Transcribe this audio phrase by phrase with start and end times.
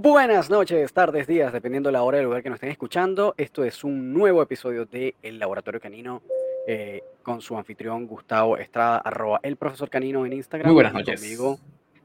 [0.00, 3.34] Buenas noches, tardes, días, dependiendo de la hora y el lugar que nos estén escuchando.
[3.36, 6.22] Esto es un nuevo episodio de El Laboratorio Canino
[6.66, 10.68] eh, con su anfitrión Gustavo Estrada, arroba el profesor Canino en Instagram.
[10.68, 11.20] Muy buenas noches.
[11.20, 11.58] Conmigo,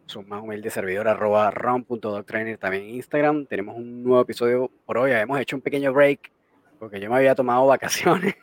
[0.05, 3.45] su más humilde servidor, arroba ron.doctrainer también en Instagram.
[3.45, 5.11] Tenemos un nuevo episodio por hoy.
[5.11, 6.31] Habíamos hecho un pequeño break
[6.79, 8.35] porque yo me había tomado vacaciones.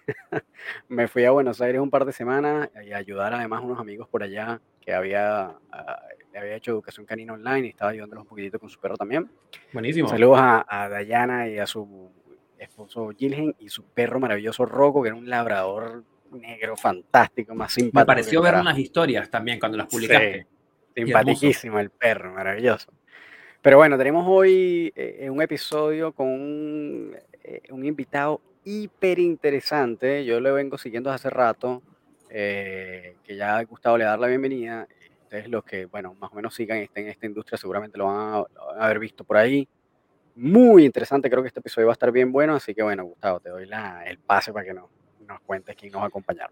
[0.89, 3.81] me fui a Buenos Aires un par de semanas y a ayudar además a unos
[3.81, 6.03] amigos por allá que había, ah,
[6.39, 9.31] había hecho educación canina online y estaba ayudándolos un poquitito con su perro también.
[9.73, 10.09] Buenísimo.
[10.09, 12.11] Saludos a, a Dayana y a su
[12.59, 18.01] esposo Gilgen y su perro maravilloso Rocco, que era un labrador negro fantástico, más simpático.
[18.01, 20.47] Me pareció ver unas historias también cuando las publicaste.
[20.95, 22.93] Sí, simpaticísimo el perro, maravilloso.
[23.61, 30.25] Pero bueno, tenemos hoy eh, un episodio con un, eh, un invitado hiper interesante.
[30.25, 31.83] Yo le vengo siguiendo hace rato,
[32.29, 34.89] eh, que ya ha Gustavo le dar la bienvenida.
[35.33, 38.45] Ustedes los que, bueno, más o menos sigan estén en esta industria seguramente lo van,
[38.77, 39.67] a, haber visto por ahí.
[40.35, 43.41] Muy interesante, creo que este episodio va a estar bien bueno, así que bueno, Gustavo,
[43.41, 44.91] te doy la, el pase para que nos,
[45.27, 46.51] nos cuentes quién nos va a acompañar.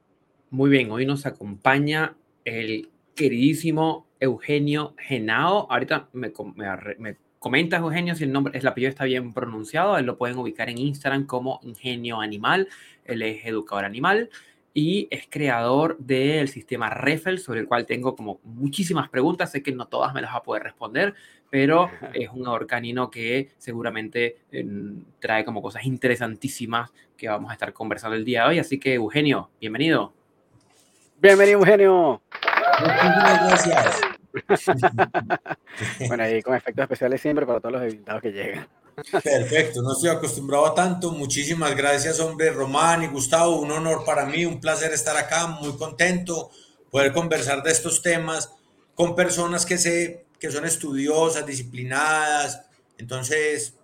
[0.48, 5.70] Muy bien, hoy nos acompaña el queridísimo Eugenio Genao.
[5.70, 9.98] Ahorita me, me me comentas, Eugenio, si el nombre, el apellido está bien pronunciado.
[9.98, 12.66] Él lo pueden ubicar en Instagram como Ingenio Animal.
[13.04, 14.30] Él es educador animal
[14.72, 19.50] y es creador del sistema Refel, sobre el cual tengo como muchísimas preguntas.
[19.50, 21.14] Sé que no todas me las va a poder responder,
[21.50, 24.66] pero es un educador canino que seguramente eh,
[25.18, 28.58] trae como cosas interesantísimas que vamos a estar conversando el día de hoy.
[28.58, 30.12] Así que, Eugenio, bienvenido.
[31.20, 32.22] Bienvenido, Eugenio.
[32.80, 34.00] Muchísimas gracias.
[36.06, 38.68] Bueno, ahí con efectos especiales siempre para todos los invitados que llegan.
[39.22, 41.12] Perfecto, no estoy acostumbrado a tanto.
[41.12, 43.60] Muchísimas gracias, hombre, Román y Gustavo.
[43.60, 46.50] Un honor para mí, un placer estar acá, muy contento
[46.90, 48.52] poder conversar de estos temas
[48.94, 52.62] con personas que sé que son estudiosas, disciplinadas.
[52.98, 53.78] Entonces,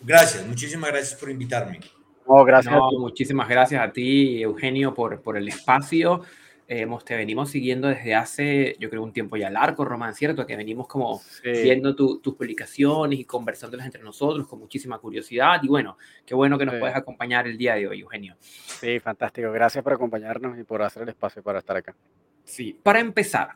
[0.00, 1.80] gracias, muchísimas gracias por invitarme.
[2.28, 6.22] No, gracias No, muchísimas gracias a ti, Eugenio, por, por el espacio.
[6.68, 10.44] Eh, hemos, te venimos siguiendo desde hace, yo creo, un tiempo ya largo, Román, ¿cierto?
[10.46, 11.50] Que venimos como Sí.
[11.62, 15.60] viendo tu- tus publicaciones y conversándolas entre nosotros con muchísima curiosidad.
[15.62, 16.80] Y bueno, qué bueno que nos Sí.
[16.80, 18.36] puedes acompañar el día de hoy, Eugenio.
[18.40, 19.52] Sí, fantástico.
[19.52, 21.94] Gracias por acompañarnos y por hacer el espacio para estar acá.
[22.42, 23.50] Sí, para empezar,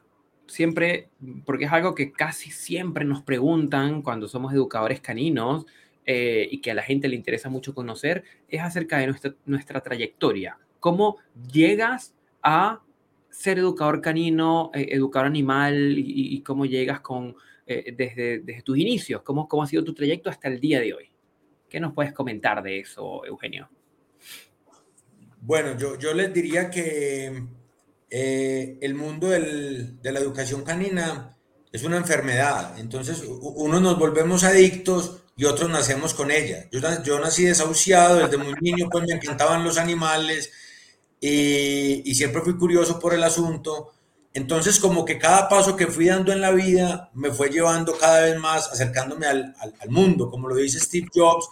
[0.47, 1.09] siempre,
[1.45, 5.67] porque es algo que casi siempre nos preguntan cuando somos educadores caninos
[6.07, 9.81] eh, y que a la gente le interesa mucho conocer, es acerca de nuestra, nuestra
[9.81, 10.59] trayectoria.
[10.81, 11.19] ¿Cómo
[11.53, 12.81] llegas a
[13.31, 17.37] ser educador canino, eh, educador animal y, y cómo llegas con,
[17.73, 19.23] eh, desde, desde tus inicios?
[19.23, 21.09] ¿Cómo, ¿Cómo ha sido tu trayecto hasta el día de hoy?
[21.69, 23.71] ¿Qué nos puedes comentar de eso, Eugenio?
[25.41, 27.45] Bueno, yo, yo les diría que
[28.11, 31.37] eh, el mundo de la educación canina
[31.71, 32.77] es una enfermedad.
[32.79, 36.69] Entonces, unos nos volvemos adictos y otros nacemos con ella.
[36.73, 40.53] Yo, yo nací desahuciado, desde muy niño pues me encantaban los animales
[41.21, 43.93] y, y siempre fui curioso por el asunto.
[44.33, 48.23] Entonces, como que cada paso que fui dando en la vida me fue llevando cada
[48.23, 50.31] vez más, acercándome al, al- al mundo.
[50.31, 51.49] Como lo dice Steve Jobs,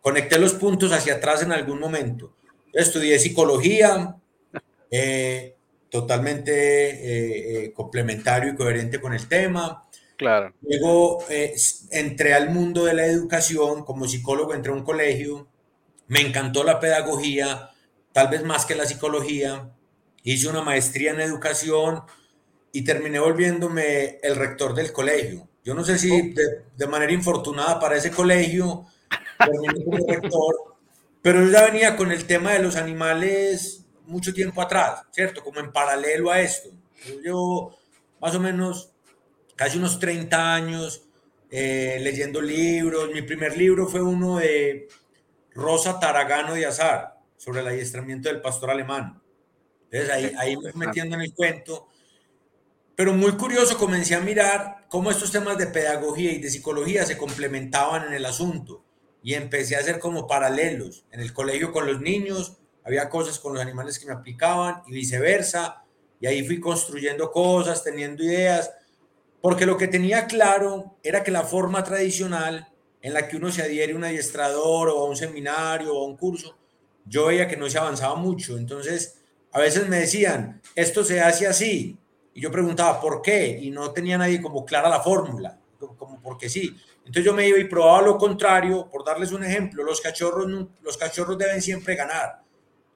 [0.00, 2.32] conecté los puntos hacia atrás en algún momento.
[2.72, 4.16] Estudié psicología,
[4.90, 5.56] eh,
[5.90, 9.84] totalmente eh, eh, complementario y coherente con el tema.
[10.16, 10.54] Claro.
[10.62, 11.54] Luego eh,
[11.90, 15.48] entré al mundo de la educación, como psicólogo entré a un colegio,
[16.08, 17.69] me encantó la pedagogía,
[18.12, 19.70] tal vez más que la psicología,
[20.22, 22.02] hice una maestría en educación
[22.72, 25.48] y terminé volviéndome el rector del colegio.
[25.64, 28.86] Yo no sé si de, de manera infortunada para ese colegio
[29.42, 30.54] terminé como rector,
[31.22, 35.42] pero yo ya venía con el tema de los animales mucho tiempo atrás, ¿cierto?
[35.42, 36.70] Como en paralelo a esto.
[37.06, 37.78] Yo llevo
[38.20, 38.92] más o menos
[39.56, 41.04] casi unos 30 años
[41.50, 43.10] eh, leyendo libros.
[43.12, 44.88] Mi primer libro fue uno de
[45.54, 49.22] Rosa Taragano de Azar, sobre el adiestramiento del pastor alemán.
[49.90, 51.88] Entonces ahí, ahí me fui metiendo en el cuento.
[52.94, 57.16] Pero muy curioso, comencé a mirar cómo estos temas de pedagogía y de psicología se
[57.16, 58.84] complementaban en el asunto.
[59.22, 61.06] Y empecé a hacer como paralelos.
[61.10, 64.92] En el colegio con los niños, había cosas con los animales que me aplicaban y
[64.92, 65.84] viceversa.
[66.20, 68.70] Y ahí fui construyendo cosas, teniendo ideas
[69.40, 72.68] porque lo que tenía claro era que la forma tradicional
[73.02, 76.06] en la que uno se adhiere a un adiestrador o a un seminario o a
[76.06, 76.58] un curso,
[77.10, 78.56] yo veía que no se avanzaba mucho.
[78.56, 79.20] Entonces,
[79.52, 81.98] a veces me decían, esto se hace así.
[82.32, 83.58] Y yo preguntaba, ¿por qué?
[83.60, 86.74] Y no tenía nadie como clara la fórmula, como, porque sí.
[86.98, 90.46] Entonces yo me iba y probaba lo contrario, por darles un ejemplo, los cachorros,
[90.82, 92.42] los cachorros deben siempre ganar.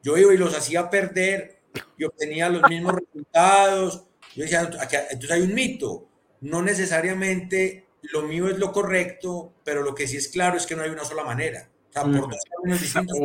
[0.02, 1.60] Yo iba y los hacía perder
[1.98, 4.04] y obtenía los mismos resultados.
[4.36, 6.08] Yo decía, "Aquí- entonces hay un mito
[6.40, 10.76] no necesariamente lo mío es lo correcto, pero lo que sí es claro es que
[10.76, 11.70] no hay una sola manera.
[11.88, 13.16] O sea, por dos caminos distintos.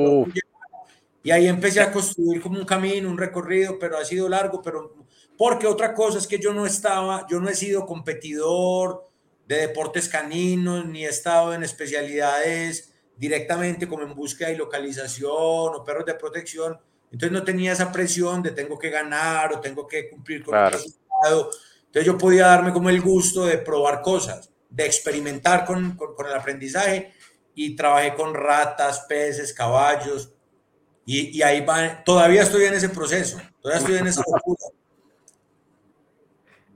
[1.23, 4.95] Y ahí empecé a construir como un camino, un recorrido, pero ha sido largo, pero
[5.37, 9.09] porque otra cosa es que yo no estaba, yo no he sido competidor
[9.47, 15.83] de deportes caninos, ni he estado en especialidades directamente como en búsqueda y localización o
[15.83, 16.79] perros de protección.
[17.11, 20.71] Entonces no tenía esa presión de tengo que ganar o tengo que cumplir con el
[20.71, 21.49] resultado.
[21.85, 26.27] Entonces yo podía darme como el gusto de probar cosas, de experimentar con, con, con
[26.27, 27.13] el aprendizaje
[27.55, 30.33] y trabajé con ratas, peces, caballos,
[31.11, 34.59] y, y, ahí va, todavía estoy en ese proceso, todavía estoy en esa locura.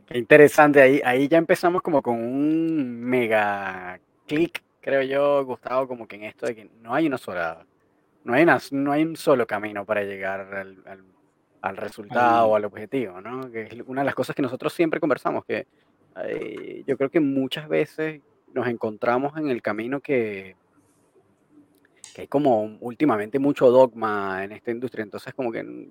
[0.07, 6.07] Qué interesante, ahí, ahí ya empezamos como con un mega clic, creo yo, Gustavo, como
[6.07, 7.63] que en esto de que no hay una sola,
[8.23, 11.03] no hay, una, no hay un solo camino para llegar al, al,
[11.61, 13.51] al resultado o al objetivo, ¿no?
[13.51, 15.67] Que es una de las cosas que nosotros siempre conversamos, que
[16.25, 18.19] eh, yo creo que muchas veces
[18.51, 20.55] nos encontramos en el camino que,
[22.13, 25.89] que hay como últimamente mucho dogma en esta industria, entonces como que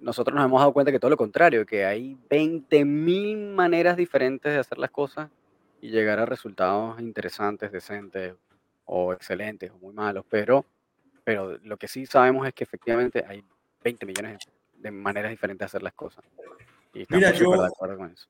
[0.00, 4.58] nosotros nos hemos dado cuenta que todo lo contrario, que hay 20.000 maneras diferentes de
[4.58, 5.30] hacer las cosas
[5.80, 8.34] y llegar a resultados interesantes, decentes
[8.84, 10.64] o excelentes o muy malos, pero,
[11.22, 13.44] pero lo que sí sabemos es que efectivamente hay
[13.84, 14.38] 20 millones
[14.74, 16.24] de maneras diferentes de hacer las cosas.
[16.94, 18.28] Y estamos Mira, yo, de acuerdo con eso.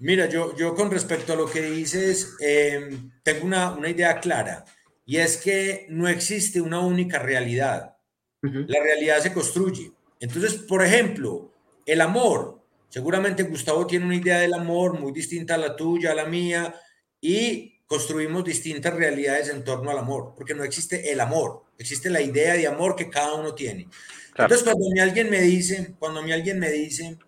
[0.00, 4.64] Mira, yo, yo con respecto a lo que dices, eh, tengo una, una idea clara.
[5.10, 7.96] Y es que no existe una única realidad.
[8.44, 8.64] Uh -huh.
[8.68, 9.90] La realidad se construye.
[10.20, 11.52] Entonces, por ejemplo,
[11.84, 12.62] el amor.
[12.90, 16.76] Seguramente Gustavo tiene una idea del amor muy distinta a la tuya, a la mía,
[17.20, 22.20] y construimos distintas realidades en torno al amor, porque no existe el amor, existe la
[22.20, 23.88] idea de amor que cada uno tiene.
[24.32, 24.54] Claro.
[24.54, 27.18] Entonces, cuando a mí alguien me dice, cuando a mí alguien me dice,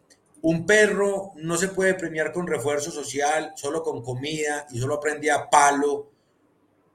[0.40, 5.32] un perro no se puede premiar con refuerzo social, solo con comida y solo aprende
[5.32, 6.12] a palo,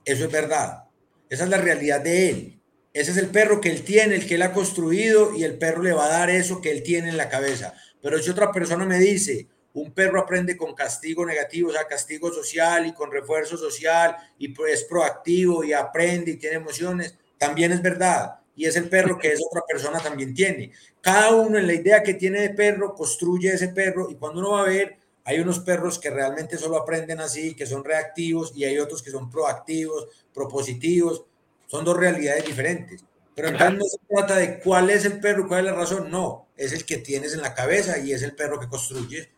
[0.08, 0.86] eso es verdad.
[1.30, 2.62] Esa es la realidad de él.
[2.94, 5.84] Ese es el perro que él tiene, el que él ha construido y el perro
[5.84, 7.74] le va a dar eso que él tiene en la cabeza.
[8.02, 12.32] Pero si otra persona me dice, un perro aprende con castigo negativo, o sea, castigo
[12.32, 17.74] social y con refuerzo social y pues es proactivo y aprende y tiene emociones, también
[17.74, 18.40] es verdad.
[18.56, 20.72] Y es el perro que esa otra persona también tiene.
[21.02, 24.52] Cada uno en la idea que tiene de perro construye ese perro y cuando uno
[24.52, 24.98] va a ver,
[25.28, 29.12] hay unos perros que realmente solo aprenden así, que son reactivos, y hay otros que
[29.12, 31.26] son proactivos, propositivos.
[31.66, 33.04] Son dos realidades diferentes.
[33.36, 36.10] Pero entonces no se trata de cuál es el perro, cuál es la razón.
[36.10, 39.30] No, es el que tienes en la cabeza y es el perro que construye.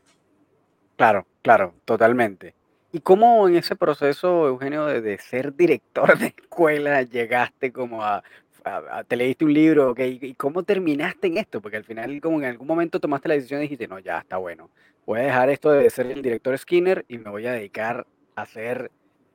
[0.95, 2.53] Claro, claro, totalmente.
[2.91, 8.23] ¿Y cómo en ese proceso, Eugenio, de, de ser director de escuela, llegaste como a,
[8.63, 11.61] a, a, te leíste un libro, okay, ¿y cómo terminaste en esto?
[11.61, 14.37] Porque al final, como en algún momento tomaste la decisión y dijiste, no, ya está
[14.37, 14.69] bueno,
[15.09, 18.45] voy a dejar esto de ser el director Skinner y me voy a dedicar a
[18.45, 18.91] ser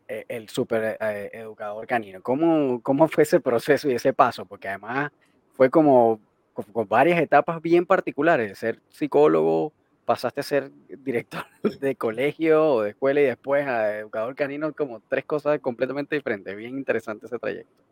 [0.07, 2.23] eh, el super eh, educador canino.
[2.23, 4.45] ¿Cómo, ¿Cómo fue ese proceso y ese paso?
[4.47, 5.11] Porque además
[5.57, 6.21] fue como
[6.53, 9.73] con, con varias etapas bien particulares, de ser psicólogo,
[10.05, 11.45] pasaste a ser director
[11.81, 16.57] de colegio o de escuela y después a educador canino, como tres cosas completamente diferentes.
[16.57, 17.83] Bien interesante ese trayecto.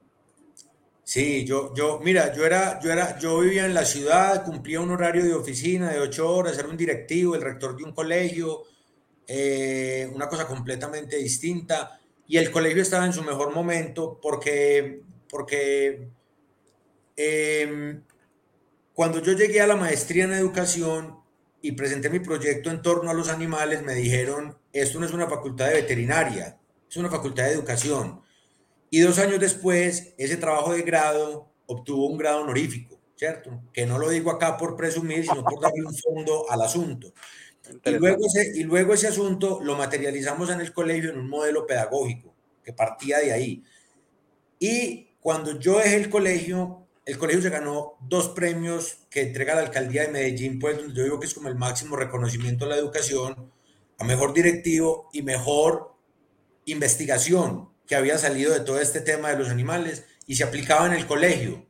[1.05, 4.91] Sí, yo, yo, mira, yo era, yo era, yo vivía en la ciudad, cumplía un
[4.91, 8.63] horario de oficina de ocho horas, era un directivo, el rector de un colegio,
[9.27, 12.01] eh, una cosa completamente distinta.
[12.29, 16.09] Y el colegio estaba en su mejor momento porque, porque
[17.17, 18.01] eh,
[18.95, 21.19] cuando yo llegué a la maestría en educación
[21.61, 25.29] y presenté mi proyecto en torno a los animales, me dijeron, esto no es una
[25.29, 28.23] facultad de veterinaria, es una facultad de educación.
[28.95, 33.63] Y dos años después, ese trabajo de grado obtuvo un grado honorífico, ¿cierto?
[33.73, 37.11] Que no lo digo acá por presumir, sino por darle un fondo al asunto.
[37.87, 41.67] Y luego, ese, y luego ese asunto lo materializamos en el colegio en un modelo
[41.67, 43.65] pedagógico que partía de ahí.
[44.59, 49.63] Y cuando yo dejé el colegio, el colegio se ganó dos premios que entrega la
[49.63, 52.77] alcaldía de Medellín, pues donde yo digo que es como el máximo reconocimiento a la
[52.77, 53.51] educación,
[53.97, 55.95] a mejor directivo y mejor
[56.67, 60.95] investigación que había salido de todo este tema de los animales y se aplicaba en
[60.95, 61.67] el colegio.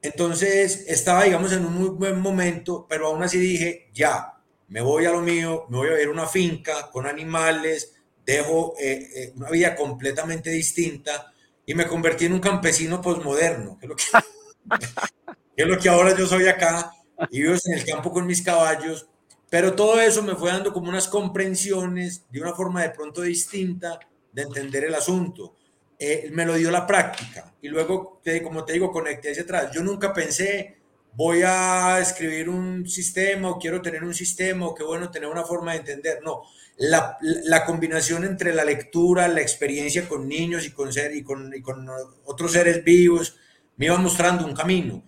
[0.00, 5.06] Entonces estaba, digamos, en un muy buen momento, pero aún así dije, ya, me voy
[5.06, 9.50] a lo mío, me voy a ver una finca con animales, dejo eh, eh, una
[9.50, 11.32] vida completamente distinta
[11.66, 14.04] y me convertí en un campesino posmoderno, que, es lo que,
[15.56, 16.92] que es lo que ahora yo soy acá,
[17.28, 19.08] y vivo en el campo con mis caballos,
[19.48, 23.98] pero todo eso me fue dando como unas comprensiones de una forma de pronto distinta
[24.32, 25.56] de entender el asunto.
[25.98, 29.70] Eh, me lo dio la práctica y luego, como te digo, conecté hacia atrás.
[29.72, 30.80] Yo nunca pensé
[31.12, 35.44] voy a escribir un sistema o quiero tener un sistema o qué bueno tener una
[35.44, 36.20] forma de entender.
[36.22, 36.42] No,
[36.76, 41.54] la, la combinación entre la lectura, la experiencia con niños y con, ser, y con,
[41.54, 41.86] y con
[42.24, 43.36] otros seres vivos
[43.76, 45.02] me iba mostrando un camino.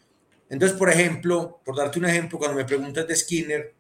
[0.48, 3.74] Entonces, por ejemplo, por darte un ejemplo, cuando me preguntas de Skinner,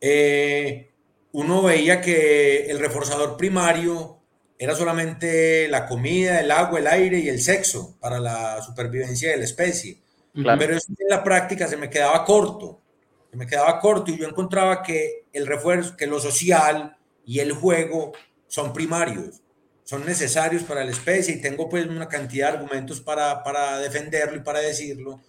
[0.00, 0.90] eh,
[1.32, 4.19] uno veía que el reforzador primario
[4.62, 9.38] era solamente la comida, el agua, el aire y el sexo para la supervivencia de
[9.38, 10.02] la especie.
[10.34, 12.82] Pero eso en la práctica se me quedaba corto,
[13.30, 17.52] se me quedaba corto y yo encontraba que el refuerzo, que lo social y el
[17.52, 18.12] juego
[18.48, 19.40] son primarios,
[19.82, 24.36] son necesarios para la especie y tengo pues una cantidad de argumentos para, para defenderlo
[24.36, 25.22] y para decirlo.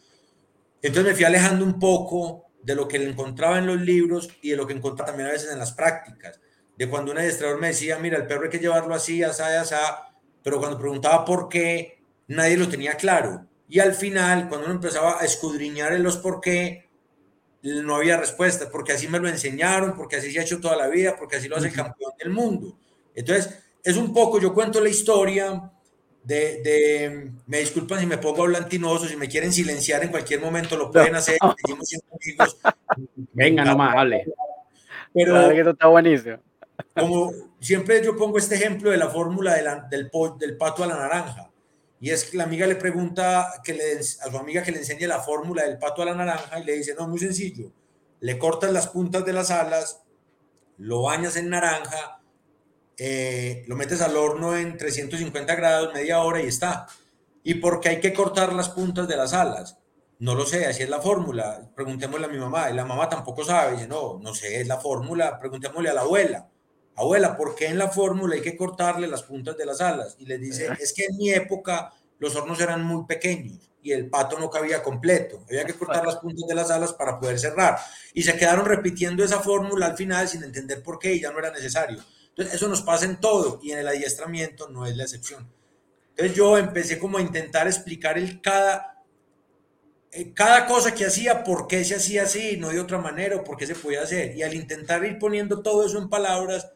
[0.82, 4.58] Entonces me fui alejando un poco de lo que encontraba en los libros y de
[4.58, 6.42] lo que encontraba también a veces en las prácticas.
[6.78, 9.76] De cuando un adiestrador me decía, mira, el perro hay que llevarlo así, así, así,
[10.44, 13.46] pero cuando preguntaba por qué, nadie lo tenía claro.
[13.68, 16.90] Y al final, cuando uno empezaba a escudriñar en los por qué,
[17.62, 20.88] no había respuesta, porque así me lo enseñaron, porque así se ha hecho toda la
[20.88, 22.78] vida, porque así lo hace el campeón del mundo.
[23.14, 25.72] Entonces, es un poco, yo cuento la historia
[26.24, 30.78] de, de me disculpan si me pongo hablantinoso, si me quieren silenciar en cualquier momento,
[30.78, 32.58] lo pueden hacer, amigos.
[33.34, 34.26] Venga nomás, vale.
[35.14, 36.38] Pero que esto está buenísimo.
[36.96, 40.10] Como siempre yo pongo este ejemplo de la fórmula de la, del,
[40.40, 41.50] del pato a la naranja.
[42.00, 45.08] Y es que la amiga le pregunta que le, a su amiga que le enseñe
[45.08, 47.72] la fórmula del pato a la naranja y le dice, no, muy sencillo,
[48.20, 50.02] le cortas las puntas de las alas,
[50.78, 52.22] lo bañas en naranja,
[52.98, 56.88] eh, lo metes al horno en 350 grados, media hora y está.
[57.44, 59.78] ¿Y por qué hay que cortar las puntas de las alas?
[60.20, 61.72] No lo sé, así es la fórmula.
[61.76, 63.74] Preguntémosle a mi mamá, y la mamá tampoco sabe.
[63.74, 65.40] Dice, no, no sé, es la fórmula.
[65.40, 66.48] Preguntémosle a la abuela.
[66.96, 70.16] Abuela, ¿por qué en la fórmula hay que cortarle las puntas de las alas?
[70.20, 74.10] Y le dice, es que en mi época los hornos eran muy pequeños y el
[74.10, 75.44] pato no cabía completo.
[75.48, 77.78] Había que cortar las puntas de las alas para poder cerrar.
[78.14, 81.40] Y se quedaron repitiendo esa fórmula al final sin entender por qué y ya no
[81.40, 82.04] era necesario.
[82.30, 85.52] Entonces, eso nos pasa en todo y en el adiestramiento no es la excepción.
[86.12, 89.04] Entonces, yo empecé como a intentar explicar el cada,
[90.12, 93.44] eh, cada cosa que hacía, por qué se hacía así, no de otra manera, o
[93.44, 94.36] por qué se podía hacer.
[94.36, 96.70] Y al intentar ir poniendo todo eso en palabras,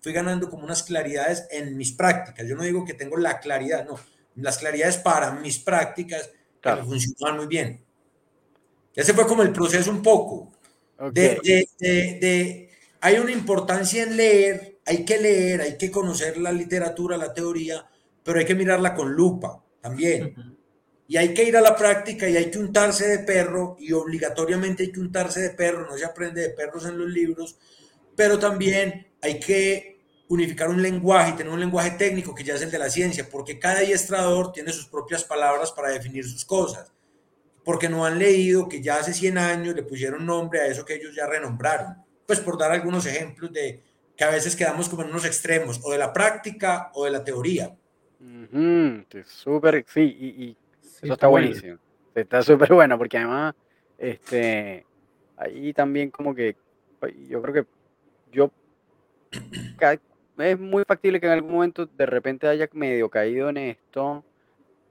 [0.00, 2.46] fui ganando como unas claridades en mis prácticas.
[2.46, 3.98] Yo no digo que tengo la claridad, no.
[4.36, 7.84] Las claridades para mis prácticas que me funcionan muy bien.
[8.94, 10.52] Ese fue como el proceso un poco.
[11.12, 12.70] De, de, de,
[13.00, 17.84] hay una importancia en leer, hay que leer, hay que conocer la literatura, la teoría,
[18.22, 20.56] pero hay que mirarla con lupa también.
[21.08, 24.84] Y hay que ir a la práctica y hay que untarse de perro y obligatoriamente
[24.84, 27.58] hay que untarse de perro, no se aprende de perros en los libros,
[28.14, 32.62] pero también hay que unificar un lenguaje y tener un lenguaje técnico que ya es
[32.62, 36.92] el de la ciencia, porque cada adiestrador tiene sus propias palabras para definir sus cosas,
[37.64, 40.94] porque no han leído que ya hace 100 años le pusieron nombre a eso que
[40.94, 41.96] ellos ya renombraron.
[42.26, 43.82] Pues por dar algunos ejemplos de
[44.16, 47.22] que a veces quedamos como en unos extremos, o de la práctica o de la
[47.22, 47.76] teoría.
[49.26, 50.56] Súper, sí, y,
[51.02, 51.78] eso está buenísimo.
[52.14, 53.54] Está súper bueno, porque además,
[53.98, 54.86] este,
[55.36, 56.56] ahí también como que,
[57.28, 57.66] yo creo que
[58.30, 58.50] yo
[60.38, 64.24] es muy factible que en algún momento de repente haya medio caído en esto,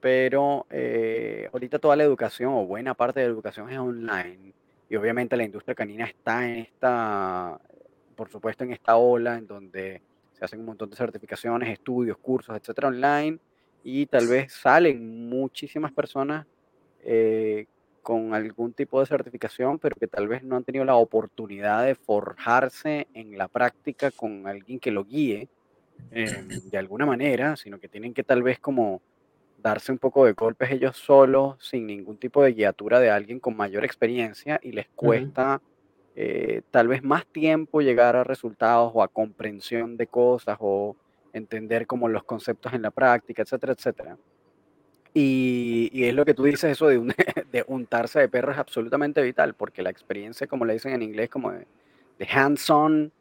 [0.00, 4.52] pero eh, ahorita toda la educación o buena parte de la educación es online.
[4.88, 7.58] Y obviamente la industria canina está en esta,
[8.16, 12.56] por supuesto, en esta ola en donde se hacen un montón de certificaciones, estudios, cursos,
[12.56, 13.38] etcétera, online.
[13.84, 16.46] Y tal vez salen muchísimas personas
[17.04, 17.66] eh,
[18.02, 21.94] con algún tipo de certificación, pero que tal vez no han tenido la oportunidad de
[21.94, 25.48] forjarse en la práctica con alguien que lo guíe
[26.10, 29.00] em, de alguna manera, sino que tienen que tal vez como
[29.62, 33.56] darse un poco de golpes ellos solos, sin ningún tipo de guiatura de alguien con
[33.56, 35.62] mayor experiencia y les cuesta
[36.14, 40.96] eh, tal vez más tiempo llegar a resultados o a comprensión de cosas o
[41.32, 44.18] entender como los conceptos en la práctica, etcétera, etcétera.
[45.14, 46.98] Y, es lo que tú dices, eso de,
[47.52, 51.28] de untarse de perro es absolutamente vital, porque la experiencia, como le dicen en inglés,
[51.28, 51.66] como de,
[52.30, 53.12] hands-on,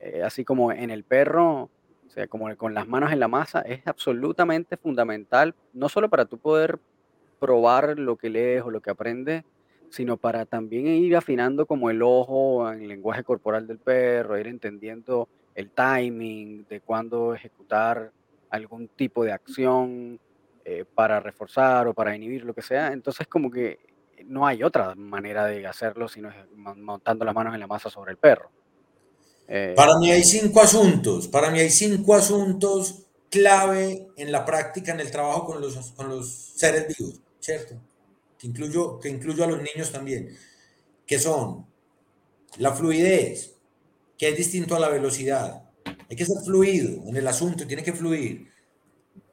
[0.00, 1.70] eh, así como en el perro,
[2.06, 6.26] o sea, como con las manos en la masa, es absolutamente fundamental, no solo para
[6.26, 6.78] tú poder
[7.38, 9.44] probar lo que lees o lo que aprendes,
[9.88, 14.46] sino para también ir afinando como el ojo en el lenguaje corporal del perro, ir
[14.46, 18.12] entendiendo el timing de cuándo ejecutar
[18.50, 20.20] algún tipo de acción,
[20.64, 22.92] eh, para reforzar o para inhibir lo que sea.
[22.92, 23.78] Entonces como que
[24.24, 28.18] no hay otra manera de hacerlo sino montando las manos en la masa sobre el
[28.18, 28.50] perro.
[29.48, 34.92] Eh, para mí hay cinco asuntos, para mí hay cinco asuntos clave en la práctica,
[34.92, 37.74] en el trabajo con los, con los seres vivos, ¿cierto?
[38.40, 40.34] que incluyo, que incluyo a los niños también,
[41.06, 41.66] que son
[42.56, 43.54] la fluidez,
[44.16, 45.70] que es distinto a la velocidad.
[46.08, 48.49] Hay que ser fluido en el asunto, tiene que fluir.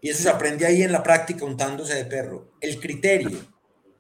[0.02, 2.52] Y eso se aprende ahí en la práctica untándose de perro.
[2.62, 3.40] El criterio,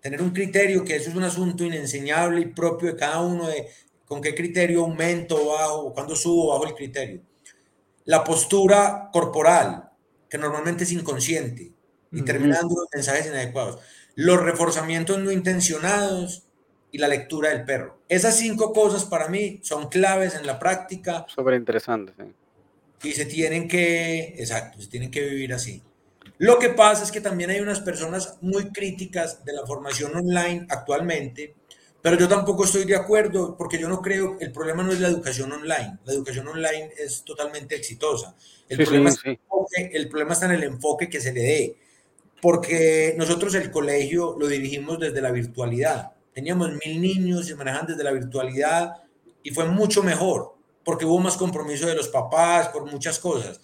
[0.01, 3.67] tener un criterio, que eso es un asunto inenseñable y propio de cada uno, de
[4.05, 7.21] con qué criterio aumento o bajo, o cuando subo o bajo el criterio.
[8.05, 9.89] La postura corporal,
[10.29, 11.73] que normalmente es inconsciente
[12.11, 13.81] y terminando los mensajes inadecuados.
[14.15, 16.47] Los reforzamientos no intencionados
[16.91, 18.01] y la lectura del perro.
[18.07, 21.25] Esas cinco cosas para mí son claves en la práctica.
[21.27, 22.13] Súper interesante,
[23.03, 25.83] Y se tienen que, exacto, se tienen que vivir así.
[26.39, 30.67] Lo que pasa es que también hay unas personas muy críticas de la formación online
[30.69, 31.55] actualmente,
[32.01, 35.07] pero yo tampoco estoy de acuerdo porque yo no creo, el problema no es la
[35.07, 38.35] educación online, la educación online es totalmente exitosa.
[38.69, 39.11] El, problema,
[39.75, 41.77] el problema está en el enfoque que se le dé,
[42.39, 46.11] porque nosotros el colegio lo dirigimos desde la virtualidad.
[46.33, 48.91] Teníamos mil niños y se manejan desde la virtualidad
[49.41, 53.59] y fue mucho mejor porque hubo más compromiso de los papás por muchas cosas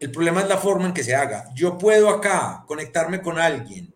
[0.00, 1.44] el problema es la forma en que se haga.
[1.54, 3.92] Yo puedo acá conectarme con alguien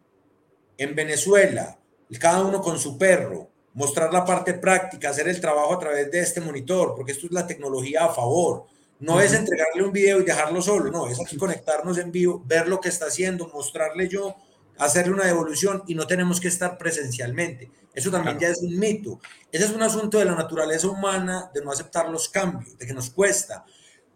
[0.76, 1.78] en Venezuela,
[2.18, 6.20] cada uno con su perro, mostrar la parte práctica, hacer el trabajo a través de
[6.20, 8.66] este monitor, porque esto es la tecnología a favor.
[8.98, 12.68] No es entregarle un video y dejarlo solo, no, es aquí conectarnos en vivo, ver
[12.68, 14.36] lo que está haciendo, mostrarle yo,
[14.78, 17.70] hacerle una devolución y no tenemos que estar presencialmente.
[17.94, 19.20] Eso también ya es un mito.
[19.50, 22.94] Ese es un asunto de la naturaleza humana, de no aceptar los cambios, de que
[22.94, 23.64] nos cuesta.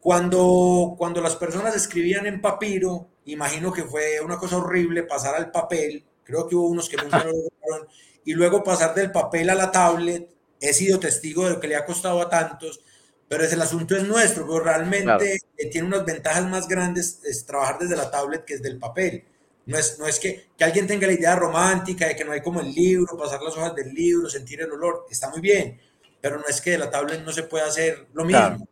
[0.06, 5.50] Cuando, cuando las personas escribían en papiro, imagino que fue una cosa horrible pasar al
[5.50, 7.88] papel, creo que hubo unos que nunca lo lograron,
[8.24, 11.74] y luego pasar del papel a la tablet, he sido testigo de lo que le
[11.74, 12.78] ha costado a tantos,
[13.26, 17.44] pero es el asunto es nuestro, pero realmente eh, tiene unas ventajas más grandes es
[17.44, 19.24] trabajar desde la tablet que desde el papel.
[19.64, 22.42] No es, no es que, que, alguien tenga la idea romántica de que no hay
[22.42, 25.80] como el libro, pasar las hojas del libro, sentir el olor, está muy bien,
[26.20, 28.38] pero no es que de la tablet no se pueda hacer lo mismo.
[28.38, 28.68] Claro,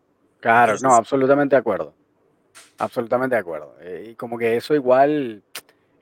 [0.82, 1.94] no, absolutamente de acuerdo.
[2.78, 3.74] Absolutamente de acuerdo.
[3.80, 5.42] Eh, y como que eso igual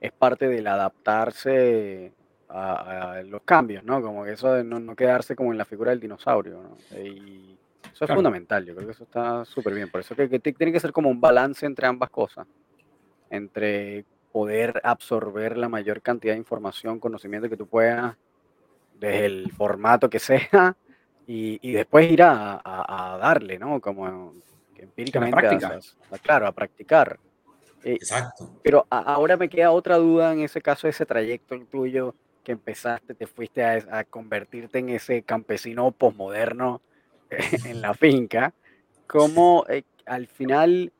[0.00, 2.12] es parte del adaptarse
[2.48, 4.02] a, los cambios, ¿no?
[4.02, 6.98] Como que eso de no, quedarse como en la figura del dinosaurio, ¿no?
[6.98, 7.57] Y
[7.92, 9.90] eso es fundamental, yo creo que eso está súper bien.
[9.90, 12.46] Por eso que, que tiene que ser como un balance entre ambas cosas.
[13.31, 18.16] Entre poder absorber la mayor cantidad de información, conocimiento que tú puedas,
[18.98, 20.76] desde el formato que sea,
[21.26, 23.80] y, después ir a, darle, ¿no?
[23.80, 24.35] Como
[24.76, 25.46] empíricamente.
[26.11, 27.18] A, claro, a practicar.
[27.85, 28.50] Eh, Exacto.
[28.62, 33.26] Pero ahora me queda otra duda en ese caso, ese trayecto tuyo que empezaste, te
[33.26, 36.80] fuiste a, convertirte en ese campesino posmoderno
[37.64, 38.52] en la finca.
[39.06, 40.92] ¿Cómo eh, al final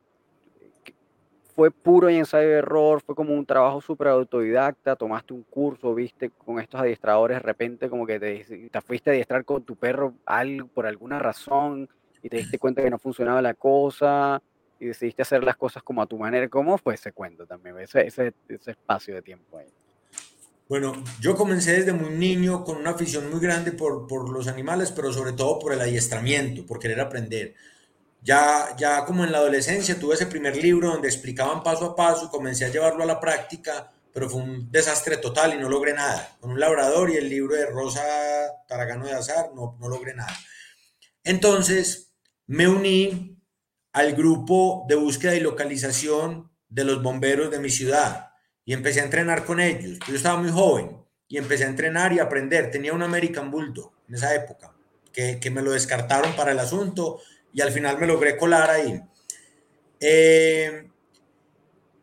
[1.63, 6.29] fue puro ensayo de error, fue como un trabajo súper autodidacta, tomaste un curso, viste
[6.31, 10.13] con estos adiestradores, de repente como que te, te fuiste a adiestrar con tu perro
[10.27, 11.89] algo, por alguna razón
[12.21, 14.43] y te diste cuenta que no funcionaba la cosa
[14.81, 16.49] y decidiste hacer las cosas como a tu manera.
[16.49, 19.61] ¿Cómo fue ese cuento también, ese, ese, ese espacio de tiempo?
[20.69, 25.13] Bueno, yo comencé desde muy niño con una afición muy grande por los animales, pero
[25.13, 27.55] sobre todo por el adiestramiento, por querer aprender.
[28.25, 32.31] Ya, ya como en la adolescencia tuve ese primer libro donde explicaban paso a paso,
[32.31, 36.37] comencé a llevarlo a la práctica, pero fue un desastre total y no logré nada.
[36.41, 38.03] Con un labrador y el libro de Rosa
[38.69, 40.37] Taragano de Azar no, no logré nada.
[41.25, 42.15] Entonces
[42.47, 43.43] me uní
[43.93, 48.31] al grupo de búsqueda y localización de los bomberos de mi ciudad
[48.65, 49.99] y empecé a entrenar con ellos.
[50.07, 52.71] Yo estaba muy joven y empecé a entrenar y aprender.
[52.71, 54.75] Tenía un American Bulldog en esa época,
[55.13, 57.21] que, que me lo descartaron para el asunto
[57.53, 59.01] y al final me logré colar ahí.
[60.01, 60.89] Eh,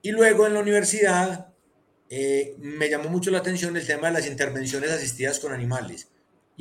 [0.01, 1.53] y luego en la universidad
[2.09, 6.07] eh, me llamó mucho la atención el tema de las intervenciones asistidas con animales.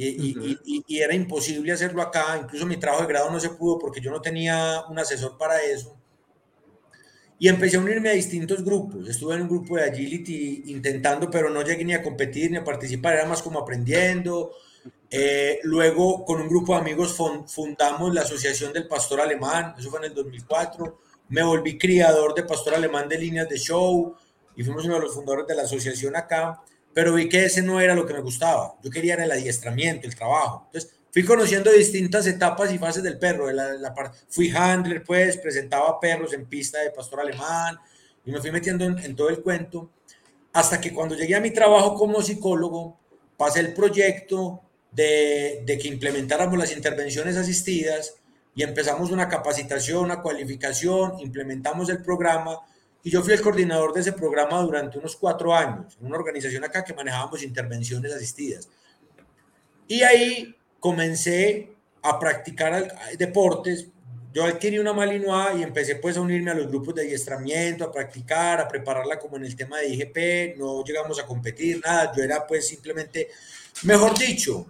[0.01, 4.01] Y, y, era imposible hacerlo acá, incluso mi trabajo de grado no se pudo porque
[4.01, 5.99] yo no tenía un asesor para eso.
[7.41, 9.09] Y empecé a unirme a distintos grupos.
[9.09, 12.65] Estuve en un grupo de agility intentando, pero no llegué ni a competir ni a
[12.65, 14.53] participar, era más como aprendiendo.
[15.11, 17.17] Eh, luego, con un grupo de amigos,
[17.47, 20.99] fundamos la Asociación del Pastor Alemán, eso fue en el 2004.
[21.31, 24.15] Me volví criador de Pastor Alemán de líneas de show
[24.55, 26.61] y fuimos uno de los fundadores de la asociación acá,
[26.93, 28.75] pero vi que ese no era lo que me gustaba.
[28.83, 30.65] Yo quería el adiestramiento, el trabajo.
[30.67, 33.51] Entonces, fui conociendo distintas etapas y fases del perro.
[33.51, 33.95] la,
[34.29, 37.79] fui handler, pues, presentaba perros en pista de Pastor Alemán
[38.25, 39.91] y me fui metiendo en, en todo el cuento.
[40.53, 42.99] Hasta que cuando llegué a mi trabajo como psicólogo,
[43.37, 44.68] pasé el proyecto
[44.99, 48.17] de, que implementáramos las intervenciones asistidas
[48.55, 52.59] y empezamos una capacitación, una cualificación, implementamos el programa
[53.05, 56.65] y yo fui el coordinador de ese programa durante unos cuatro años, en una organización
[56.65, 58.69] acá que manejábamos intervenciones asistidas.
[59.87, 61.71] Y ahí comencé
[62.03, 63.87] a practicar deportes.
[64.35, 67.93] Yo adquirí una Malinois y empecé pues a unirme a los grupos de adiestramiento, a
[67.93, 70.59] practicar, a prepararla como en el tema de IGP.
[70.59, 72.13] No llegamos a competir, nada.
[72.15, 73.29] Yo era pues simplemente,
[73.85, 74.67] mejor dicho,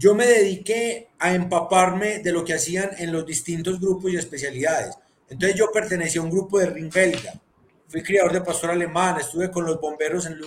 [0.00, 4.96] yo me dediqué a empaparme de lo que hacían en los distintos grupos y especialidades.
[5.28, 7.38] Entonces yo pertenecía a un grupo de ring belga
[7.90, 10.38] fui criador de pastor alemán, estuve con los bomberos en,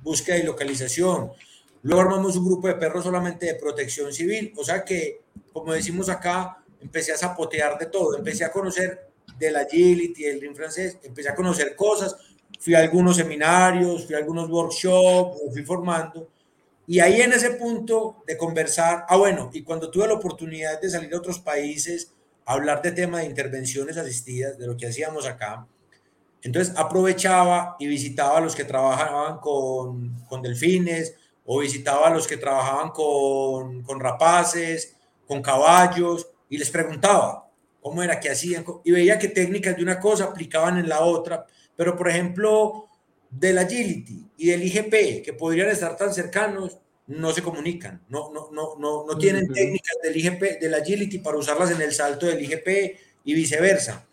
[0.00, 1.32] búsqueda y localización.
[1.82, 4.52] Luego armamos un grupo de perros solamente de protección civil.
[4.56, 8.16] O sea que, como decimos acá, empecé a zapotear de todo.
[8.16, 9.08] Empecé a conocer
[9.38, 12.16] del agility, del ring francés, empecé a conocer cosas.
[12.60, 16.28] Fui a algunos seminarios, fui a algunos workshops, fui formando.
[16.86, 20.90] Y ahí en ese punto de conversar, ah bueno, y cuando tuve la oportunidad de
[20.90, 22.12] salir a otros países,
[22.44, 25.66] hablar de tema de intervenciones asistidas, de lo que hacíamos acá,
[26.42, 31.14] entonces aprovechaba y visitaba a los que trabajaban con, con delfines
[31.46, 34.94] o visitaba a los que trabajaban con, con, rapaces,
[35.26, 37.48] con caballos y les preguntaba
[37.80, 41.46] cómo era, qué hacían y veía que técnicas de una cosa aplicaban en la otra.
[41.76, 42.83] Pero por ejemplo,
[43.38, 48.50] del agility y del IGP, que podrían estar tan cercanos, no se comunican, no, no,
[48.52, 52.42] no, no, no tienen técnicas del IGP, del agility para usarlas en el salto del
[52.42, 54.06] IGP y viceversa.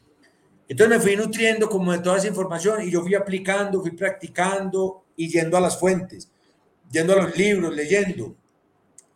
[0.68, 5.06] Entonces me fui nutriendo como de toda esa información y yo fui aplicando, fui practicando
[5.16, 6.30] y yendo a las fuentes,
[6.92, 8.36] yendo a los libros, leyendo.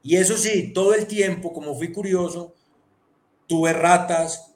[0.03, 2.53] Y eso sí, todo el tiempo, como fui curioso,
[3.47, 4.53] tuve ratas,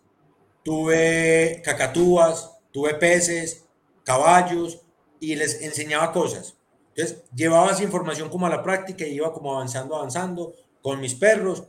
[0.63, 3.65] tuve cacatúas, tuve peces,
[4.03, 4.83] caballos
[5.19, 6.55] y les enseñaba cosas.
[6.95, 11.15] Entonces llevaba esa información como a la práctica y iba como avanzando, avanzando con mis
[11.15, 11.63] perros.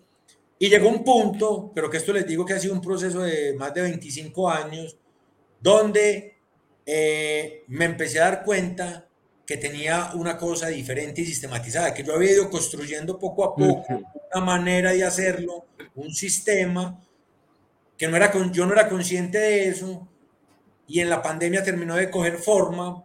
[0.58, 3.54] Y llegó un punto, pero que esto les digo que ha sido un proceso de
[3.54, 4.96] más de 25 años,
[5.60, 6.36] donde
[6.84, 9.06] eh, me empecé a dar cuenta
[9.46, 13.84] que tenía una cosa diferente y sistematizada, que yo había ido construyendo poco a poco
[14.32, 17.02] una manera de hacerlo, un sistema,
[17.96, 20.06] que no era con, yo no era consciente de eso,
[20.86, 23.04] y en la pandemia terminó de coger forma,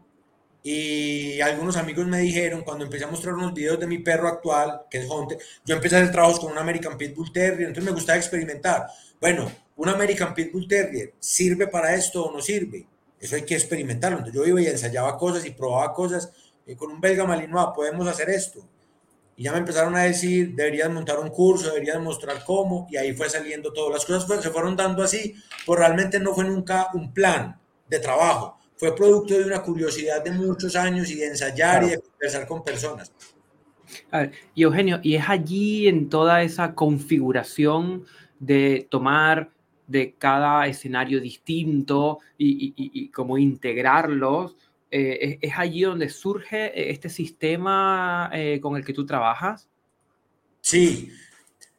[0.67, 4.82] y algunos amigos me dijeron, cuando empecé a mostrar unos videos de mi perro actual,
[4.89, 7.91] que es Hunter, yo empecé a hacer trabajos con un American Pitbull Terrier, entonces me
[7.91, 8.88] gustaba experimentar.
[9.21, 12.88] Bueno, un American Pitbull Terrier, ¿sirve para esto o no sirve?
[13.19, 14.17] Eso hay que experimentarlo.
[14.17, 16.32] Entonces yo iba y ensayaba cosas y probaba cosas.
[16.65, 18.67] Eh, con un belga malinois podemos hacer esto.
[19.38, 23.13] Y ya me empezaron a decir, deberías montar un curso, deberías mostrar cómo, y ahí
[23.13, 23.91] fue saliendo todo.
[23.91, 28.58] Las cosas se fueron dando así, pues realmente no fue nunca un plan de trabajo.
[28.77, 32.63] Fue producto de una curiosidad de muchos años y de ensayar y de conversar con
[32.63, 33.11] personas.
[34.11, 38.05] A ver, y Eugenio, y es allí en toda esa configuración
[38.39, 39.51] de tomar
[39.88, 44.55] de cada escenario distinto y, y, cómo integrarlos.
[44.91, 49.69] Eh, ¿es, allí donde surge este sistema eh, con el que tú trabajas?
[50.61, 51.11] Sí,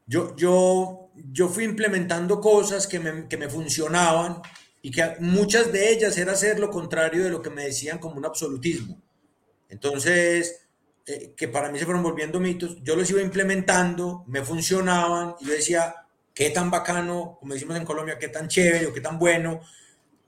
[0.06, 4.40] yo, yo, yo fui implementando cosas que me, que me funcionaban
[4.86, 8.18] y que muchas de ellas era hacer lo contrario de lo que me decían como
[8.18, 9.02] un absolutismo.
[9.68, 10.68] Entonces,
[11.04, 15.46] eh, que para mí se fueron volviendo mitos, yo los iba implementando, me funcionaban y
[15.46, 19.18] yo decía, qué tan bacano, como decimos en Colombia, qué tan chévere o qué tan
[19.18, 19.60] bueno,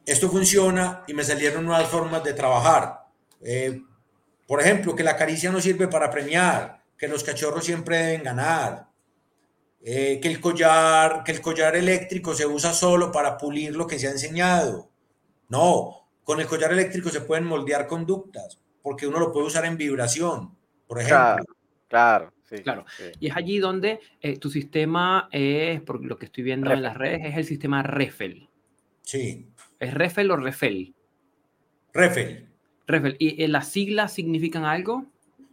[0.04, 3.06] esto funciona y me salieron nuevas formas de trabajar.
[3.40, 3.80] Eh,
[4.44, 8.87] por ejemplo, que la caricia no sirve para premiar, que los cachorros siempre deben ganar,
[9.82, 13.98] eh, que, el collar, que el collar eléctrico se usa solo para pulir lo que
[13.98, 14.90] se ha enseñado.
[15.48, 19.76] No, con el collar eléctrico se pueden moldear conductas, porque uno lo puede usar en
[19.76, 21.44] vibración, por ejemplo.
[21.88, 22.84] claro claro.
[23.20, 26.96] Y es allí donde eh, tu sistema es, por lo que estoy viendo en las
[26.96, 28.48] redes, es el sistema REFEL.
[29.02, 29.48] Sí.
[29.78, 30.94] ¿Es REFEL o REFEL?
[31.92, 32.48] REFEL.
[32.86, 33.16] REFEL.
[33.18, 35.06] ¿Y eh, las siglas significan algo?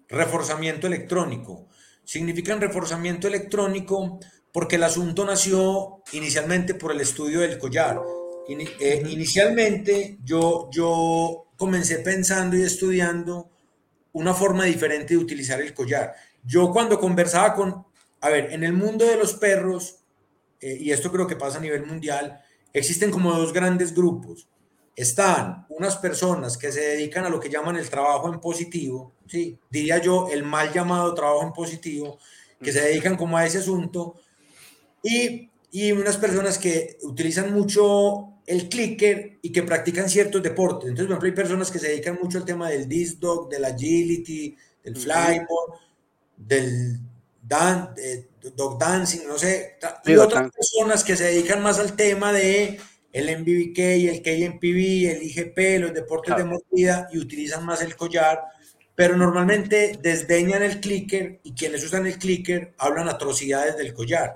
[0.08, 1.68] Reforzamiento electrónico.
[2.06, 4.20] Significan reforzamiento electrónico
[4.54, 8.00] porque el asunto nació inicialmente por el estudio del collar.
[8.48, 13.50] Eh, inicialmente yo, yo comencé pensando y estudiando
[14.14, 16.16] una forma diferente de utilizar el collar.
[16.44, 17.86] Yo cuando conversaba con,
[18.22, 19.98] a ver, en el mundo de los perros,
[20.62, 22.40] eh, y esto creo que pasa a nivel mundial,
[22.72, 24.48] existen como dos grandes grupos.
[24.96, 29.60] Están unas personas que se dedican a lo que llaman el trabajo en positivo, ¿sí?
[29.70, 32.20] diría yo, el mal llamado trabajo en positivo,
[32.62, 34.16] que se dedican como a ese asunto,
[35.04, 40.90] y, y unas personas que utilizan mucho el clicker y que practican ciertos deportes.
[40.90, 43.66] Entonces, por ejemplo, hay personas que se dedican mucho al tema del disc dog, del
[43.66, 45.80] agility, del flyboard,
[46.38, 47.00] del
[48.56, 52.80] dog dancing, no sé, y otras personas que se dedican más al tema de
[53.16, 58.44] el MVBK, el KMPV, el IGP, los deportes de mordida y utilizan más el collar,
[58.94, 64.36] pero normalmente desdeñan el clicker y quienes usan el clicker hablan atrocidades del collar.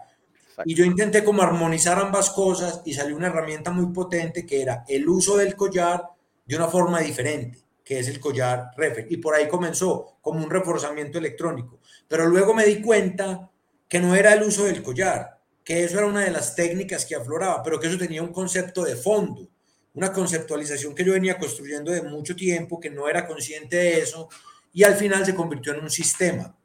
[0.64, 4.86] Y yo intenté como armonizar ambas cosas y salió una herramienta muy potente que era
[4.88, 6.04] el uso del collar
[6.46, 9.08] de una forma diferente, que es el collar refer.
[9.10, 11.80] Y por ahí comenzó como un reforzamiento electrónico.
[12.08, 13.52] Pero luego me di cuenta
[13.90, 15.39] que no era el uso del collar,
[15.70, 18.84] que eso era una de las técnicas que afloraba, pero que eso tenía un concepto
[18.84, 19.48] de fondo,
[19.94, 24.30] una conceptualización que yo venía construyendo de mucho tiempo, que no era consciente de eso,
[24.74, 26.58] y al final se convirtió en un sistema.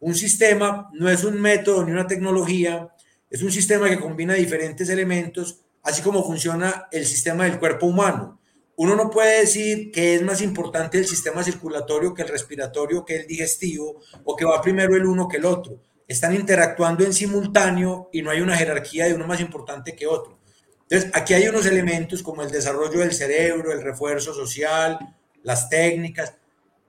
[0.00, 2.90] Un sistema no es un método ni una tecnología,
[3.30, 8.38] es un sistema que combina diferentes elementos, así como funciona el sistema del cuerpo humano.
[8.76, 13.16] Uno no puede decir que es más importante el sistema circulatorio que el respiratorio, que
[13.16, 15.80] el digestivo, o que va primero el uno que el otro.
[16.12, 20.38] Están interactuando en simultáneo y no hay una jerarquía de uno más importante que otro.
[20.82, 24.98] Entonces, aquí hay unos elementos como el desarrollo del cerebro, el refuerzo social,
[25.42, 26.34] las técnicas,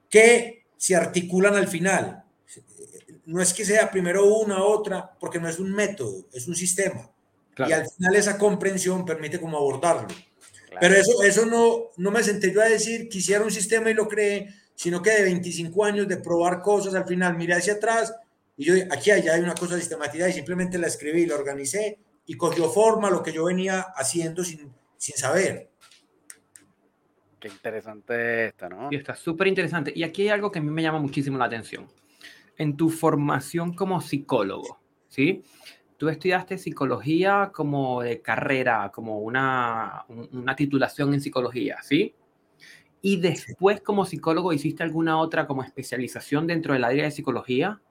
[0.10, 2.24] que se articulan al final
[3.26, 7.10] no es que sea primero una, otra, porque no es un método, es un sistema.
[7.58, 10.08] Y al final esa comprensión permite como abordarlo.
[10.80, 14.08] Pero eso, eso no, no me senté yo a decir, quisiera un sistema y lo
[14.08, 18.14] creé, sino que de 25 años de probar cosas, al final miré hacia atrás
[18.58, 22.36] y yo, aquí allá hay una cosa sistematizada y simplemente la escribí, la organicé y
[22.36, 25.70] cogió forma lo que yo venía haciendo sin, sin saber.
[27.40, 28.88] Qué interesante esta, ¿no?
[28.92, 29.92] Y está súper interesante.
[29.96, 31.88] Y aquí hay algo que a mí me llama muchísimo la atención
[32.58, 35.44] en tu formación como psicólogo, ¿sí?
[35.98, 42.16] Tú estudiaste psicología como de carrera, como una, una titulación en psicología, ¿sí?
[43.02, 47.82] Y después como psicólogo hiciste alguna otra como especialización dentro del área de psicología?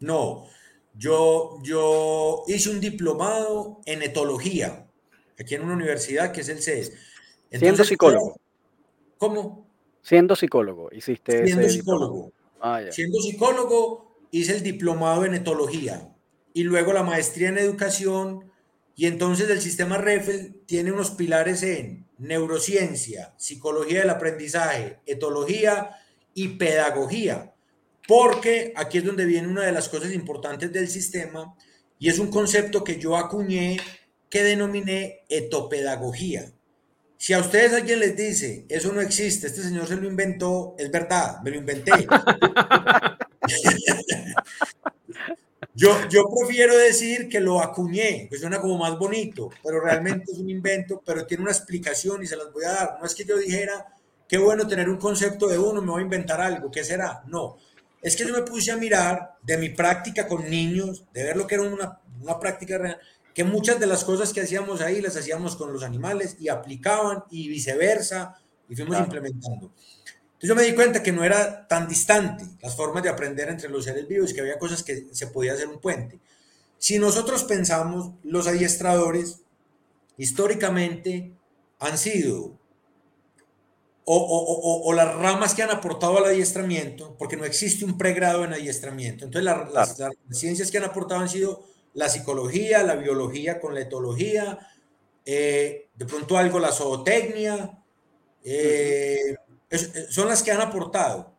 [0.00, 0.46] No,
[0.94, 4.86] yo, yo hice un diplomado en etología,
[5.38, 6.92] aquí en una universidad que es el CES.
[7.50, 8.40] Siendo psicólogo.
[9.16, 9.66] ¿Cómo?
[10.02, 12.32] Siendo psicólogo, hiciste Siendo psicólogo.
[12.60, 16.14] Ah, Siendo psicólogo, hice el diplomado en etología
[16.52, 18.50] y luego la maestría en educación.
[18.96, 25.90] Y entonces el sistema REFEL tiene unos pilares en neurociencia, psicología del aprendizaje, etología
[26.34, 27.54] y pedagogía.
[28.08, 31.54] Porque aquí es donde viene una de las cosas importantes del sistema
[31.98, 33.78] y es un concepto que yo acuñé
[34.30, 36.50] que denominé etopedagogía.
[37.18, 40.90] Si a ustedes alguien les dice, eso no existe, este señor se lo inventó, es
[40.90, 41.92] verdad, me lo inventé.
[45.74, 50.48] yo, prefiero decir que lo acuñé, que suena como más bonito, pero realmente es un
[50.48, 52.96] invento, pero tiene una explicación y se las voy a dar.
[52.98, 53.86] No es que yo dijera,
[54.26, 57.22] qué bueno tener un concepto de uno, me voy a inventar algo, ¿qué será?
[57.26, 57.58] No,
[58.02, 61.46] es que yo me puse a mirar de mi práctica con niños, de ver lo
[61.46, 62.98] que era una, una práctica real
[63.38, 67.22] que muchas de las cosas que hacíamos ahí las hacíamos con los animales y aplicaban
[67.30, 68.34] y viceversa
[68.68, 69.70] y fuimos implementando.
[69.76, 73.68] Entonces yo me di cuenta que no era tan distante las formas de aprender entre
[73.68, 76.18] los seres vivos, que había cosas que se podía hacer un puente.
[76.78, 79.42] Si nosotros pensamos, los adiestradores
[80.16, 81.30] históricamente
[81.78, 82.57] han sido
[84.10, 88.42] o, o, o, las ramas que han aportado al adiestramiento, porque no existe un pregrado
[88.42, 89.26] en adiestramiento.
[89.26, 93.80] Entonces las, las, ciencias que han aportado han sido la psicología, la biología con la
[93.80, 94.58] etología,
[95.26, 97.82] eh, de pronto algo la zootecnia,
[98.44, 99.36] eh,
[100.08, 101.34] son las que han aportado.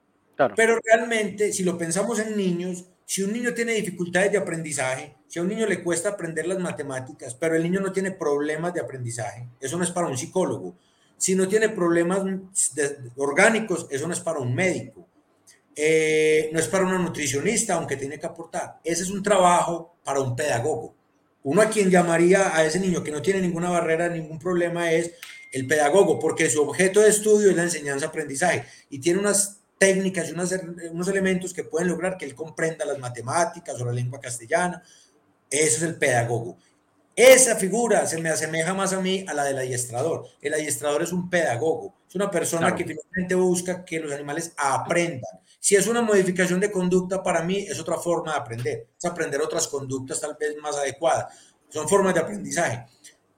[0.56, 5.40] Pero realmente, si lo pensamos en niños, si un niño tiene dificultades de aprendizaje, si
[5.40, 8.82] a un niño le cuesta aprender las matemáticas, pero el niño no tiene problemas de
[8.82, 10.76] aprendizaje, eso no es para un psicólogo.
[11.20, 12.24] Si no tiene problemas
[13.18, 15.06] orgánicos, eso no es para un médico.
[15.76, 18.80] Eh, no es para una nutricionista, aunque tiene que aportar.
[18.84, 20.96] Ese es un trabajo para un pedagogo.
[21.44, 25.12] Uno a quien llamaría a ese niño que no tiene ninguna barrera, ningún problema, es
[25.52, 30.34] el pedagogo, porque su objeto de estudio es la enseñanza-aprendizaje y tiene unas técnicas y
[30.34, 34.84] unos elementos que pueden lograr que él comprenda las matemáticas o la lengua castellana.
[35.50, 36.58] Ese es el pedagogo.
[37.15, 40.26] Esa figura se me asemeja más a mí a la del adiestrador.
[40.41, 45.39] El adiestrador es un pedagogo, es una persona que finalmente busca que los animales aprendan.
[45.60, 49.41] Si es una modificación de conducta, para mí es otra forma de aprender, es aprender
[49.41, 51.34] otras conductas tal vez más adecuadas.
[51.67, 52.86] Son formas de aprendizaje.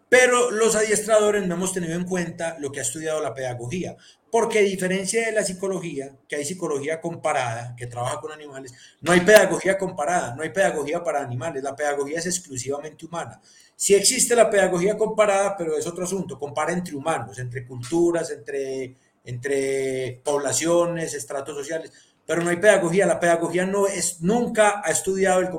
[0.07, 3.95] Pero los adiestradores no hemos tenido en cuenta lo que ha estudiado la pedagogía,
[4.31, 9.11] porque a diferencia de la psicología, que hay psicología comparada, que trabaja con animales, no
[9.11, 13.41] hay pedagogía comparada, no hay pedagogía para animales, la pedagogía es exclusivamente humana.
[13.75, 18.95] Sí existe la pedagogía comparada, pero es otro asunto, compara entre humanos, entre culturas, entre,
[19.25, 21.91] entre poblaciones, estratos sociales
[22.31, 23.05] pero no hay pedagogía.
[23.05, 25.49] La pedagogía no es, nunca ha estudiado el,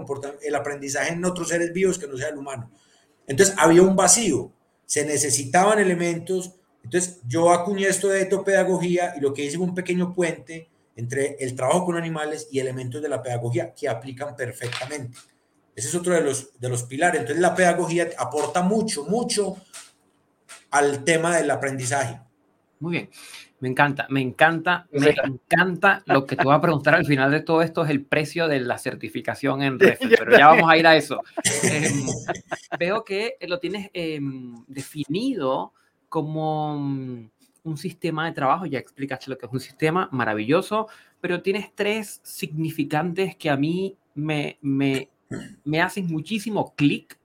[0.42, 2.70] el aprendizaje en otros seres vivos que no sea el humano.
[3.26, 4.52] Entonces había un vacío.
[4.86, 6.54] se necesitaban elementos.
[6.84, 11.36] Entonces yo acuñé esto de etopedagogía y lo que hice fue un pequeño puente entre
[11.40, 15.16] el trabajo con animales y elementos de la pedagogía que aplican perfectamente.
[15.74, 17.20] Ese es otro de los, de los pilares.
[17.20, 19.56] Entonces la pedagogía aporta mucho, mucho
[20.70, 22.20] al tema del aprendizaje.
[22.80, 23.10] Muy bien.
[23.62, 26.02] Me encanta, me encanta, me encanta.
[26.06, 28.58] Lo que te voy a preguntar al final de todo esto es el precio de
[28.58, 31.22] la certificación en REF, pero ya vamos a ir a eso.
[31.62, 32.06] Em,
[32.76, 35.74] veo que lo tienes em, definido
[36.12, 37.30] como mm,
[37.62, 40.88] un sistema de trabajo, ya explicaste lo que es un sistema maravilloso,
[41.22, 45.08] pero tienes tres significantes que a mí me, me,
[45.64, 47.18] me hacen muchísimo clic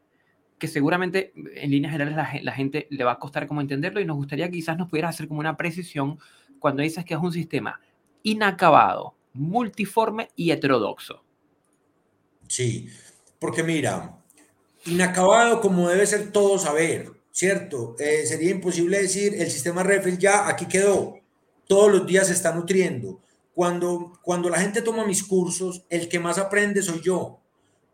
[0.57, 4.15] que seguramente en líneas generales la, gente le va a costar como entenderlo y nos
[4.15, 6.17] gustaría que quizás nos pudieras hacer como una precisión
[6.57, 7.81] cuando dices que es un sistema
[8.23, 11.25] inacabado, multiforme y heterodoxo.
[12.47, 12.89] Sí,
[13.37, 14.17] porque mira,
[14.85, 17.95] inacabado como debe ser todo saber, ¿cierto?
[17.99, 21.19] Eh, sería imposible decir el sistema Refel ya aquí quedó,
[21.67, 23.21] todos los días se está nutriendo.
[23.53, 27.39] Cuando, cuando la gente toma mis cursos, el que más aprende soy yo,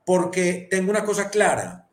[0.05, 1.89] porque tengo una cosa clara,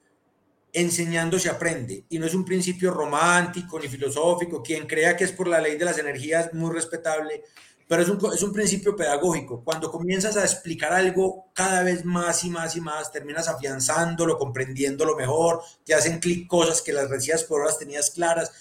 [0.73, 4.63] enseñando se aprende y no es un principio romántico ni filosófico.
[4.63, 7.43] Quien crea que es por la ley de las energías, muy respetable,
[7.91, 9.65] pero es un, es un principio pedagógico.
[9.65, 15.17] Cuando comienzas a explicar algo cada vez más y más y más, terminas afianzándolo, comprendiéndolo
[15.17, 18.53] mejor, te hacen clic cosas que las recibías por horas tenías claras.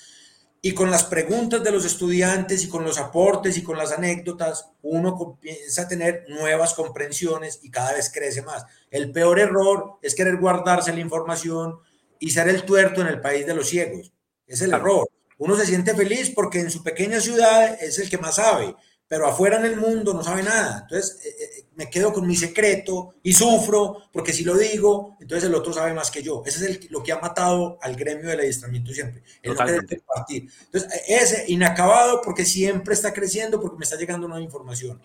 [0.64, 4.72] Y con las preguntas de los estudiantes y con los aportes y con las anécdotas,
[4.82, 8.66] uno comienza a tener nuevas comprensiones y cada vez crece más.
[8.90, 11.80] El peor error es querer guardarse la información,
[12.20, 14.12] y ser el tuerto en el país de los ciegos.
[14.46, 15.10] Es el error.
[15.38, 18.76] Uno se siente feliz porque en su pequeña ciudad es el que más sabe,
[19.10, 20.82] pero afuera en el mundo no sabe nada.
[20.84, 25.50] Entonces eh, eh, me quedo con mi secreto y sufro porque si lo digo, entonces
[25.50, 26.44] el otro sabe más que yo.
[26.46, 29.24] Ese es el, lo que ha matado al gremio del adiestramiento siempre.
[29.42, 30.48] El no compartir.
[30.66, 35.02] Entonces, ese inacabado porque siempre está creciendo, porque me está llegando nueva información.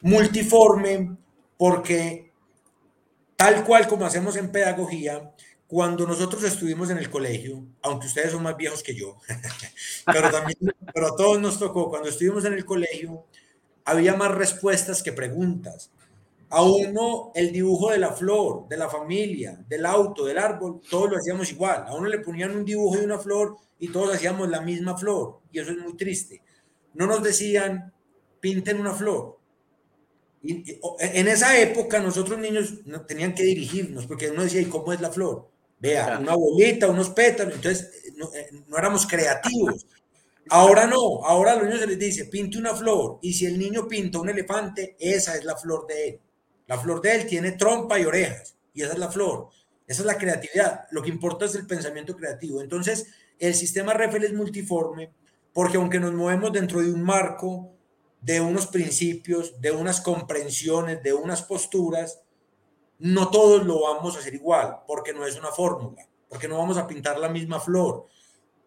[0.00, 1.16] Multiforme
[1.56, 2.30] porque
[3.34, 5.34] tal cual como hacemos en pedagogía,
[5.68, 9.18] cuando nosotros estuvimos en el colegio, aunque ustedes son más viejos que yo,
[10.06, 10.56] pero también,
[10.94, 13.26] pero a todos nos tocó, cuando estuvimos en el colegio,
[13.84, 15.90] había más respuestas que preguntas.
[16.48, 21.10] A uno el dibujo de la flor, de la familia, del auto, del árbol, todos
[21.10, 21.84] lo hacíamos igual.
[21.86, 25.40] A uno le ponían un dibujo de una flor y todos hacíamos la misma flor.
[25.52, 26.40] Y eso es muy triste.
[26.94, 27.92] No nos decían,
[28.40, 29.38] pinten una flor.
[30.42, 35.02] Y, en esa época nosotros niños tenían que dirigirnos porque uno decía, ¿y cómo es
[35.02, 35.50] la flor?
[35.80, 39.86] Vea, una bolita, unos pétalos, entonces eh, eh, no, éramos creativos.
[40.50, 43.58] Ahora no, ahora a los niños se les dice, pinte una flor, y si el
[43.58, 46.20] niño pinta un elefante, esa es la flor de él.
[46.66, 49.50] La flor de él tiene trompa y orejas, y esa es la flor.
[49.86, 50.86] Esa es la creatividad.
[50.90, 52.60] Lo que importa es el pensamiento creativo.
[52.60, 53.06] Entonces,
[53.38, 55.10] el sistema REFEL es multiforme,
[55.54, 57.72] porque aunque nos movemos dentro de un marco,
[58.20, 62.20] de unos principios, de unas comprensiones, de unas posturas,
[62.98, 66.76] no todos lo vamos a hacer igual, porque no es una fórmula, porque no vamos
[66.76, 68.06] a pintar la misma flor.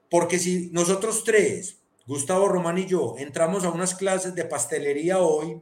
[0.10, 5.62] Porque si nosotros tres, Gustavo Román y yo, entramos a unas clases de pastelería hoy,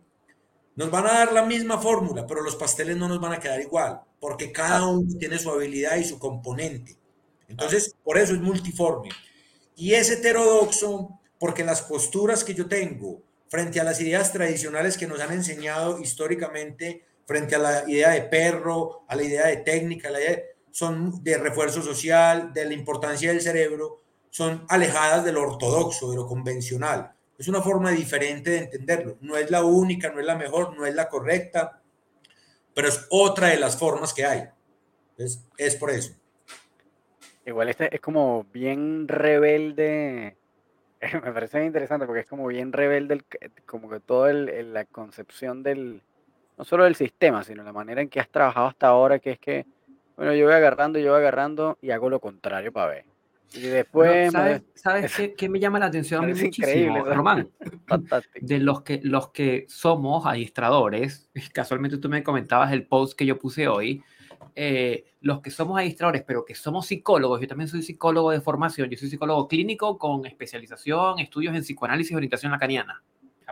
[0.75, 3.59] nos van a dar la misma fórmula, pero los pasteles no nos van a quedar
[3.59, 6.97] igual, porque cada uno tiene su habilidad y su componente.
[7.47, 9.09] Entonces, por eso es multiforme.
[9.75, 15.07] Y es heterodoxo porque las posturas que yo tengo frente a las ideas tradicionales que
[15.07, 20.09] nos han enseñado históricamente frente a la idea de perro, a la idea de técnica,
[20.09, 25.43] la idea son de refuerzo social, de la importancia del cerebro, son alejadas de lo
[25.43, 27.13] ortodoxo, de lo convencional.
[27.37, 29.17] Es una forma diferente de entenderlo.
[29.21, 31.83] No es la única, no es la mejor, no es la correcta,
[32.73, 34.45] pero es otra de las formas que hay.
[35.11, 36.15] Entonces, es por eso.
[37.45, 40.35] Igual este es como bien rebelde.
[41.13, 43.23] Me parece interesante porque es como bien rebelde,
[43.67, 46.01] como que toda la concepción del,
[46.59, 49.39] no solo el sistema, sino la manera en que has trabajado hasta ahora, que es
[49.39, 49.65] que,
[50.17, 53.05] bueno, yo voy agarrando, yo voy agarrando y hago lo contrario para ver.
[53.53, 54.33] Y después...
[54.75, 57.49] ¿Sabes, qué, me llama la atención a mí muchísimo, Román?
[58.41, 63.39] De los que, los que somos adiestradores, casualmente tú me comentabas el post que yo
[63.39, 64.03] puse hoy,
[64.53, 68.89] eh, los que somos adiestradores, pero que somos psicólogos, yo también soy psicólogo de formación,
[68.89, 73.01] yo soy psicólogo clínico con especialización, estudios en psicoanálisis y orientación lacaniana.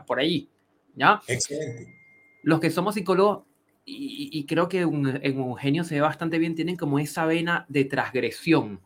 [0.06, 0.50] Por ahí,
[0.94, 1.22] ¿ya?
[1.26, 1.97] Excelente
[2.48, 3.44] los que somos psicólogos,
[3.84, 8.80] y, creo que en Eugenio se ve bastante bien, tienen como esa vena de transgresión,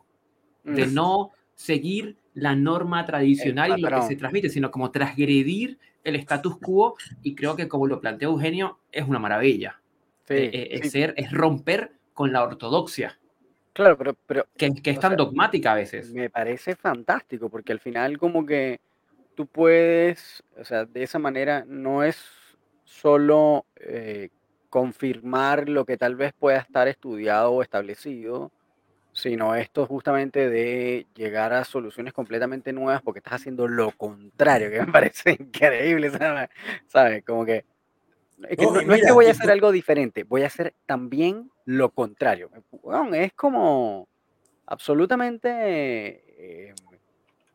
[0.64, 0.94] de mm.
[0.94, 6.58] no seguir la norma tradicional y lo que se transmite, sino como transgredir el status
[6.58, 9.80] quo, y creo que como lo plantea Eugenio, es una maravilla.
[10.24, 13.16] Sí, eh, eh, es, ser, es romper con la ortodoxia.
[13.74, 16.12] Claro, pero, pero que, que es tan sea, dogmática a veces.
[16.12, 18.80] me parece fantástico porque al final como que
[19.36, 22.41] tú puedes, o sea, de esa manera no es
[23.02, 24.30] solo eh,
[24.70, 28.52] confirmar lo que tal vez pueda estar estudiado o establecido,
[29.12, 34.80] sino esto justamente de llegar a soluciones completamente nuevas porque estás haciendo lo contrario, que
[34.86, 36.48] me parece increíble, ¿sabes?
[36.86, 37.24] ¿Sabes?
[37.24, 37.64] Como que
[38.48, 40.74] es que No, no, no es que voy a hacer algo diferente, voy a hacer
[40.86, 42.50] también lo contrario.
[42.70, 44.08] Weón, es como
[44.66, 46.74] absolutamente eh,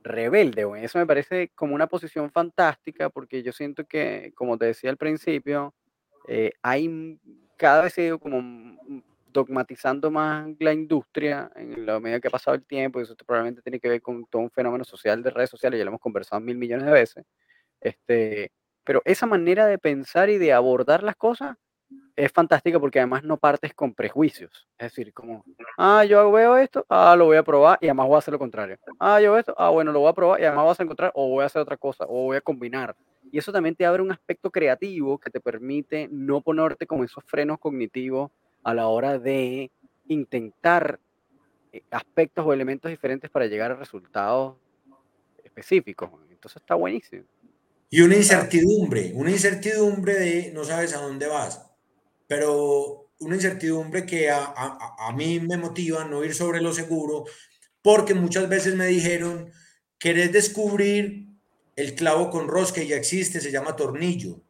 [0.08, 0.66] rebelde.
[0.82, 4.97] Eso me parece como una posición fantástica porque yo siento que, como te decía al
[4.97, 5.74] principio,
[6.28, 7.20] eh, hay
[7.58, 8.78] cada vez se como
[9.32, 13.62] dogmatizando más la industria en la medida que ha pasado el tiempo y eso probablemente
[13.62, 16.39] tiene que ver con todo un fenómeno social de redes sociales, ya lo hemos conversado
[16.41, 17.26] mil millones de veces.
[17.82, 18.51] Este,
[18.84, 21.58] pero esa manera de pensar y de abordar las cosas
[22.18, 24.68] es fantástica porque además no partes con prejuicios.
[24.78, 25.46] Es decir, como,
[25.78, 28.40] ah, yo veo esto, ah, lo voy a probar y además voy a hacer lo
[28.40, 28.78] contrario.
[29.00, 31.12] Ah, yo veo esto, ah, bueno, lo voy a probar y además vas a encontrar
[31.14, 32.96] o voy a hacer otra cosa o voy a combinar.
[33.32, 37.24] Y eso también te abre un aspecto creativo que te permite no ponerte como esos
[37.26, 38.32] frenos cognitivos
[38.64, 39.70] a la hora de
[40.08, 41.00] intentar
[41.72, 44.56] eh, aspectos o elementos diferentes para llegar a resultados
[45.44, 46.10] específicos.
[46.32, 47.24] Entonces está buenísimo.
[47.90, 51.68] y una incertidumbre, una incertidumbre de no sabes a dónde vas,
[52.28, 57.26] pero una incertidumbre que a, a- a mí me motiva no ir sobre lo seguro,
[57.82, 59.52] porque muchas veces me dijeron,
[60.00, 61.28] querés descubrir
[61.76, 64.42] el clavo con rosca y ya existe, se llama tornillo,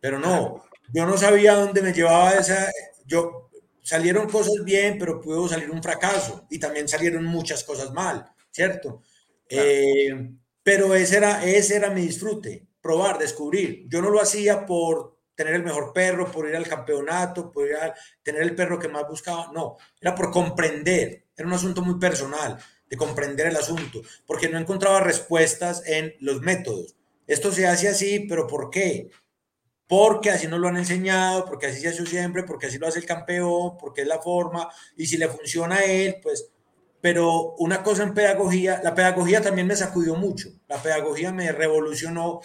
[0.00, 2.70] pero no, yo no sabía dónde me llevaba esa,
[3.06, 3.50] yo
[3.82, 9.02] salieron cosas bien, pero pudo salir un fracaso y también salieron muchas cosas mal, ¿cierto?
[9.48, 9.64] Claro.
[9.70, 10.30] Eh,
[10.62, 13.84] pero ese era, ese era mi disfrute, probar, descubrir.
[13.88, 17.76] Yo no lo hacía por tener el mejor perro, por ir al campeonato, por ir
[17.76, 22.00] a tener el perro que más buscaba, no, era por comprender, era un asunto muy
[22.00, 22.58] personal,
[22.88, 26.96] de comprender el asunto, porque no encontraba respuestas en los métodos.
[27.26, 29.10] Esto se hace así, pero ¿por qué?
[29.86, 33.00] Porque así nos lo han enseñado, porque así se hace siempre, porque así lo hace
[33.00, 36.50] el campeón, porque es la forma, y si le funciona a él, pues
[37.00, 42.40] pero una cosa en pedagogía, la pedagogía también me sacudió mucho, la pedagogía me revolucionó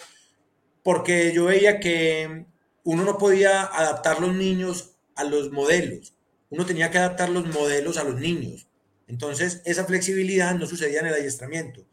[0.84, 2.46] porque yo veía que
[2.84, 6.14] uno no podía adaptar los niños a los modelos,
[6.50, 8.66] uno tenía que adaptar los modelos a los niños.
[9.08, 11.84] Entonces, esa flexibilidad no sucedía en el adiestramiento.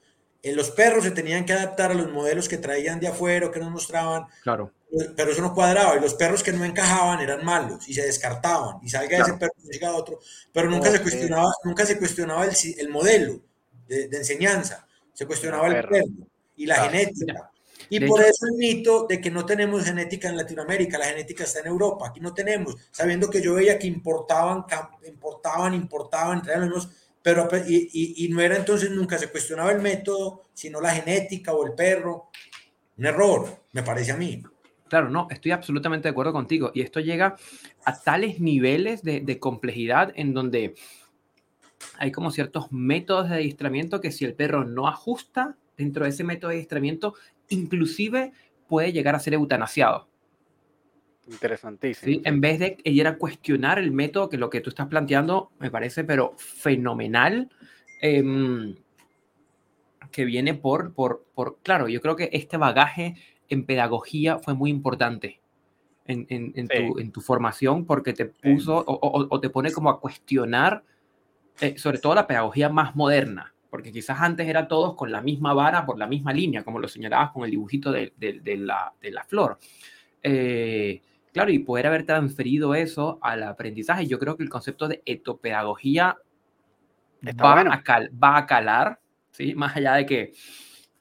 [0.41, 3.51] En los perros se tenían que adaptar a los modelos que traían de afuera o
[3.51, 4.71] que nos mostraban, Claro.
[5.15, 8.77] pero eso no cuadraba y los perros que no encajaban eran malos y se descartaban
[8.81, 9.25] y salga Claro.
[9.25, 10.19] ese perro y llega otro,
[10.53, 13.41] pero nunca se cuestionaba, nunca se cuestionaba el, si- el modelo
[13.87, 15.89] de, de enseñanza, se cuestionaba el perro.
[15.89, 16.07] perro
[16.55, 16.91] y la Claro.
[16.91, 17.48] genética.
[17.89, 21.05] Y De por hecho- eso el mito de que no tenemos genética en Latinoamérica, la
[21.05, 24.65] genética está en Europa, aquí no tenemos, sabiendo que yo veía que importaban,
[25.07, 26.89] importaban, importaban, traían los
[27.21, 31.53] pero y, y- y no era entonces nunca se cuestionaba el método, sino la genética
[31.53, 32.29] o el perro.
[32.97, 34.41] Un error, me parece a mí.
[34.87, 36.71] Claro, no, estoy absolutamente de acuerdo contigo.
[36.73, 37.35] Y esto llega
[37.83, 40.75] a tales niveles de, de complejidad en donde
[41.97, 46.23] hay como ciertos métodos de adiestramiento que si el perro no ajusta dentro de ese
[46.23, 47.15] método de adiestramiento,
[47.49, 48.31] inclusive
[48.67, 50.07] puede llegar a ser eutanasiado.
[51.27, 52.05] Interesantísimo.
[52.13, 52.21] ¿sí?
[52.25, 55.69] En vez de ir a cuestionar el método, que lo que tú estás planteando me
[55.69, 57.49] parece, pero fenomenal,
[58.01, 58.75] em,
[60.11, 63.15] que viene por, por, por, claro, yo creo que este bagaje
[63.47, 65.39] en pedagogía fue muy importante
[66.05, 66.73] en, en, en, Sí.
[66.87, 70.83] tu, en tu formación porque te puso o, o- o te pone como a cuestionar,
[71.61, 75.53] eh, sobre todo la pedagogía más moderna, porque quizás antes era todos con la misma
[75.53, 78.93] vara, por la misma línea, como lo señalabas con el dibujito de, de- de la,
[79.01, 79.57] de la flor.
[80.23, 81.01] Eh,
[81.31, 86.17] claro, y poder haber transferido eso al aprendizaje, yo creo que el concepto de etopedagogía
[87.41, 87.71] va, bueno.
[87.71, 88.99] a cal- va a calar,
[89.31, 89.53] ¿sí?
[89.55, 90.33] Más allá de que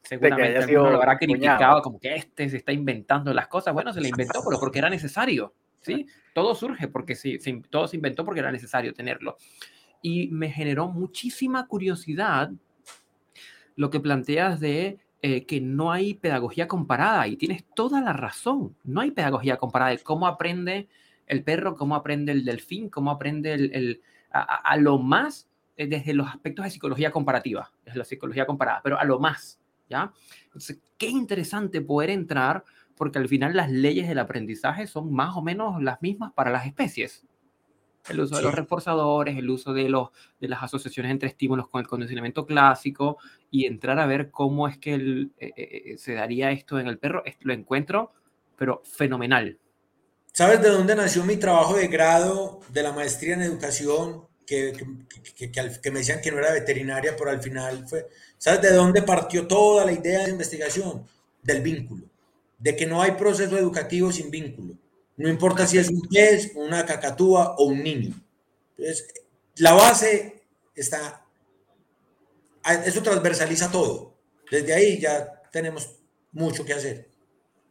[0.03, 1.19] seguramente alguno lo habrá
[1.59, 3.75] criticado como que este se está inventando las cosas.
[3.75, 6.07] Bueno, se le inventó, pero porque era necesario, ¿sí?
[6.35, 9.37] Todo surge porque sí, se, todo se inventó porque era necesario tenerlo.
[10.03, 12.51] Y me generó muchísima curiosidad
[13.77, 18.77] lo que planteas de eh, que no hay pedagogía comparada y tienes toda la razón.
[18.85, 20.89] No hay pedagogía comparada de cómo aprende
[21.27, 26.13] el perro, cómo aprende el delfín, cómo aprende el, el- a, lo más eh, desde
[26.13, 30.13] los aspectos de psicología comparativa, desde la psicología comparada, pero a lo más, ¿ya?
[30.45, 32.63] Entonces, qué interesante poder entrar
[32.97, 36.67] porque al final las leyes del aprendizaje son más o menos las mismas para las
[36.67, 37.25] especies.
[38.11, 40.09] El uso de los reforzadores, el uso de, los,
[40.41, 43.19] de las asociaciones entre estímulos con el condicionamiento clásico
[43.51, 46.99] y entrar a ver cómo es que el- eh, eh, se daría esto en el
[46.99, 48.13] perro, es- lo encuentro,
[48.57, 49.59] pero fenomenal.
[50.33, 54.29] ¿Sabes de dónde nació mi trabajo de grado de la maestría en educación?
[54.49, 54.73] que,
[55.37, 58.07] que, que, me decían que no era veterinaria, pero al final fue,
[58.39, 61.05] ¿sabes de dónde partió toda la idea de investigación?
[61.43, 62.07] Del vínculo,
[62.59, 64.73] de que no hay proceso educativo sin vínculo.
[65.19, 68.15] No importa si es un pez, una cacatúa o un niño.
[68.77, 69.13] Entonces,
[69.57, 70.45] la base
[70.75, 71.27] está,
[72.87, 74.15] eso transversaliza todo.
[74.51, 75.97] Desde ahí ya tenemos
[76.31, 77.09] mucho que hacer.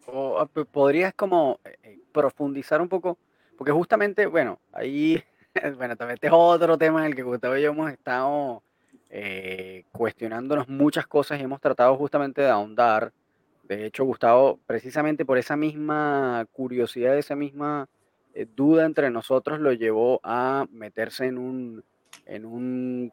[0.07, 3.17] Ah, ¿Podrías como eh, profundizar un poco?
[3.57, 5.23] Porque justamente, bueno, ahí,
[5.77, 8.61] bueno, también este es otro tema en el que Gustavo y yo hemos estado
[9.09, 13.13] eh, cuestionándonos muchas cosas y hemos tratado justamente de ahondar.
[13.67, 17.89] De hecho, Gustavo, precisamente por esa misma curiosidad, esa misma
[18.55, 21.83] duda entre nosotros, lo llevó a meterse en un,
[22.25, 23.11] en un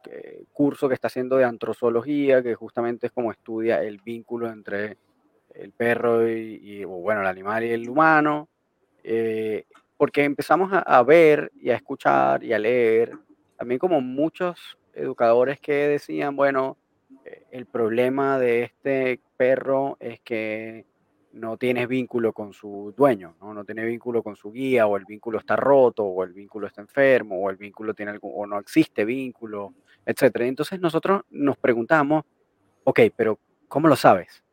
[0.53, 4.97] curso que está haciendo de antrozoología, que justamente es como estudia el vínculo entre
[5.53, 8.49] el perro y, bueno, el animal y el humano,
[9.03, 9.65] eh,
[9.97, 13.13] porque empezamos a, ver y a escuchar y a leer,
[13.57, 16.77] también como muchos educadores que decían, bueno,
[17.23, 20.85] eh, el problema de este perro es que
[21.35, 23.53] no tiene vínculo con su dueño, ¿no?
[23.53, 26.81] no tiene vínculo con su guía, o el vínculo está roto, o el vínculo está
[26.81, 29.73] enfermo, o el vínculo tiene algún, o no existe vínculo,
[30.05, 30.37] etc.
[30.41, 32.23] Entonces nosotros nos preguntamos,
[32.85, 34.43] ok, pero ¿cómo lo sabes?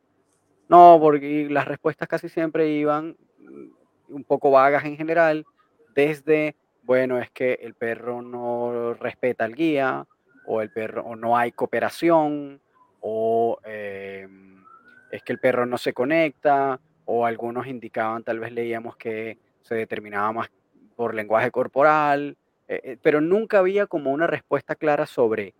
[0.69, 5.47] No, porque las respuestas casi siempre iban mm, un poco vagas en general,
[5.95, 10.07] desde, bueno, es que el perro no respeta al guía,
[10.47, 12.61] o el perro, no hay cooperación,
[13.01, 14.52] o em,
[15.13, 19.75] es que el perro no se conecta, o algunos indicaban, tal vez leíamos que se
[19.75, 20.51] determinaba más
[20.97, 22.37] por lenguaje corporal,
[22.67, 25.55] eh, eh, pero nunca había como una respuesta clara sobre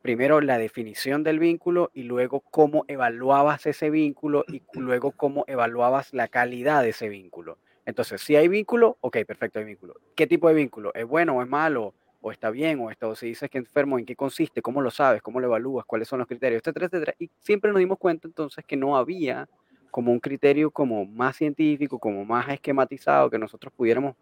[0.00, 6.14] primero la definición del vínculo y luego cómo evaluabas ese vínculo y luego cómo evaluabas
[6.14, 7.58] la calidad de ese vínculo.
[7.84, 9.94] Entonces, si hay vínculo, ok, perfecto, hay vínculo.
[10.14, 10.92] ¿Qué tipo de vínculo?
[10.94, 11.94] ¿Es bueno o es malo?
[12.20, 12.80] ¿O está bien?
[12.80, 14.60] ¿O, está, o si dices que enfermo, en qué consiste?
[14.60, 15.22] ¿Cómo lo sabes?
[15.22, 15.84] ¿Cómo lo evalúas?
[15.86, 16.60] ¿Cuáles son los criterios?
[16.60, 17.14] Etcétera, etcétera.
[17.18, 19.48] Y siempre nos dimos cuenta entonces que no había
[19.90, 24.16] como un criterio como más científico, como más esquematizado, que nosotros pudiéramos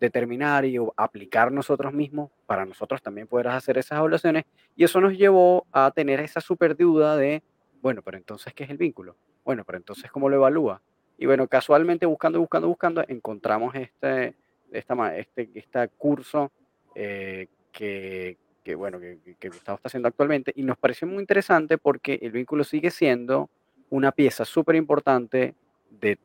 [0.00, 4.44] determinar y aplicar nosotros mismos para nosotros también poder hacer esas evaluaciones.
[4.74, 7.42] Y eso nos llevó a tener esta super duda de,
[7.82, 9.16] bueno, pero entonces, ¿qué es el vínculo?
[9.44, 10.80] Bueno, pero entonces, ¿cómo lo evalúa?
[11.18, 14.34] Y bueno, casualmente buscando, buscando, buscando, encontramos este,
[14.72, 16.50] esta, este, este curso
[16.94, 21.78] eh, que, que, bueno, que, que Gustavo está haciendo actualmente y nos pareció muy interesante
[21.78, 23.50] porque el vínculo sigue siendo
[23.90, 25.54] una pieza súper importante
[25.90, 26.18] de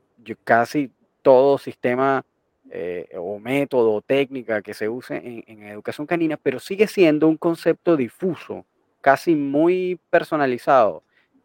[0.43, 0.91] casi
[1.22, 2.26] todo sistema
[2.72, 7.38] eh, o método o técnica que se use en, educación canina, pero sigue siendo un
[7.38, 8.66] concepto difuso,
[9.01, 11.03] casi muy personalizado.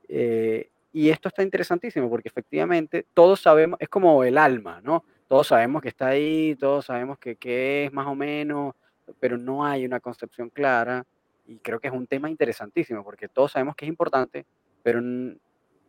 [0.09, 5.05] Eh, y esto está interesantísimo porque efectivamente todos sabemos, es como el alma, ¿no?
[5.29, 8.75] Todos sabemos que está ahí, todos sabemos que, que es más o menos,
[9.19, 11.07] pero no hay una concepción clara.
[11.47, 14.47] Y creo que es un tema interesantísimo porque todos sabemos que es importante,
[14.83, 15.01] pero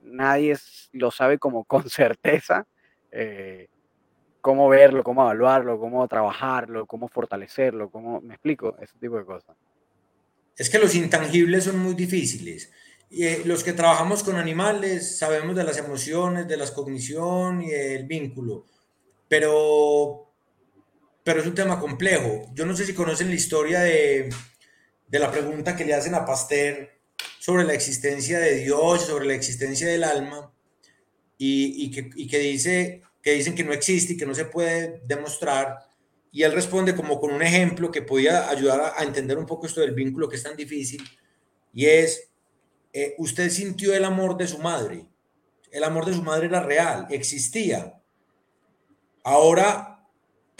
[0.01, 0.57] nadie
[0.93, 2.65] lo sabe como con certeza.
[3.11, 3.67] Eh,
[4.41, 9.55] cómo verlo, cómo evaluarlo, cómo trabajarlo, cómo fortalecerlo, cómo, me explico, ese tipo de cosas.
[10.57, 12.72] Es que los intangibles son muy difíciles.
[13.11, 18.05] Eh, los que trabajamos con animales sabemos de las emociones, de la cognición y el
[18.05, 18.65] vínculo,
[19.28, 20.30] pero,
[21.24, 22.51] pero es un tema complejo.
[22.53, 24.30] Yo no sé si conocen la historia de,
[25.07, 26.89] de la pregunta que le hacen a Pasteur
[27.39, 30.53] sobre la existencia de Dios, sobre la existencia del alma,
[31.38, 34.45] y, y, que, y que dice que dicen que no existe y que no se
[34.45, 35.80] puede demostrar.
[36.32, 39.82] Y él responde como con un ejemplo que podía ayudar a, entender un poco esto
[39.82, 41.03] del vínculo que es tan difícil.
[41.74, 42.30] Y es,
[42.93, 45.05] eh, usted sintió el amor de su madre.
[45.72, 48.01] El amor de su madre era real, existía.
[49.24, 49.90] Ahora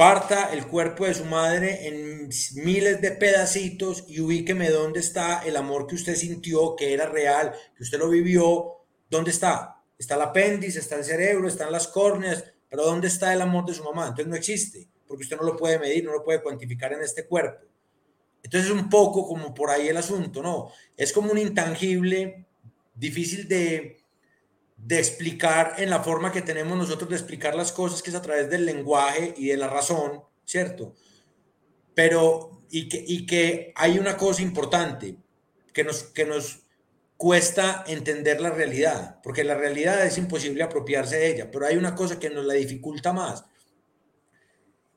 [0.02, 5.56] parta el cuerpo de su madre en miles de pedacitos y ubíqueme dónde está el
[5.56, 8.78] amor que usted sintió, que era real, que usted lo vivió.
[9.12, 9.84] ¿Dónde está?
[10.00, 13.76] Está el apéndice, está el cerebro, están las córneas, pero ¿dónde está el amor de
[13.76, 14.06] su mamá?
[14.06, 17.28] Entonces no existe, porque usted no lo puede medir, no lo puede cuantificar en este
[17.28, 17.64] cuerpo.
[18.42, 20.72] Entonces es un poco como por ahí el asunto, ¿no?
[20.98, 22.48] Es como un intangible
[22.96, 24.01] difícil de,
[24.84, 28.22] de explicar en la forma que tenemos nosotros de explicar las cosas, que es a
[28.22, 30.96] través del lenguaje y de la razón, ¿cierto?
[31.94, 35.18] Pero, y que, y que hay una cosa importante
[35.74, 36.64] que nos, que nos
[37.16, 41.94] cuesta entender la realidad, porque la realidad es imposible apropiarse de ella, pero hay una
[41.96, 43.46] cosa que nos la dificulta más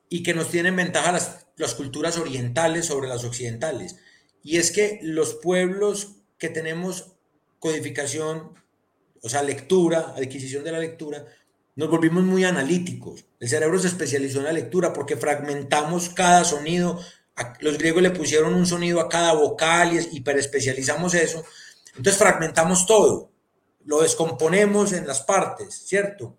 [0.09, 3.97] y que nos tienen ventaja las, las culturas orientales sobre las occidentales,
[4.43, 7.13] y es que los pueblos que tenemos
[7.59, 8.55] codificación,
[9.25, 11.25] o sea, lectura, adquisición de la lectura,
[11.75, 13.25] nos volvimos muy analíticos.
[13.41, 17.01] El cerebro se especializó en la lectura porque fragmentamos cada sonido
[17.61, 21.45] los griegos le pusieron un sonido a cada vocal y hiperespecializamos eso.
[21.97, 23.31] Entonces fragmentamos todo,
[23.85, 26.37] lo descomponemos en las partes, ¿cierto?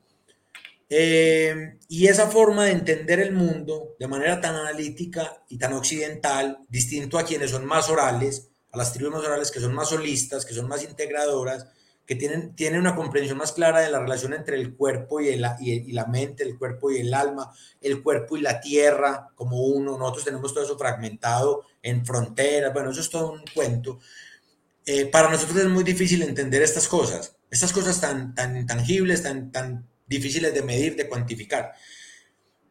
[0.90, 6.60] Eh, y esa forma de entender el mundo de manera tan analítica y tan occidental,
[6.70, 10.46] distinto a quienes son más orales, a las tribus más orales que son más holistas,
[10.46, 11.68] que son más integradoras,
[12.06, 15.46] que tienen, tienen una comprensión más clara de la relación entre el cuerpo y, el,
[15.60, 17.52] y, la mente, el cuerpo y el alma,
[17.82, 19.98] el cuerpo y la tierra como uno.
[19.98, 22.72] Nosotros tenemos todo eso fragmentado en fronteras.
[22.74, 24.00] Bueno, eso es todo un cuento.
[24.86, 29.52] Eh, para nosotros es muy difícil entender estas cosas, estas cosas tan, tan intangibles, tan,
[29.52, 31.74] tan difíciles de medir, de cuantificar.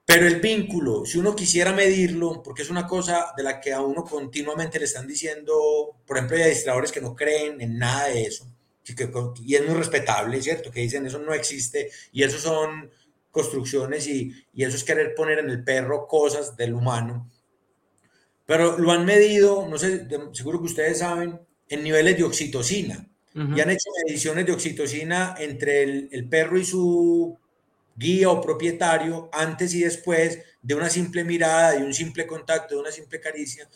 [0.07, 3.81] Pero el vínculo, si uno quisiera medirlo, porque es una cosa de la que a
[3.81, 8.25] uno continuamente le están diciendo, por ejemplo, hay administradores que no creen en nada de
[8.25, 8.54] eso,
[9.43, 10.71] y es muy respetable, ¿cierto?
[10.71, 12.91] Que dicen eso no existe y eso son
[13.31, 17.31] construcciones y, y eso es querer poner en el perro cosas del humano.
[18.47, 23.09] Pero lo han medido, no sé, seguro que ustedes saben, en niveles de oxitocina.
[23.35, 27.37] Y han hecho mediciones de oxitocina entre el, el, perro y su
[27.97, 32.81] guía o propietario antes y después de una simple mirada, de un simple contacto, de
[32.83, 33.69] una simple caricia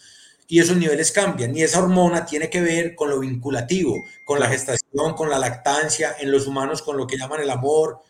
[0.50, 1.54] y esos niveles cambian.
[1.54, 6.16] Y esa hormona tiene que ver con lo vinculativo, con la gestación, con la lactancia,
[6.18, 8.00] en los humanos con lo que llaman el amor.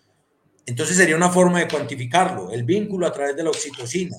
[0.65, 4.17] Entonces sería una forma de cuantificarlo, el vínculo a través de la oxitocina.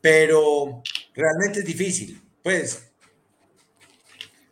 [0.00, 0.82] Pero
[1.14, 2.90] realmente es difícil, pues.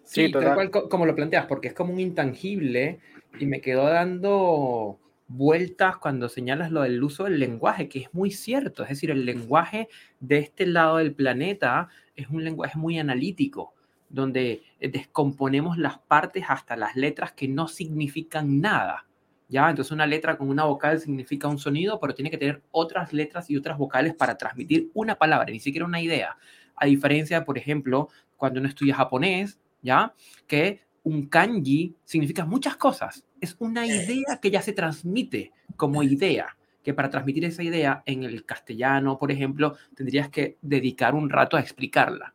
[0.05, 3.01] Sí, tal cual como lo planteas, porque es como un intangible
[3.39, 4.99] y me quedó dando
[5.31, 8.83] vueltas cuando señalas lo del uso del lenguaje, que es muy cierto.
[8.83, 13.73] Es decir, el lenguaje de este lado del planeta es un lenguaje muy analítico,
[14.09, 19.07] donde descomponemos las partes hasta las letras que no significan nada.
[19.49, 19.71] ¿Ya?
[19.71, 23.51] Entonces una letra con una vocal significa un sonido, pero tiene que tener otras letras
[23.51, 26.37] y otras vocales para transmitir una palabra, ni siquiera una idea.
[26.75, 30.13] A diferencia, por ejemplo, cuando uno estudia japonés, ¿ya?
[30.47, 33.25] Que un kanji significa muchas cosas.
[33.41, 38.25] Es una idea que ya se transmite como idea que para transmitir esa idea en
[38.25, 42.35] el castellano, por ejemplo, tendrías que dedicar un rato a explicarla.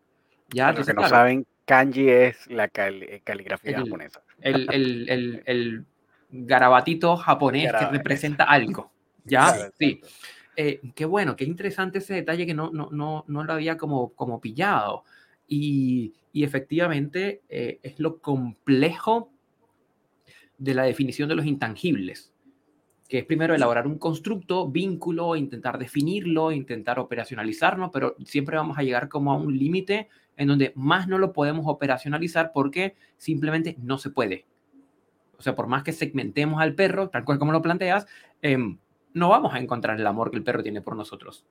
[0.50, 0.72] ¿ya?
[0.72, 4.22] Los que no saben, kanji es la eh, caligrafía japonesa.
[4.42, 5.86] El, el, el,
[6.32, 8.92] garabatito japonés que representa algo.
[9.24, 9.72] ¿Ya?
[9.80, 10.02] Sí.
[10.58, 14.10] Eh, qué bueno, qué interesante ese detalle que no, no, no, no lo había como,
[14.14, 15.04] como pillado.
[15.48, 19.32] Y, y efectivamente eh, es lo complejo
[20.58, 22.36] de la definición de los intangibles
[23.08, 28.84] que es primero elaborar un constructo, vínculo, intentar definirlo, intentar operacionalizarlo, pero siempre vamos a
[28.84, 33.98] llegar como a un límite en donde más no lo podemos operacionalizar porque simplemente no
[33.98, 34.46] se puede.
[35.38, 38.08] O sea, por más que segmentemos al perro, tal cual como lo planteas,
[38.42, 38.80] em,
[39.14, 41.46] no vamos a encontrar el amor que el perro tiene por nosotros.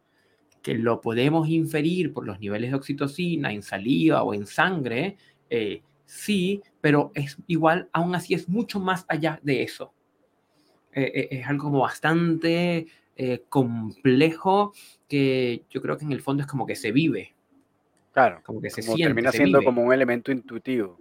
[0.60, 5.16] Que lo podemos inferir por los niveles de oxitocina en saliva o en sangre,
[5.50, 9.92] eh, sí, pero es igual, aún así es mucho más allá de eso.
[10.92, 12.86] Eh, eh, es algo como bastante
[13.16, 14.72] eh, complejo
[15.08, 17.34] que yo creo que en el fondo es como que se vive.
[18.12, 18.40] Claro.
[18.44, 19.02] Como que se siente.
[19.02, 21.00] Termina siendo como un elemento intuitivo.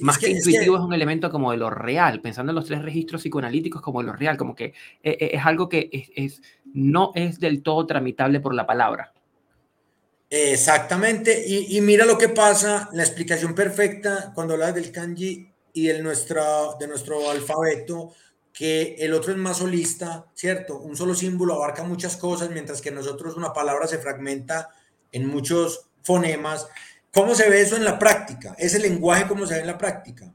[0.00, 3.20] Más que, intuitivo es, un elemento como de lo real, pensando en los tres registros
[3.20, 4.72] psicoanalíticos como de lo real, como que
[5.02, 9.12] es, algo que es, no es del todo tramitable por la palabra.
[10.30, 16.02] Exactamente, y, mira lo que pasa, la explicación perfecta cuando hablas del kanji y el
[16.02, 18.12] nuestro, de nuestro alfabeto,
[18.52, 20.78] que el otro es más holista, ¿cierto?
[20.78, 24.70] Un solo símbolo abarca muchas cosas, mientras que nosotros una palabra se fragmenta
[25.12, 26.68] en muchos fonemas.
[27.12, 28.54] ¿Cómo se ve eso en la práctica?
[28.58, 30.32] Ese lenguaje, ¿cómo se ve en la práctica?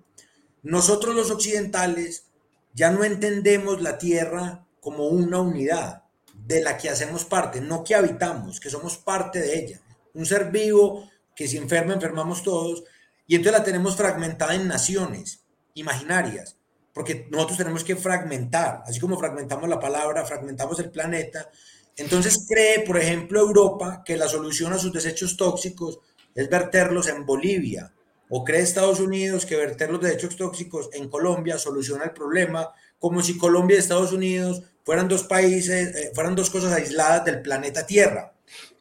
[0.63, 2.25] Nosotros los occidentales
[2.73, 6.03] ya no entendemos la Tierra como una unidad
[6.49, 9.81] de la que hacemos parte, no que habitamos, que somos parte de ella.
[10.15, 12.83] Un ser vivo que si enferma, enfermamos todos,
[13.27, 15.45] y entonces la tenemos fragmentada en naciones
[15.75, 16.57] imaginarias
[16.91, 21.49] porque nosotros tenemos que fragmentar, así como fragmentamos la palabra, fragmentamos el planeta.
[21.95, 25.99] Entonces cree, por ejemplo, Europa que la solución a sus desechos tóxicos
[26.35, 27.93] es verterlos en Bolivia,
[28.27, 33.21] o cree Estados Unidos que verter los desechos tóxicos en Colombia soluciona el problema, como
[33.21, 37.85] si Colombia y Estados Unidos fueran dos países, eh, fueran dos cosas aisladas del planeta
[37.85, 38.33] Tierra.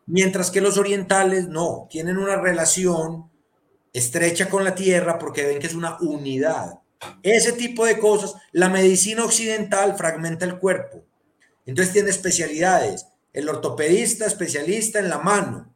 [0.07, 3.31] Mientras que los orientales no, tienen una relación
[3.93, 6.81] estrecha con la Tierra porque ven que es una unidad.
[7.23, 11.05] Ese tipo de cosas, la medicina occidental fragmenta el cuerpo.
[11.67, 13.07] Entonces tiene especialidades.
[13.33, 15.73] El ortopedista especialista en la mano,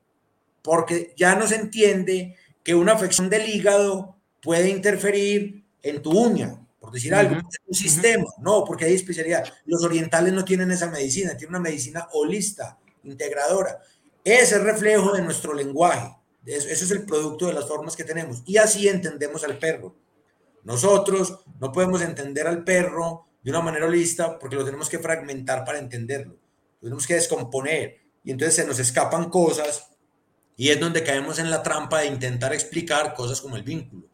[0.62, 6.61] porque ya no se entiende que una afección del hígado puede interferir en tu uña,
[6.82, 9.44] por decir algo, un sistema, no, porque hay especialidad.
[9.66, 13.78] Los orientales no tienen esa medicina, tienen una medicina holista, integradora.
[14.24, 16.12] Ese reflejo de nuestro lenguaje.
[16.44, 18.42] Eso es el producto de las formas que tenemos.
[18.46, 19.94] Y así entendemos al perro.
[20.64, 25.64] Nosotros no podemos entender al perro de una manera holista porque lo tenemos que fragmentar
[25.64, 26.34] para entenderlo.
[26.80, 28.00] Lo tenemos que descomponer.
[28.24, 29.86] Y entonces se nos escapan cosas
[30.56, 34.11] y es donde caemos en la trampa de intentar explicar cosas como el vínculo.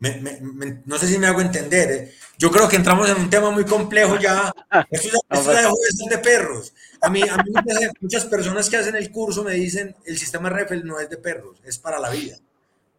[0.00, 1.90] No sé si me hago entender.
[1.90, 2.14] ¿eh?
[2.38, 4.52] Yo creo que entramos en un tema muy complejo ya.
[4.90, 6.74] Esto, esto ya dejó de ser de perros.
[7.00, 7.52] A mí, a mí
[8.00, 11.60] muchas, personas que hacen el curso me dicen, el sistema REFEL no es de perros,
[11.64, 12.36] es para la vida.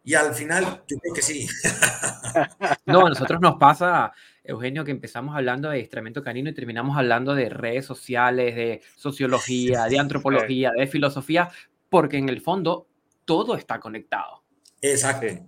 [0.04, 1.48] Y al final, yo creo que sí.
[2.86, 4.12] No, a nosotros nos pasa,
[4.44, 9.86] Eugenio, que empezamos hablando de extremento canino y terminamos hablando de redes sociales, de sociología,
[9.86, 11.50] de antropología, de filosofía,
[11.88, 12.86] porque en el fondo
[13.24, 14.44] todo está conectado.
[14.80, 15.26] Exacto.
[15.28, 15.40] ¿Sí?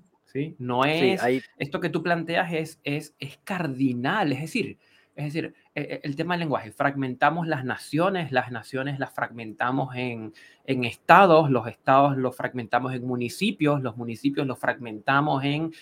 [0.59, 1.21] No es,
[1.59, 4.79] esto que tú planteas es, es, es cardinal, es decir,
[5.19, 9.97] es decir, e, e, el tema del lenguaje, fragmentamos las naciones, las naciones las fragmentamos
[9.97, 10.33] en,
[10.65, 15.73] en, estados, los estados los fragmentamos en municipios, los municipios los fragmentamos en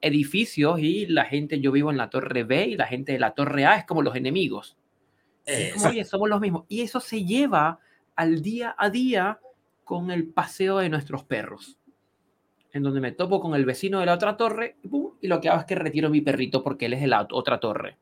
[0.00, 3.32] edificios y la gente, yo vivo en la torre B y la gente de la
[3.32, 4.76] torre A es como los enemigos.
[5.84, 6.64] oye, somos los mismos.
[6.68, 7.80] Y eso se lleva
[8.14, 9.40] al día a día
[9.82, 11.76] con el paseo de nuestros perros,
[12.72, 14.76] en donde me topo con el vecino de la otra torre
[15.20, 17.58] y lo que hago es que retiro mi perrito porque él es de la otra
[17.58, 17.96] torre,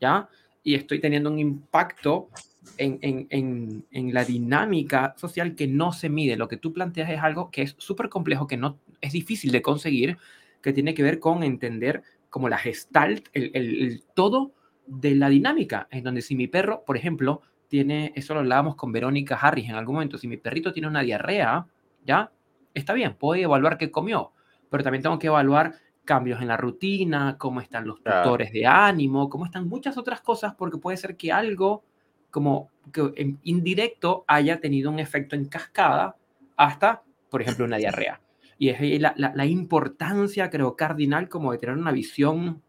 [0.00, 0.28] ¿ya?
[0.62, 2.28] Y estoy teniendo un impacto
[2.76, 6.36] en, en, en, la dinámica social que no se mide.
[6.36, 9.62] Lo que tú planteas es algo que es súper complejo, que no es difícil de
[9.62, 10.18] conseguir,
[10.62, 14.52] que tiene que ver con entender como la gestalt, el, el todo
[14.86, 18.92] de la dinámica, en donde si mi perro, por ejemplo, tiene, eso lo hablábamos con
[18.92, 21.66] Verónica Harris en algún momento, si mi perrito tiene una diarrea,
[22.04, 22.32] ¿ya?
[22.74, 24.32] Está bien, puedo evaluar qué comió,
[24.70, 29.28] pero también tengo que evaluar cambios en la rutina, cómo están los tutores de ánimo,
[29.28, 31.84] cómo están muchas otras cosas, porque puede ser que algo
[32.30, 36.16] como que indirecto haya tenido un efecto en cascada
[36.56, 38.20] hasta, por ejemplo, una diarrea.
[38.58, 42.62] Y es la, la, la importancia, creo, cardinal como de tener una visión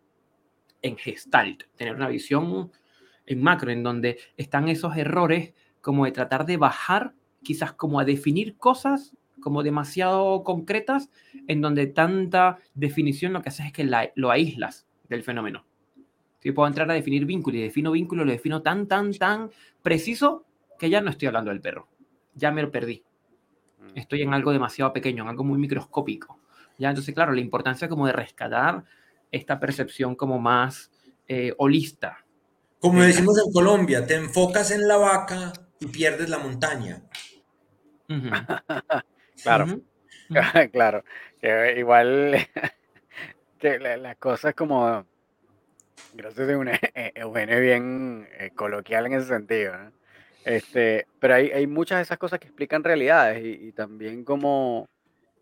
[0.82, 2.72] en gestalt, tener una visión
[3.26, 8.06] en macro, en donde están esos errores como de tratar de bajar, quizás como a
[8.06, 11.10] definir cosas como demasiado concretas,
[11.48, 15.66] en donde tanta definición lo que haces es que lo aíslas del fenómeno.
[16.40, 20.46] Si puedo entrar a definir vínculo y defino vínculo, lo defino tan, tan, tan preciso
[20.80, 21.88] que ya no estoy hablando del perro.
[22.34, 23.04] Ya me lo perdí.
[23.80, 23.98] Mm.
[23.98, 26.40] Estoy en algo demasiado pequeño, en algo muy microscópico.
[26.80, 28.84] Ya, entonces, claro, la importancia como de rescatar
[29.32, 30.90] esta percepción como más
[31.28, 32.26] eh, holista,
[32.82, 37.04] como decimos en Colombia, te enfocas en la vaca y pierdes la montaña.
[39.44, 39.82] claro,
[40.72, 41.04] claro.
[41.76, 42.38] igual
[43.60, 45.06] que las cosas como,
[46.14, 46.72] gracias a un
[47.16, 49.74] Eugenio bien eh, coloquial en ese sentido,
[50.46, 54.88] este, pero hay, hay, muchas de esas cosas que explican realidades y, también como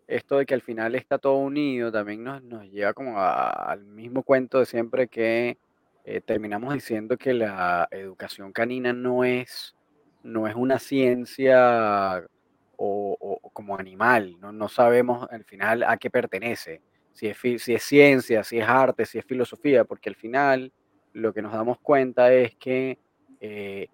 [0.06, 4.22] esto de que al final está todo unido también nos, nos lleva como al mismo
[4.22, 5.56] cuento de siempre que
[6.04, 9.74] eh, terminamos diciendo que la educación canina no es,
[10.22, 12.24] no es una ciencia
[12.82, 14.52] o, como animal, ¿no?
[14.52, 16.80] no sabemos al final a qué pertenece,
[17.12, 20.72] si es, si es ciencia, si es arte, si es filosofía, porque al final
[21.12, 22.98] lo que nos damos cuenta es que
[23.40, 23.88] eh,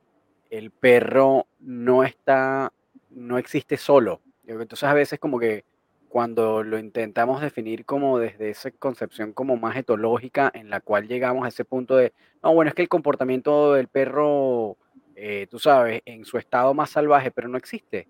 [0.51, 2.73] el perro no está,
[3.11, 4.21] no existe solo.
[4.47, 5.65] Entonces a veces como que
[6.09, 11.45] cuando lo intentamos definir como desde esa concepción como más etológica en la cual llegamos
[11.45, 12.13] a ese punto de,
[12.43, 14.77] no, bueno, es que el comportamiento del perro,
[15.17, 18.07] eh, tú sabes, en su estado más salvaje, pero no existe.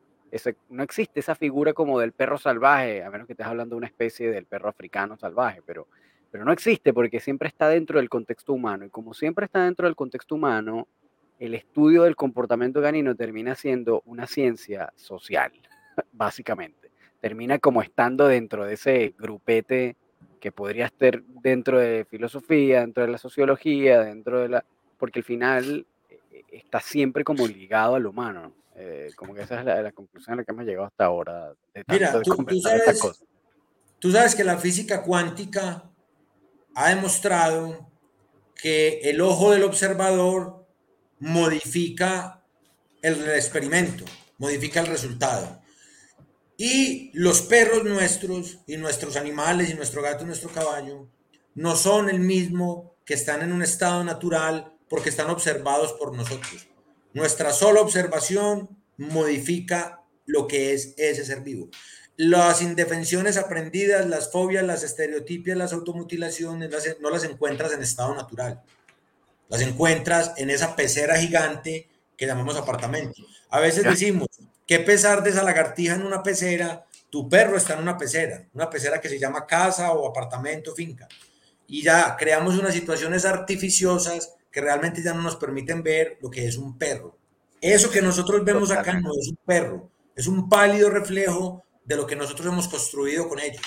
[0.68, 3.86] No existe esa figura como del perro salvaje, a menos que estés hablando de una
[3.86, 5.86] especie del perro africano salvaje, pero,
[6.30, 8.84] pero no existe porque siempre está dentro del contexto humano.
[8.84, 10.88] Y como siempre está dentro del contexto humano,
[11.38, 15.52] el estudio del comportamiento canino termina siendo una ciencia social,
[16.12, 16.86] básicamente
[17.20, 19.96] termina como estando dentro de ese grupete
[20.40, 24.64] que podría estar dentro de filosofía, dentro de la sociología, dentro de la...
[24.96, 28.52] porque al final eh, está siempre como ligado al humano.
[28.78, 31.54] Eh, como que esa es la, conclusión a la que hemos llegado hasta ahora.
[31.88, 33.00] Mira, tú, sabes,
[33.98, 35.90] tú sabes que la física cuántica
[36.74, 37.90] ha demostrado
[38.54, 40.66] que el ojo del observador
[41.18, 42.42] modifica
[43.00, 44.04] el experimento,
[44.36, 45.62] modifica el resultado.
[46.58, 51.08] Y los perros nuestros y nuestros animales y nuestro gato y nuestro caballo
[51.54, 56.66] no son el mismo que están en un estado natural porque están observados por nosotros.
[57.16, 61.70] Nuestra sola observación modifica lo que es ese ser vivo.
[62.18, 68.60] Las indefensiones aprendidas, las fobias, las estereotipias, las automutilaciones, no las encuentras en estado natural.
[69.48, 71.88] Las encuentras en esa pecera gigante
[72.18, 73.22] que llamamos apartamento.
[73.48, 74.28] A veces decimos,
[74.66, 76.84] ¿Qué pesar de esa lagartija en una pecera?
[77.08, 81.08] Tu perro está en una pecera, una pecera que se llama casa o apartamento, finca.
[81.66, 86.46] Y ya creamos unas situaciones artificiosas que realmente ya no nos permiten ver lo que
[86.46, 87.18] es un perro.
[87.60, 92.06] Eso que nosotros vemos acá no es un perro, es un pálido reflejo de lo
[92.06, 93.60] que nosotros hemos construido con ellos.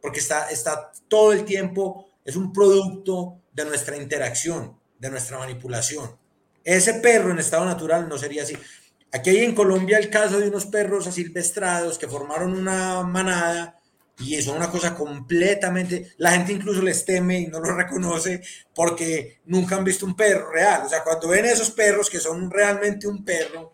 [0.00, 6.16] Porque está, está todo el tiempo, es un producto de nuestra interacción, de nuestra manipulación.
[6.64, 8.56] Ese perro en estado natural no sería así.
[9.12, 13.81] Aquí hay en Colombia el caso de unos perros asilvestrados que formaron una manada
[14.18, 18.42] y es una cosa completamente, la gente incluso les teme y no lo reconoce
[18.74, 20.82] porque nunca han visto un perro real.
[20.84, 23.72] O sea, cuando ven esos perros que son realmente un perro,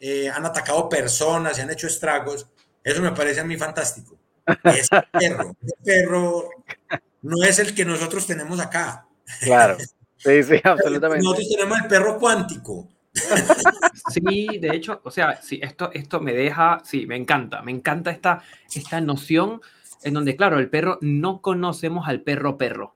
[0.00, 2.46] eh, han atacado personas y han hecho estragos,
[2.82, 4.18] eso me parece a mí fantástico.
[4.64, 6.50] Ese perro, ese perro
[7.22, 9.06] no es el que nosotros tenemos acá.
[9.40, 9.78] Claro,
[10.18, 11.24] sí, sí, absolutamente.
[11.24, 12.88] Nosotros tenemos el perro cuántico.
[14.10, 18.10] Sí, de hecho, o sea, sí, esto, esto me deja, sí, me encanta, me encanta
[18.10, 18.42] esta,
[18.74, 19.60] esta noción
[20.02, 22.94] en donde, claro, el perro, no conocemos al perro perro.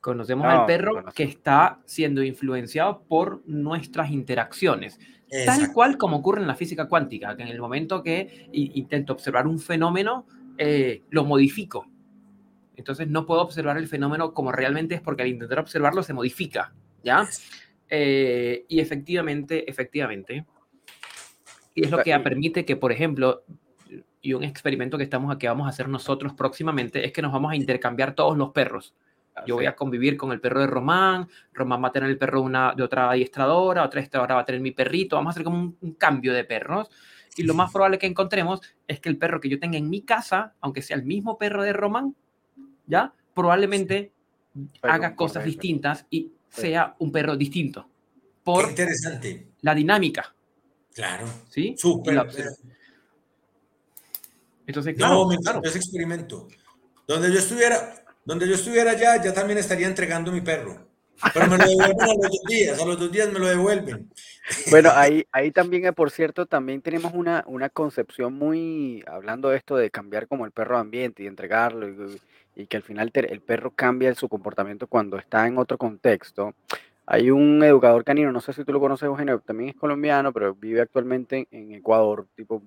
[0.00, 4.98] Conocemos al perro que está siendo influenciado por nuestras interacciones.
[5.46, 9.46] Tal cual como ocurre en la física cuántica, que en el momento que intento observar
[9.46, 10.26] un fenómeno,
[10.58, 11.86] eh, lo modifico.
[12.76, 16.74] Entonces no puedo observar el fenómeno como realmente es porque al intentar observarlo se modifica,
[17.04, 17.28] ¿ya?
[17.94, 20.46] Eh, y efectivamente, efectivamente,
[21.74, 23.44] y es lo que permite que, por ejemplo,
[24.22, 27.52] y un experimento que, estamos, que vamos a hacer nosotros próximamente es que nos vamos
[27.52, 28.94] a intercambiar todos los perros.
[29.46, 32.40] Yo voy a convivir con el perro de Román, Román va a tener el perro
[32.40, 35.44] de, una, de otra adiestradora, otra adiestradora va a tener mi perrito, vamos a hacer
[35.44, 36.88] como un, cambio de perros.
[37.36, 40.00] Y lo más probable que encontremos es que el perro que yo tenga en mi
[40.00, 42.16] casa, aunque sea el mismo perro de Román,
[42.86, 43.12] ¿ya?
[43.34, 44.12] Probablemente
[44.80, 47.88] haga cosas distintas y sea un perro distinto.
[48.44, 49.48] Por interesante.
[49.62, 50.34] La dinámica.
[50.94, 51.26] Claro.
[51.48, 51.74] ¿Sí?
[51.78, 52.26] Súper.
[54.66, 55.60] Entonces, claro, no, me claro.
[55.64, 56.48] ese experimento.
[57.06, 60.88] Donde yo estuviera, donde yo estuviera ya, ya también estaría entregando mi perro.
[61.32, 64.10] Pero me lo devuelven a los dos días, a los dos días me lo devuelven.
[64.70, 69.56] Bueno, ahí, ahí también, eh, por cierto, también tenemos una, una concepción muy, hablando de
[69.56, 72.20] esto de cambiar como el perro ambiente y entregarlo y,
[72.54, 76.54] y que al final el perro cambia su comportamiento cuando está en otro contexto.
[77.06, 80.54] Hay un educador canino, no sé si tú lo conoces, Eugenio, también es colombiano, pero
[80.54, 82.62] vive actualmente en Ecuador, tipo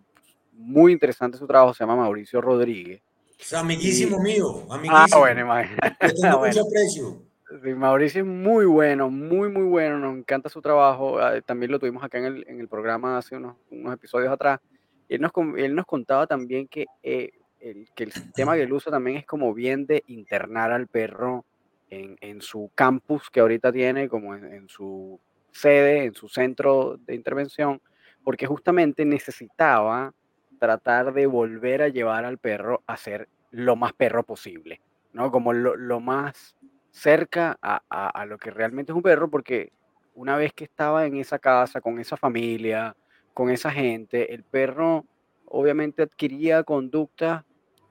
[0.53, 3.01] muy interesante su trabajo, se llama Mauricio Rodríguez.
[3.39, 5.07] Es amiguísimo mío, amiguísimo.
[5.13, 6.13] Ah, bueno, imagínate.
[6.21, 7.21] Tengo mucho aprecio.
[7.63, 11.19] Sí, Mauricio es muy bueno, muy, muy bueno, nos encanta su trabajo.
[11.19, 14.59] Ah, también lo tuvimos acá en el, en el programa hace unos, unos episodios atrás.
[15.07, 17.31] Él nos, él nos contaba también que eh,
[17.65, 21.45] el, que el sistema que él usa también es como bien de internar al perro
[21.89, 25.19] en, en su campus que ahorita tiene, como en, su
[25.51, 27.81] sede, en su centro de intervención,
[28.23, 30.13] porque justamente necesitaba
[30.59, 34.81] tratar de volver a llevar al perro a ser lo más perro posible,
[35.13, 35.31] ¿no?
[35.31, 36.55] Como lo, lo más
[36.91, 39.71] cerca a, a, a, lo que realmente es un perro, porque
[40.13, 42.95] una vez que estaba en esa casa, con esa familia,
[43.33, 45.05] con esa gente, el perro
[45.45, 47.43] obviamente adquiría conductas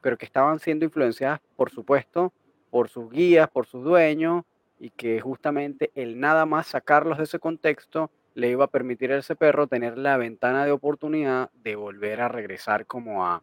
[0.05, 2.30] pero que estaban siendo influenciadas, por supuesto,
[2.68, 4.44] por sus guías, por sus dueños,
[4.78, 9.16] y que justamente el nada más sacarlos de ese contexto le iba a permitir a
[9.16, 13.42] ese perro tener la ventana de oportunidad de volver a regresar como a,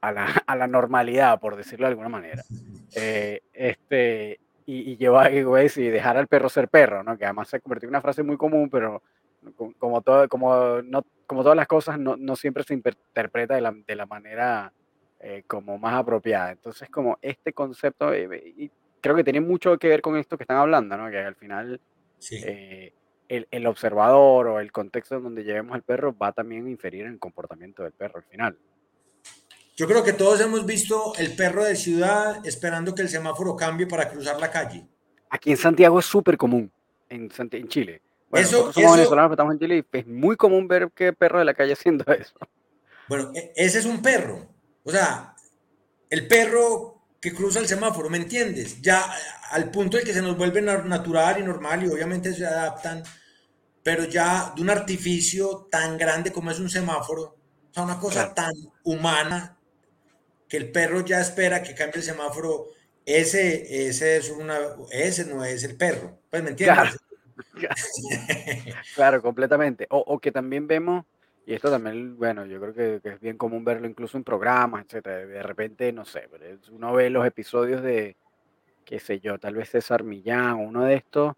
[0.00, 2.42] a, la, a la, normalidad, por decirlo de alguna manera.
[2.94, 7.18] Eh, este, y, y llevar y dejar al perro ser perro, ¿no?
[7.18, 9.02] que además se convirtió en una frase muy común, pero
[9.78, 13.74] como, todo, como, no, como todas las cosas, no, no siempre se interpreta de la,
[13.86, 14.72] de la manera
[15.28, 16.52] eh, como más apropiada.
[16.52, 18.70] Entonces, como este concepto, eh, y
[19.00, 21.10] creo que tiene mucho que ver con esto que están hablando, ¿no?
[21.10, 21.80] Que al final
[22.30, 22.92] eh,
[23.28, 27.06] el, el, observador o el contexto en donde llevemos al perro va también a inferir
[27.06, 28.56] en el comportamiento del perro al final.
[29.76, 33.88] Yo creo que todos hemos visto el perro de ciudad esperando que el semáforo cambie
[33.88, 34.86] para cruzar la calle.
[35.28, 36.70] Aquí en Santiago es súper común,
[37.08, 38.00] en, en Chile.
[38.30, 41.40] Bueno, eso, somos eso, venezolanos, estamos en Chile y es muy común ver que perro
[41.40, 42.38] de la calle haciendo eso.
[43.08, 44.54] Bueno, e, ese es un perro.
[44.86, 45.34] O sea,
[46.08, 48.80] el perro que cruza el semáforo, ¿me entiendes?
[48.80, 49.04] Ya
[49.50, 53.02] al punto de que se nos vuelve natural y normal y obviamente se adaptan,
[53.82, 57.22] pero ya de un artificio tan grande como es un semáforo,
[57.68, 58.52] o sea, una cosa tan
[58.84, 59.58] humana
[60.48, 62.68] que el perro ya espera que cambie el semáforo,
[63.04, 64.56] ese, ese, es una,
[64.92, 66.96] ese no es el perro, pues me entiendes.
[67.54, 67.74] Claro,
[68.94, 69.88] claro completamente.
[69.90, 71.04] O, o que también vemos
[71.46, 75.24] y esto también, bueno, yo creo que, es bien común verlo incluso en programas, etcétera.
[75.26, 76.28] De repente, no sé,
[76.72, 78.16] uno ve los episodios de,
[78.84, 81.34] qué sé yo, tal vez César Millán, uno de estos,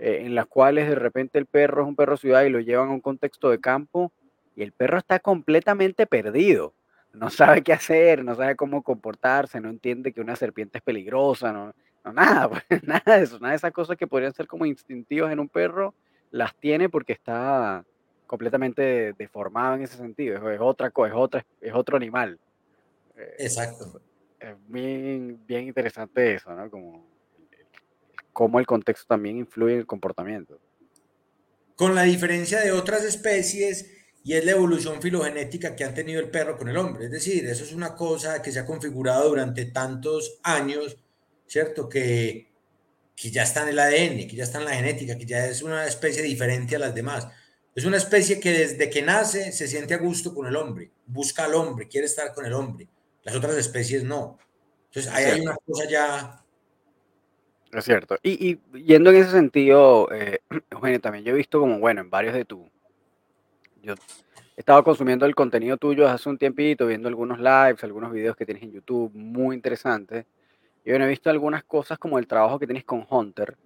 [0.00, 2.88] eh, en las cuales de repente el perro es un perro ciudad y lo llevan
[2.88, 4.12] a un contexto de campo
[4.56, 6.74] y el perro está completamente perdido.
[7.12, 11.52] No sabe qué hacer, no sabe cómo comportarse, no entiende que una serpiente es peligrosa,
[11.52, 11.72] no,
[12.04, 15.32] no nada, pues, nada de eso, nada de esas cosas que podrían ser como instintivas
[15.32, 15.94] en un perro,
[16.32, 17.84] las tiene porque está
[18.32, 22.38] completamente deformado en ese sentido, es, otra cosa, es, otra, es otro animal.
[23.14, 24.00] Eh, Exacto.
[24.40, 26.70] Es bien, bien interesante eso, ¿no?
[26.70, 27.06] Como
[28.32, 30.58] cómo el contexto también influye en el comportamiento.
[31.76, 33.90] Con la diferencia de otras especies
[34.24, 37.04] y es la evolución filogenética que han tenido el perro con el hombre.
[37.04, 40.96] Es decir, eso es una cosa que se ha configurado durante tantos años,
[41.46, 41.86] ¿cierto?
[41.86, 42.50] Que,
[43.14, 45.60] que ya está en el ADN, que ya está en la genética, que ya es
[45.60, 47.28] una especie diferente a las demás.
[47.74, 51.44] Es una especie que desde que nace se siente a gusto con el hombre, busca
[51.44, 52.88] al hombre, quiere estar con el hombre.
[53.22, 54.38] Las otras especies no.
[54.86, 56.42] Entonces, ahí hay una cosa ya
[57.72, 58.18] es cierto.
[58.22, 62.34] Y, yendo en ese sentido, eh, Eugenio, también yo he visto como, bueno, en varios
[62.34, 62.68] de tu...
[63.82, 68.36] Yo he estado consumiendo el contenido tuyo hace un tiempito, viendo algunos lives, algunos videos
[68.36, 70.26] que tienes en YouTube, muy interesantes.
[70.84, 73.56] Y bueno, he visto algunas cosas como el trabajo que tienes con Hunter,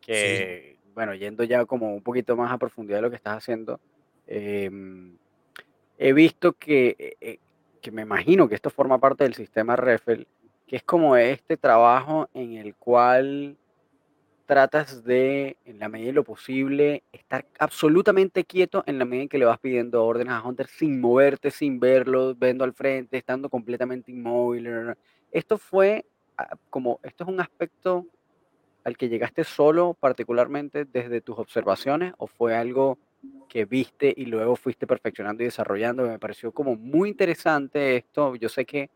[0.00, 3.78] que, bueno, yendo ya como un poquito más a profundidad de lo que estás haciendo,
[4.26, 5.16] em,
[5.96, 7.38] he visto que, eh, eh,
[7.80, 10.26] que me imagino que esto forma parte del sistema REFEL,
[10.66, 13.56] que es como este trabajo en el cual
[14.46, 19.28] tratas de, en la medida de lo posible, estar absolutamente quieto en la medida en
[19.28, 23.48] que le vas pidiendo órdenes a Hunter sin moverte, sin verlo, viendo al frente, estando
[23.48, 24.96] completamente inmóvil.
[25.30, 28.04] Esto fue ah, como, esto es un aspecto
[28.84, 32.98] al que llegaste solo particularmente desde tus observaciones o fue algo
[33.48, 36.04] que viste y luego fuiste perfeccionando y desarrollando?
[36.04, 38.36] Me pareció como muy interesante esto.
[38.36, 38.90] Yo sé que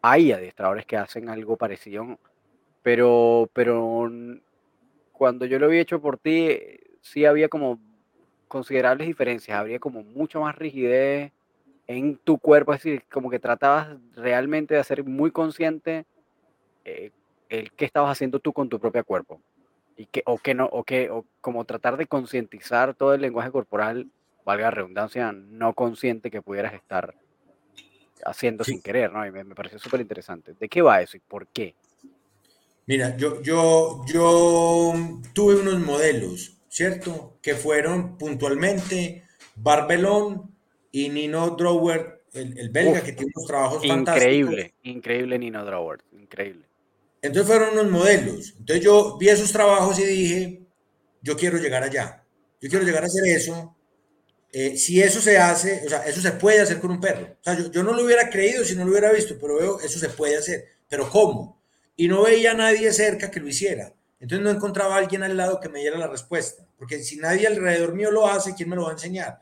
[0.00, 2.18] hay adiestradores que hacen algo parecido,
[2.82, 4.10] pero, pero
[5.12, 6.58] cuando yo lo había hecho por ti,
[7.00, 7.78] sí había como
[8.48, 11.32] considerables diferencias, habría como mucho más rigidez
[11.86, 16.04] en tu cuerpo, es decir, como que tratabas realmente de hacer muy consciente
[16.84, 17.10] eh,
[17.52, 19.40] el qué estabas haciendo tú con tu propio cuerpo.
[19.96, 23.50] Y que, o que no, o que, o como tratar de concientizar todo el lenguaje
[23.50, 24.08] corporal,
[24.44, 27.14] valga la redundancia, no consciente que pudieras estar
[28.24, 29.26] haciendo sin querer, ¿no?
[29.26, 30.54] Y me, pareció súper interesante.
[30.58, 31.74] ¿De qué va eso y por qué?
[32.86, 34.94] Mira, yo, yo, yo
[35.34, 37.36] tuve unos modelos, ¿cierto?
[37.42, 39.24] Que fueron puntualmente
[39.56, 40.50] Barbelón
[40.90, 44.16] y Nino Drower, el, belga, que tiene unos trabajos fantásticos.
[44.16, 46.71] Increíble, increíble Nino Drower, increíble.
[47.22, 48.54] Entonces fueron unos modelos.
[48.58, 50.66] Entonces yo vi esos trabajos y dije,
[51.22, 52.24] yo quiero llegar allá.
[52.60, 53.76] Yo quiero llegar a hacer eso
[54.54, 57.38] eh, si eso se hace, o sea, eso se puede hacer con un perro.
[57.40, 59.98] O sea, yo, no lo hubiera creído si no lo hubiera visto, pero veo, eso
[59.98, 60.66] se puede hacer.
[60.88, 61.62] Pero ¿cómo?
[61.96, 63.94] Y no veía a nadie cerca que lo hiciera.
[64.20, 66.66] Entonces no encontraba a alguien al lado que me diera la respuesta.
[66.76, 69.40] Porque si nadie alrededor mío lo hace, ¿quién me lo va a enseñar?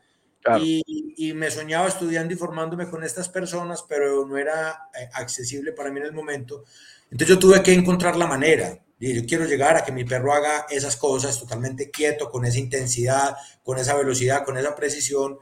[0.63, 0.83] Y,
[1.19, 5.91] y, me soñaba estudiando y formándome con estas personas, pero no era eh, accesible para
[5.91, 6.65] mí en el momento.
[7.11, 10.67] Entonces yo tuve que encontrar la manera yo quiero llegar a que mi perro haga
[10.69, 15.39] esas cosas totalmente quieto, con esa intensidad, con esa velocidad, con esa precisión.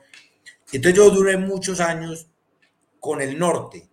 [0.73, 2.31] Entonces yo duré muchos años
[3.01, 3.89] con el norte.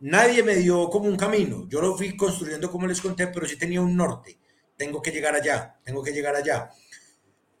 [0.00, 1.66] Nadie me dio como un camino.
[1.68, 4.38] Yo lo fui construyendo como les conté, pero sí tenía un norte.
[4.76, 6.70] Tengo que llegar allá, tengo que llegar allá.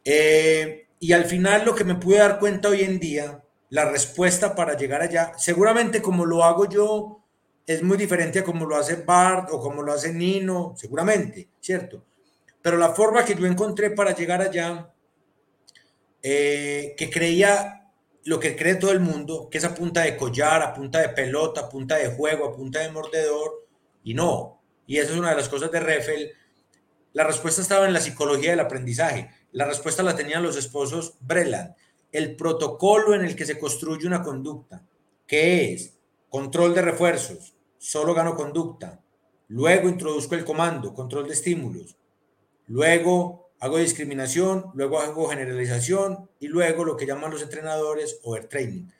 [0.04, 4.54] Eh, y al final lo que me pude dar cuenta hoy en día, la respuesta
[4.54, 7.24] para llegar allá, seguramente como lo hago yo
[7.66, 12.04] es muy diferente a como lo hace Bart o como lo hace Nino, seguramente, ¿cierto?
[12.60, 14.92] Pero la forma que yo encontré para llegar allá,
[16.22, 17.92] eh, que creía
[18.24, 21.10] lo que cree todo el mundo, que es a punta de collar, a punta de
[21.10, 23.66] pelota, a punta de juego, a punta de mordedor,
[24.02, 24.60] y no.
[24.86, 26.32] Y esa es una de las cosas de Reffel.
[27.12, 29.30] La respuesta estaba en la psicología del aprendizaje.
[29.52, 31.74] La respuesta la tenían los esposos Breland.
[32.12, 34.84] El protocolo en el que se construye una conducta,
[35.26, 35.94] que es
[36.28, 39.00] control de refuerzos, solo gano conducta.
[39.48, 41.96] Luego introduzco el comando, control de estímulos.
[42.66, 48.92] Luego hago discriminación, luego hago generalización y luego lo que llaman los entrenadores overtraining.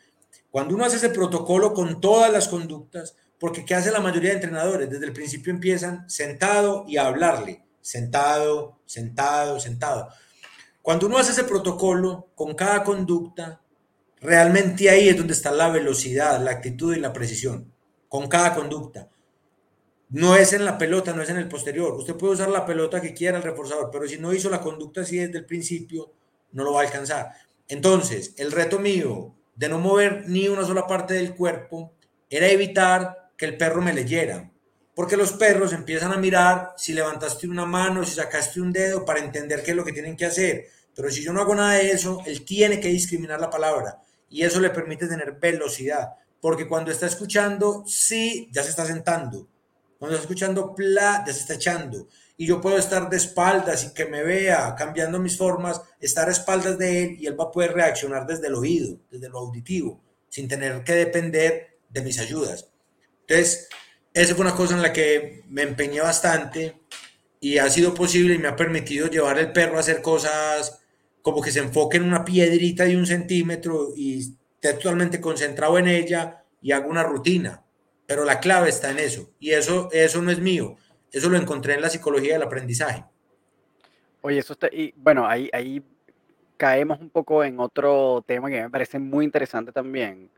[0.51, 4.37] Cuando uno hace ese protocolo con todas las conductas, porque ¿qué hace la mayoría de
[4.37, 4.91] entrenadores?
[4.91, 10.09] Desde el principio empiezan sentado y a hablarle, sentado, sentado, sentado.
[10.83, 13.61] Cuando uno hace ese protocolo con cada conducta,
[14.21, 17.73] realmente ahí es donde está la velocidad, la actitud y la precisión
[18.09, 19.09] con cada conducta.
[20.09, 21.95] No es en la pelota, no es en el posterior.
[21.95, 25.03] Usted puede usar la pelota que quiera el reforzador, pero si no hizo la conducta
[25.03, 26.13] así desde el principio,
[26.51, 27.33] no lo va a alcanzar.
[27.69, 31.93] Entonces, el reto mío de no mover ni una sola parte del cuerpo
[32.29, 34.50] era evitar que el perro me leyera.
[35.01, 39.21] Porque los perros empiezan a mirar si levantaste una mano, si sacaste un dedo para
[39.21, 40.67] entender qué es lo que tienen que hacer.
[40.95, 43.99] Pero si yo no hago nada de eso, él tiene que discriminar la palabra
[44.29, 49.49] y eso le permite tener velocidad, porque cuando está escuchando sí, ya se está sentando,
[49.99, 53.95] cuando está escuchando pla, ya se está echando, y yo puedo estar de espaldas y
[53.95, 57.51] que me vea cambiando mis formas, estar a espaldas de él y él va a
[57.51, 59.99] poder reaccionar desde el oído, desde lo auditivo,
[60.29, 62.69] sin tener que depender de mis ayudas.
[63.23, 63.67] Entonces,
[64.15, 66.77] esa fue una cosa en la que me empeñé bastante
[67.41, 70.83] y ha sido posible y me ha permitido llevar el perro a hacer cosas
[71.23, 75.89] como que se enfoque en una piedrita de un centímetro y esté totalmente concentrado en
[75.89, 77.63] ella y hago una rutina.
[78.07, 80.77] Pero la clave está en eso y eso, eso no es mío
[81.13, 83.05] eso lo encontré en la psicología del aprendizaje.
[84.23, 85.83] Oye, eso está, y bueno, ahí, ahí
[86.57, 90.31] caemos un poco en otro tema que me parece muy interesante también.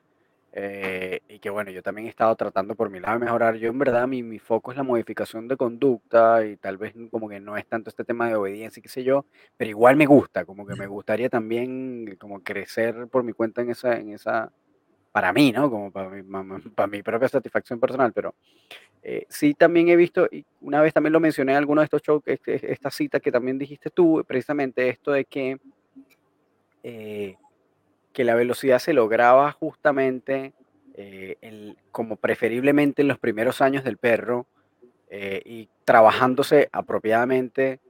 [0.55, 3.57] Eh, y que bueno, yo también he estado tratando por mi lado de mejorar.
[3.57, 7.28] Yo en verdad mi, mi foco es la modificación de conducta y tal vez como
[7.28, 9.24] que no es tanto este tema de obediencia y qué sé yo,
[9.57, 13.70] pero igual me gusta, como que me gustaría también como crecer por mi cuenta en
[13.70, 14.53] esa, en esa,
[15.12, 15.70] para mí, ¿no?
[15.70, 16.22] Como para mi,
[16.74, 18.34] para mi propia satisfacción personal, pero
[19.03, 22.03] eh, sí, también he visto, y una vez también lo mencioné en alguno de estos
[22.03, 25.59] shows, este, esta cita que también dijiste tú, precisamente esto de que,
[26.82, 27.36] eh,
[28.12, 30.52] que la velocidad se lograba justamente
[30.94, 34.46] eh, como preferiblemente en los primeros años del perro
[35.44, 37.80] y trabajándose apropiadamente,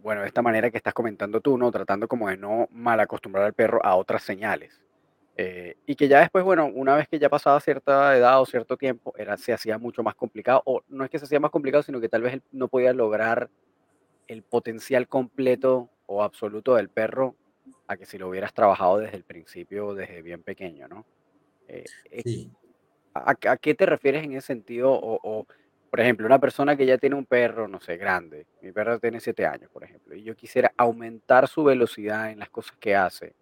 [0.00, 1.70] bueno, de esta manera que estás comentando tú, ¿no?
[1.70, 4.80] Tratando como de no mal acostumbrar al perro a otras señales.
[5.36, 8.76] Eh, y que ya después, bueno, una vez que ya pasaba cierta edad o cierto
[8.76, 11.82] tiempo, era, se hacía mucho más complicado, o no es que se hacía más complicado,
[11.82, 13.48] sino que tal vez él no podía lograr
[14.28, 17.34] el potencial completo o absoluto del perro
[17.92, 21.04] a que si lo hubieras trabajado desde el principio, desde bien pequeño, ¿no?
[21.68, 22.48] Eh, eh,
[23.14, 24.92] ¿a, qué te refieres en ese sentido?
[24.92, 25.46] O, o,
[25.90, 29.20] por ejemplo, una persona que ya tiene un perro, no sé, grande, mi perro tiene
[29.20, 33.34] siete años, por ejemplo, y yo quisiera aumentar su velocidad en las cosas que hace,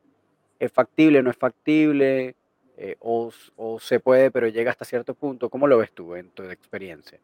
[0.61, 2.37] ¿Es factible, no es factible?
[2.77, 3.33] Eh, o,
[3.81, 5.49] se puede, pero llega hasta cierto punto?
[5.49, 7.19] ¿Cómo lo ves tú en tu experiencia?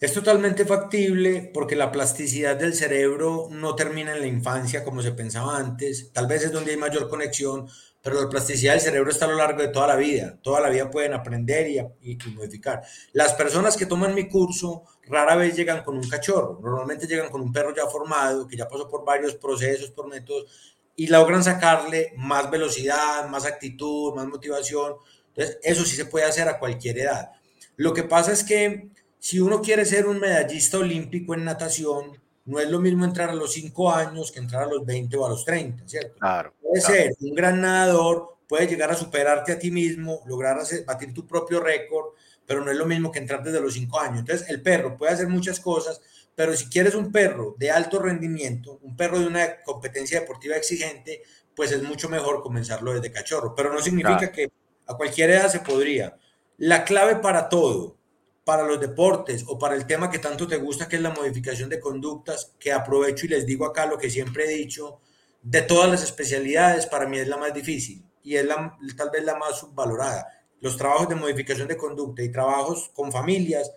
[0.00, 5.12] Es totalmente factible porque la plasticidad del cerebro no termina en la infancia como se
[5.12, 6.12] pensaba antes.
[6.12, 7.68] Tal vez es donde hay mayor conexión,
[8.02, 10.36] pero la plasticidad del cerebro está a lo largo de toda la vida.
[10.42, 11.78] Toda la vida pueden aprender y,
[12.10, 12.82] y, modificar.
[13.12, 16.58] Las personas que toman mi curso rara vez llegan con un cachorro.
[16.60, 20.74] Normalmente llegan con un perro ya formado, que ya pasó por varios procesos, por métodos,
[20.96, 24.96] y logran sacarle más velocidad, más actitud, más motivación.
[25.28, 27.30] Entonces, eso sí se puede hacer a cualquier edad.
[27.76, 28.90] Lo que pasa es que
[29.24, 33.34] si uno quiere ser un medallista olímpico en natación, no es lo mismo entrar a
[33.34, 36.18] los 5 años que entrar a los 20 o a los 30, ¿cierto?
[36.18, 36.52] Claro.
[36.60, 41.14] Puede ser un gran nadador, puede llegar a superarte a ti mismo, lograr hacer, batir
[41.14, 42.08] tu propio récord,
[42.44, 44.18] pero no es lo mismo que entrar desde los 5 años.
[44.18, 46.02] Entonces, el perro puede hacer muchas cosas,
[46.34, 51.22] pero si quieres un perro de alto rendimiento, un perro de una competencia deportiva exigente,
[51.56, 53.54] pues es mucho mejor comenzarlo desde cachorro.
[53.54, 54.52] Pero no significa que
[54.86, 56.14] a cualquier edad se podría.
[56.58, 57.96] La clave para todo,
[58.44, 61.68] para los deportes o para el tema que tanto te gusta, que es la modificación
[61.68, 65.00] de conductas, que aprovecho y les digo acá lo que siempre he dicho,
[65.42, 69.24] de todas las especialidades, para mí es la más difícil y es la, tal vez
[69.24, 70.26] la más subvalorada.
[70.60, 73.70] Los trabajos de modificación de conducta y trabajos con familias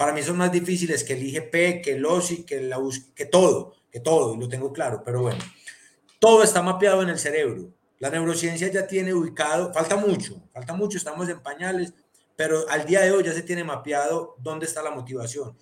[0.00, 2.78] para mí son más difíciles que el IGP, que el OSI, que, la
[3.14, 5.44] que todo, que todo, y lo tengo claro, pero bueno,
[6.18, 7.70] todo está mapeado en el cerebro.
[7.98, 11.92] La neurociencia ya tiene ubicado, falta mucho, falta mucho, estamos en pañales,
[12.40, 15.58] pero al día de hoy ya se tiene mapeado dónde está la motivación.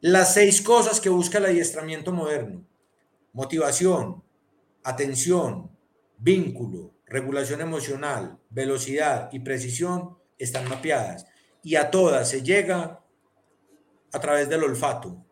[0.00, 2.64] Las seis cosas que busca el adiestramiento moderno,
[3.34, 4.24] motivación,
[4.82, 5.70] atención,
[6.16, 11.26] vínculo, regulación emocional, velocidad y precisión, están mapeadas.
[11.62, 13.04] Y a todas se llega
[14.10, 15.22] a través del olfato.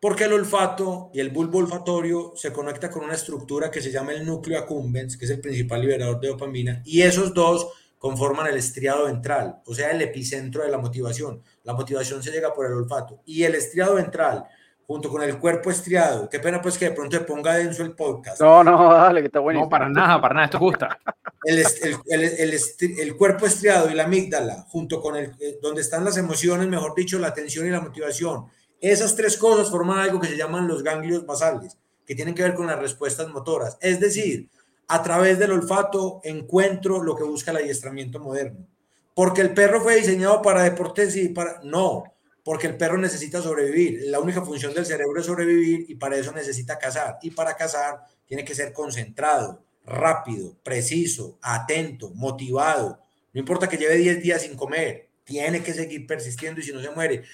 [0.00, 4.12] Porque el olfato y el bulbo olfatorio se conecta con una estructura que se llama
[4.12, 7.68] el núcleo accumbens, que es el principal liberador de dopamina, y esos dos
[7.98, 11.42] conforman el estriado ventral, o sea, el epicentro de la motivación.
[11.64, 13.20] La motivación se llega por el olfato.
[13.26, 14.44] Y el estriado ventral,
[14.86, 17.94] junto con el cuerpo estriado, qué pena pues que de pronto se ponga denso el
[17.94, 18.40] podcast.
[18.40, 19.66] No, no, dale, que está buenísimo.
[19.66, 20.98] No, para nada, para nada, esto gusta.
[21.44, 22.60] El, el, el,
[22.98, 26.94] el, cuerpo estriado y la amígdala, junto con el, eh, donde están las emociones, mejor
[26.94, 28.46] dicho, la atención y la motivación.
[28.80, 31.76] Esas tres cosas forman algo que se llaman los ganglios basales,
[32.06, 33.76] que tienen que ver con las respuestas motoras.
[33.80, 34.48] Es decir,
[34.88, 38.66] a través del olfato encuentro lo que busca el adiestramiento moderno.
[39.14, 41.60] Porque el perro fue diseñado para deportes y para...
[41.62, 42.04] No,
[42.42, 44.04] porque el perro necesita sobrevivir.
[44.06, 47.18] La única función del cerebro es sobrevivir y para eso necesita cazar.
[47.20, 53.00] Y para cazar tiene que ser concentrado, rápido, preciso, atento, motivado.
[53.34, 56.80] No importa que lleve 10 días sin comer, tiene que seguir persistiendo y si no
[56.80, 57.24] se muere.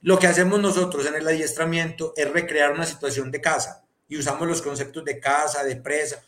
[0.00, 4.48] Lo que hacemos nosotros en el adiestramiento es recrear una situación de caza y usamos
[4.48, 6.24] los conceptos de caza, de presa.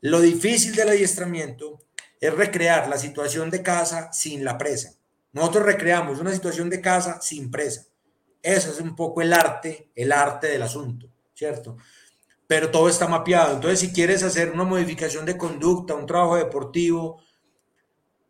[0.00, 1.80] Lo difícil del adiestramiento
[2.20, 4.94] es recrear la situación de casa sin la presa.
[5.32, 7.86] Nosotros recreamos una situación de casa sin presa.
[8.42, 11.76] Eso es un poco el arte, el arte del asunto, ¿cierto?
[12.46, 13.54] Pero todo está mapeado.
[13.54, 17.20] Entonces, si quieres hacer una modificación de conducta, un trabajo deportivo,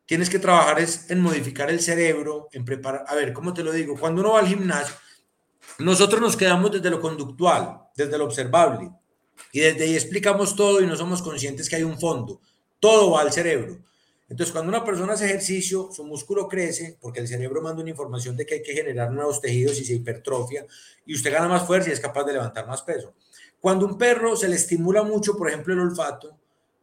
[0.07, 0.79] tienes que trabajar
[1.09, 3.05] en modificar el cerebro, en preparar.
[3.07, 3.95] A ver, ¿cómo te lo digo?
[3.99, 4.95] Cuando uno va al gimnasio,
[5.79, 8.91] nosotros nos quedamos desde lo conductual, desde lo observable.
[9.53, 12.41] Y desde ahí explicamos todo y no somos conscientes que hay un fondo.
[12.81, 13.79] Todo va al cerebro.
[14.29, 18.37] Entonces, cuando una persona hace ejercicio, su músculo crece porque el cerebro manda una información
[18.37, 20.67] de que hay que generar nuevos tejidos y se hipertrofia
[21.07, 23.15] y usted gana más fuerza y es capaz de levantar más peso.
[23.61, 26.37] Cuando un perro se le estimula mucho, por ejemplo, el olfato,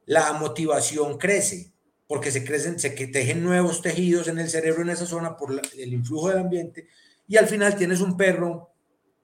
[0.05, 1.71] la motivación crece
[2.07, 5.93] porque se crecen, se tejen nuevos tejidos en el cerebro en esa zona por el
[5.93, 6.87] influjo del ambiente
[7.27, 8.71] y al final tienes un perro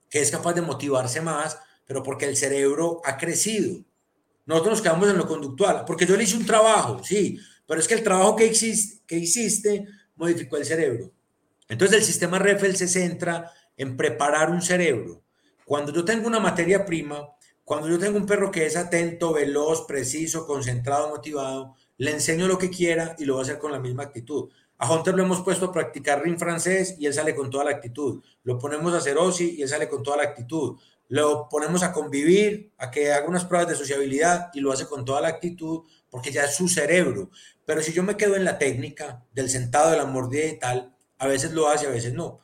[0.09, 1.57] que es capaz de motivarse más
[1.91, 3.83] pero porque el cerebro ha crecido.
[4.45, 7.37] Nosotros nos quedamos en lo conductual, porque yo le hice un trabajo, sí,
[7.67, 9.85] pero es que el trabajo que, existe, que hiciste
[10.15, 11.11] modificó el cerebro.
[11.67, 15.21] Entonces el sistema REFEL se centra en preparar un cerebro.
[15.65, 17.27] Cuando yo tengo una materia prima,
[17.65, 22.57] cuando yo tengo un perro que es atento, veloz, preciso, concentrado, motivado, le enseño lo
[22.57, 24.49] que quiera y lo va a hacer con la misma actitud.
[24.77, 27.71] A Hunter lo hemos puesto a practicar ring francés y él sale con toda la
[27.71, 28.23] actitud.
[28.43, 30.79] Lo ponemos a hacer OSI y él sale con toda la actitud
[31.11, 35.03] lo ponemos a convivir, a que haga unas pruebas de sociabilidad y lo hace con
[35.03, 37.29] toda la actitud porque ya es su cerebro.
[37.65, 40.95] Pero si yo me quedo en la técnica del sentado, de la mordida y tal,
[41.17, 42.39] a veces lo hace, a veces no.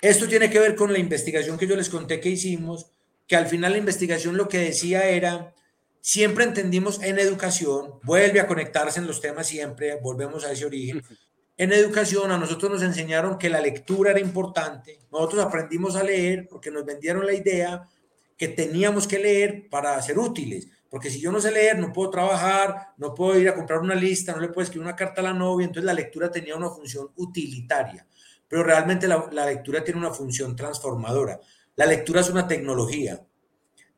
[0.00, 2.92] Esto tiene que ver con la investigación que yo les conté que hicimos,
[3.26, 5.56] que al final la investigación lo que decía era,
[6.00, 11.02] siempre entendimos en educación, vuelve a conectarse en los temas siempre, volvemos a ese origen,
[11.58, 15.00] en educación a nosotros nos enseñaron que la lectura era importante.
[15.10, 17.82] Nosotros aprendimos a leer porque nos vendieron la idea
[18.36, 20.68] que teníamos que leer para ser útiles.
[20.88, 23.96] Porque si yo no sé leer, no puedo trabajar, no puedo ir a comprar una
[23.96, 25.66] lista, no le puedo escribir una carta a la novia.
[25.66, 28.06] Entonces la lectura tenía una función utilitaria.
[28.46, 31.40] Pero realmente la, la lectura tiene una función transformadora.
[31.74, 33.20] La lectura es una tecnología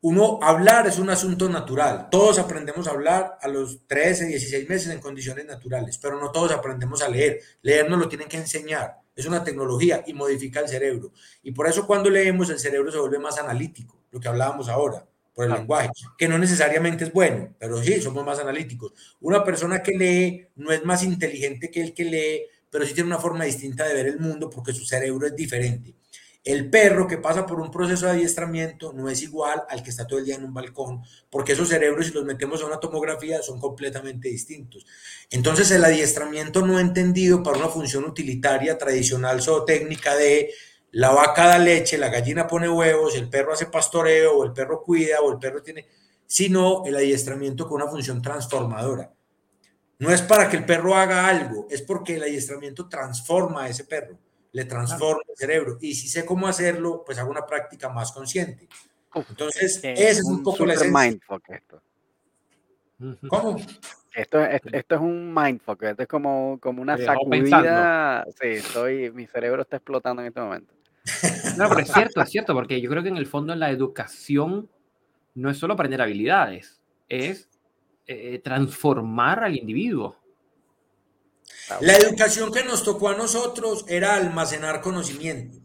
[0.03, 2.07] uno hablar es un asunto natural.
[2.09, 6.51] Todos aprendemos a hablar a los 13, 16 meses en condiciones naturales, pero no todos
[6.51, 7.39] aprendemos a leer.
[7.61, 8.97] Leer nos lo tienen que enseñar.
[9.15, 11.11] Es una tecnología y modifica el cerebro.
[11.43, 15.05] Y por eso cuando leemos el cerebro se vuelve más analítico, lo que hablábamos ahora,
[15.35, 18.93] por el lenguaje, que no necesariamente es bueno, pero sí, somos más analíticos.
[19.19, 22.41] Una persona que lee no es más inteligente que el que lee,
[22.71, 25.93] pero sí tiene una forma distinta de ver el mundo porque su cerebro es diferente.
[26.43, 30.07] El perro que pasa por un proceso de adiestramiento no es igual al que está
[30.07, 33.43] todo el día en un balcón, porque esos cerebros, si los metemos a una tomografía,
[33.43, 34.83] son completamente distintos.
[35.29, 40.49] Entonces, el adiestramiento no entendido para una función utilitaria tradicional zootécnica de
[40.89, 44.81] la vaca da leche, la gallina pone huevos, el perro hace pastoreo, o el perro
[44.81, 45.87] cuida, o el perro tiene,
[46.25, 49.13] sino el adiestramiento con una función transformadora.
[49.99, 53.83] No es para que el perro haga algo, es porque el adiestramiento transforma a ese
[53.83, 54.17] perro
[54.51, 55.77] le transforma el cerebro.
[55.81, 58.67] Y si sé cómo hacerlo, pues hago una práctica más consciente.
[59.13, 61.81] Entonces, ese es un, poco la mindfuck esto.
[63.27, 63.57] ¿Cómo?
[64.13, 68.25] Esto, esto, es un mindfuck, esto es como, como una sacudida.
[68.39, 70.73] Sí, estoy, mi cerebro está explotando en este momento.
[71.57, 74.69] No, pero es cierto, es cierto, porque yo creo que en el fondo la educación
[75.33, 77.49] no es solo aprender habilidades, es
[78.05, 80.17] eh, transformar al individuo.
[81.79, 85.57] La educación que nos tocó a nosotros era almacenar conocimiento.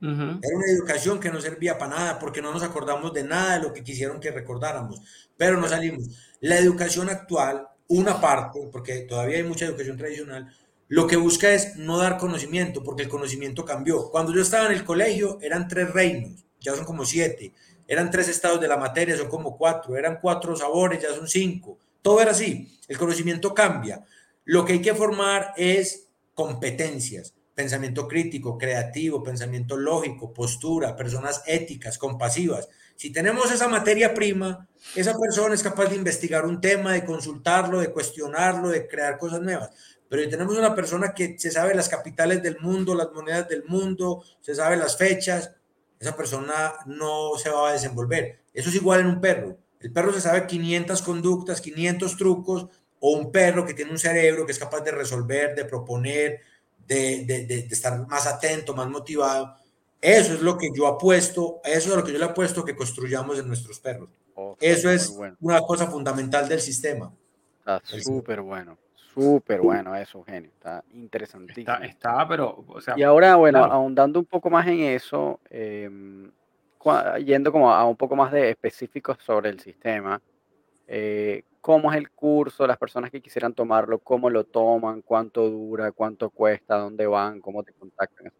[0.00, 3.62] Era una educación que no servía para nada porque no nos acordamos de nada de
[3.62, 5.00] lo que quisieron que recordáramos,
[5.36, 6.08] pero no salimos.
[6.40, 10.54] La educación actual, una parte, porque todavía hay mucha educación tradicional,
[10.88, 14.10] lo que busca es no dar conocimiento porque el conocimiento cambió.
[14.10, 17.54] Cuando yo estaba en el colegio eran tres reinos, ya son como siete.
[17.86, 19.96] Eran tres estados de la materia, son como cuatro.
[19.96, 21.78] Eran cuatro sabores, ya son cinco.
[22.02, 22.78] Todo era así.
[22.88, 24.04] El conocimiento cambia.
[24.44, 31.96] Lo que hay que formar es competencias, pensamiento crítico, creativo, pensamiento lógico, postura, personas éticas,
[31.96, 32.68] compasivas.
[32.96, 37.80] Si tenemos esa materia prima, esa persona es capaz de investigar un tema, de consultarlo,
[37.80, 39.70] de cuestionarlo, de crear cosas nuevas.
[40.08, 43.64] Pero si tenemos una persona que se sabe las capitales del mundo, las monedas del
[43.64, 45.52] mundo, se sabe las fechas,
[45.98, 48.42] esa persona no se va a desenvolver.
[48.52, 49.56] Eso es igual en un perro.
[49.80, 52.68] El perro se sabe 500 conductas, 500 trucos,
[53.06, 56.40] o un perro que tiene un cerebro que es capaz de resolver, de proponer,
[56.86, 59.54] de, estar más atento, más motivado.
[60.00, 63.38] Eso es lo que yo apuesto, eso es lo que yo le apuesto que construyamos
[63.38, 64.08] en nuestros perros.
[64.58, 67.12] eso es una cosa fundamental del sistema.
[67.58, 68.78] Está súper bueno,
[69.12, 70.50] súper bueno eso, Eugenio.
[70.54, 71.76] Está interesantísimo.
[71.82, 72.64] Está, pero,
[72.96, 76.32] y ahora, bueno, ahondando un poco más en eso, em,
[77.22, 80.22] yendo como a un poco más de específicos sobre el sistema,
[80.86, 85.92] eh, cómo es el curso, las personas que quisieran tomarlo, cómo lo toman, cuánto dura,
[85.92, 88.30] cuánto cuesta, dónde van, cómo te contactan.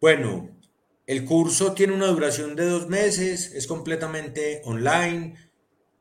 [0.00, 0.48] Bueno,
[1.06, 5.36] el curso tiene una duración de dos meses, es completamente online,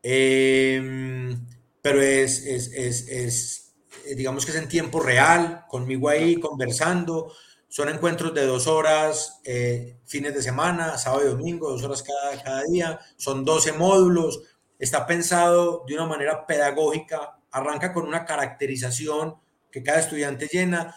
[0.02, 1.40] em,
[1.84, 3.76] pero es, es, es, es,
[4.16, 7.32] digamos que es en tiempo real, conmigo ahí conversando.
[7.68, 12.42] Son encuentros de dos horas, eh, fines de semana, sábado y domingo, dos horas cada,
[12.42, 13.00] cada día.
[13.18, 14.42] Son 12 módulos.
[14.80, 17.40] Está pensado de una manera pedagógica.
[17.52, 19.36] Arranca con una caracterización
[19.72, 20.96] que cada estudiante llena,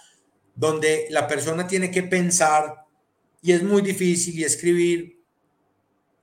[0.54, 2.84] donde la persona tiene que pensar,
[3.42, 5.20] y es muy difícil, escribir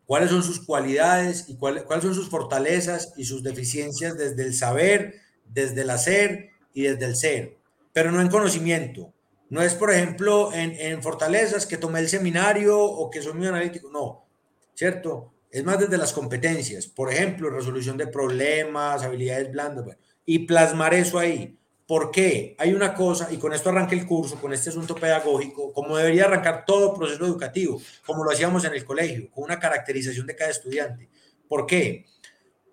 [0.06, 4.54] cuáles son sus cualidades y cuáles, cuáles son sus fortalezas y sus deficiencias desde el
[4.54, 5.16] saber,
[5.46, 7.58] desde el hacer y desde el ser,
[7.94, 9.14] pero no en conocimiento.
[9.50, 13.90] No es, por ejemplo, en, fortalezas que tomé el seminario o que soy muy analítico,
[13.90, 14.26] no,
[14.74, 15.34] ¿cierto?
[15.50, 21.20] Es más desde las competencias, por ejemplo, resolución de problemas, habilidades blandas, y plasmar eso
[21.20, 21.58] ahí.
[21.88, 22.54] ¿Por qué?
[22.60, 26.26] Hay una cosa, y con esto arranca el curso, con este asunto pedagógico, como debería
[26.26, 30.52] arrancar todo proceso educativo, como lo hacíamos en el colegio, con una caracterización de cada
[30.52, 31.10] estudiante.
[31.48, 32.06] ¿Por qué?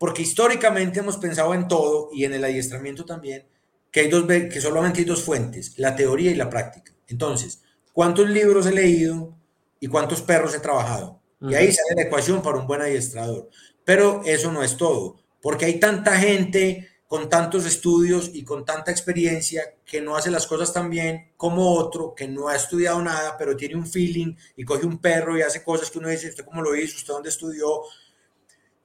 [0.00, 3.46] Porque históricamente hemos pensado en todo, y en el adiestramiento también,
[3.92, 6.92] que, hay dos, que solamente hay dos fuentes, la teoría y la práctica.
[7.06, 9.36] Entonces, ¿cuántos libros he leído
[9.78, 11.20] y cuántos perros he trabajado?
[11.48, 13.48] Y ahí sale la ecuación para un buen adiestrador.
[13.84, 18.90] Pero eso no es todo, porque hay tanta gente con tantos estudios y con tanta
[18.90, 23.36] experiencia que no hace las cosas tan bien como otro que no ha estudiado nada,
[23.38, 26.44] pero tiene un feeling y coge un perro y hace cosas que uno dice, ¿usted
[26.44, 26.96] cómo lo hizo?
[26.96, 27.82] ¿Usted dónde estudió?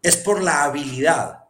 [0.02, 1.46] Es por la habilidad,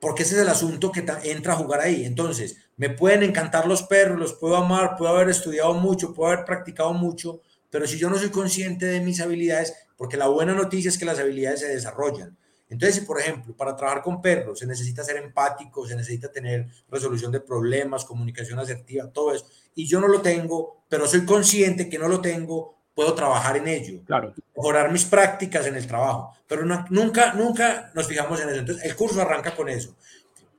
[0.00, 2.04] porque ese es el asunto que entra a jugar ahí.
[2.04, 6.44] Entonces, me pueden encantar los perros, los puedo amar, puedo haber estudiado mucho, puedo haber
[6.44, 10.88] practicado mucho, pero si yo no soy consciente de mis habilidades, porque la buena noticia
[10.88, 12.34] es que las habilidades se desarrollan.
[12.70, 16.68] Entonces, si por ejemplo, para trabajar con perros se necesita ser empático, se necesita tener
[16.88, 21.88] resolución de problemas, comunicación asertiva, todo eso, y yo no lo tengo, pero soy consciente
[21.88, 24.34] que no lo tengo, puedo trabajar en ello, claro.
[24.56, 28.58] mejorar mis prácticas en el trabajo, pero nunca, nunca nos fijamos en eso.
[28.60, 29.96] Entonces, el curso arranca con eso.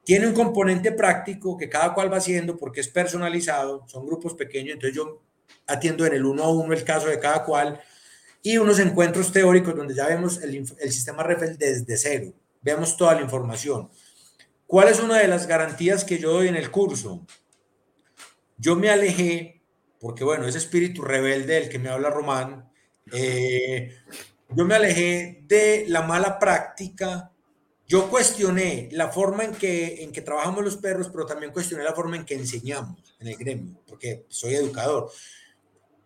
[0.03, 4.74] Tiene un componente práctico que cada cual va haciendo porque es personalizado, son grupos pequeños,
[4.74, 5.22] entonces yo
[5.68, 7.80] atiendo en el uno a uno el caso de cada cual
[8.41, 13.16] y unos encuentros teóricos donde ya vemos el, el sistema REFEL desde cero, vemos toda
[13.16, 13.90] la información.
[14.66, 17.26] ¿Cuál es una de las garantías que yo doy en el curso?
[18.57, 19.64] Yo me alejé,
[19.99, 22.70] porque bueno, ese espíritu rebelde del que me habla Román,
[23.11, 23.95] eh,
[24.49, 27.32] yo me alejé de la mala práctica
[27.90, 31.95] yo cuestioné la forma en que, en que trabajamos los perros, pero también cuestioné la
[31.95, 35.10] forma en que enseñamos en el gremio, porque soy educador.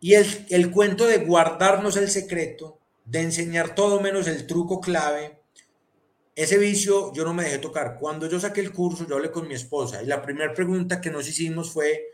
[0.03, 5.39] Y el, el cuento de guardarnos el secreto, de enseñar todo menos el truco clave,
[6.35, 7.95] ese vicio yo no me dejé tocar.
[7.97, 11.09] Cuando yo saqué el curso, yo hablé con mi esposa y la primera pregunta que
[11.09, 12.07] nos hicimos fue,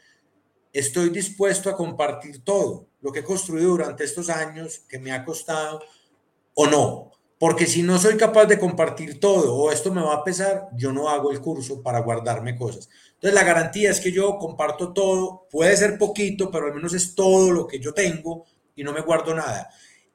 [0.71, 5.25] ¿estoy dispuesto a compartir todo lo que he construido durante estos años que me ha
[5.25, 5.81] costado
[6.53, 7.09] o no?
[7.39, 10.91] Porque si no soy capaz de compartir todo o esto me va a pesar, yo
[10.91, 12.89] no hago el curso para guardarme cosas.
[13.13, 17.15] Entonces la garantía es que yo comparto todo, puede ser poquito, pero al menos es
[17.15, 18.45] todo lo que yo tengo
[18.75, 19.69] y no me guardo nada.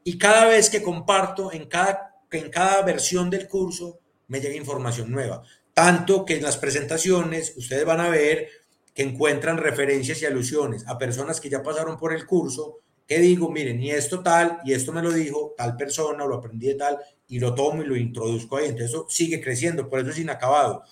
[0.05, 5.11] Y cada vez que comparto, en cada, en cada versión del curso, me llega información
[5.11, 5.43] nueva.
[5.73, 8.49] Tanto que en las presentaciones ustedes van a ver
[8.95, 13.51] que encuentran referencias y alusiones a personas que ya pasaron por el curso que digo,
[13.51, 16.99] miren, y esto tal, y esto me lo dijo tal persona, lo aprendí tal,
[17.29, 18.67] y lo tomo y lo introduzco ahí.
[18.67, 20.83] Entonces eso sigue creciendo, por eso es inacabado.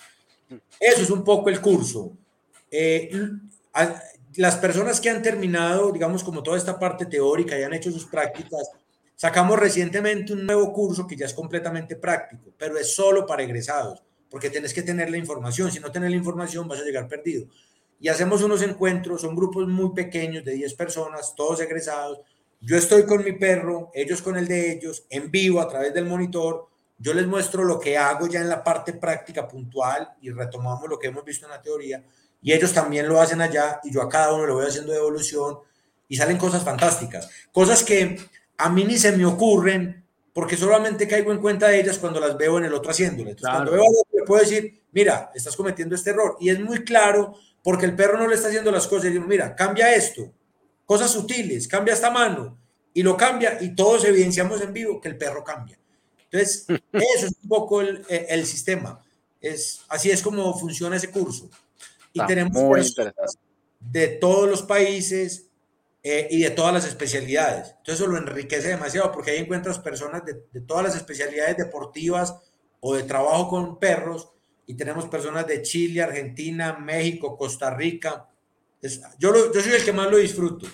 [0.79, 2.13] Eso es un poco el curso.
[2.71, 3.11] Eh,
[4.37, 8.05] las personas que han terminado, digamos, como toda esta parte teórica y han hecho sus
[8.05, 8.71] prácticas,
[9.17, 14.03] sacamos recientemente un nuevo curso que ya es completamente práctico, pero es solo para egresados,
[14.29, 15.73] porque tienes que tener la información.
[15.73, 17.47] Si no tienes la información, vas a llegar perdido
[18.03, 22.19] y hacemos unos encuentros, son grupos muy pequeños de 10 personas, todos egresados.
[22.61, 26.07] Yo estoy con mi perro, ellos con el de ellos, en vivo a través del
[26.07, 26.67] monitor.
[26.99, 30.99] Yo les muestro lo que hago ya en la parte práctica puntual y retomamos lo
[30.99, 32.05] que hemos visto en la teoría.
[32.43, 34.99] Y ellos también lo hacen allá y yo a cada uno lo voy haciendo de
[34.99, 35.59] evolución
[36.09, 37.31] y salen cosas fantásticas.
[37.53, 38.19] Cosas que
[38.59, 42.37] a mí ni se me ocurren porque solamente caigo en cuenta de ellas cuando las
[42.37, 43.31] veo en el otro haciéndolo.
[43.41, 46.37] cuando veo a otro, le puedo decir, mira, estás cometiendo este error.
[46.41, 49.07] Y es muy claro porque el perro no le está haciendo las cosas.
[49.07, 50.33] Y digo, mira, cambia esto,
[50.85, 52.59] cosas sutiles, cambia esta mano,
[52.95, 55.79] y lo cambia, y todos evidenciamos en vivo que el perro cambia.
[56.25, 59.03] Entonces, eso es un poco el, el sistema.
[59.41, 61.49] Es, así es como funciona ese curso.
[62.13, 63.39] Y tenemos personas
[63.81, 65.47] de todos los países
[66.03, 67.69] eh, y de todas las especialidades.
[67.71, 72.37] Entonces, eso lo enriquece demasiado porque ahí encuentras personas de, de todas las especialidades deportivas
[72.81, 74.33] o de trabajo con perros
[74.73, 78.27] y tenemos personas de Chile, Argentina, México, Costa Rica.
[79.19, 80.67] yo, yo soy el que más lo disfruto.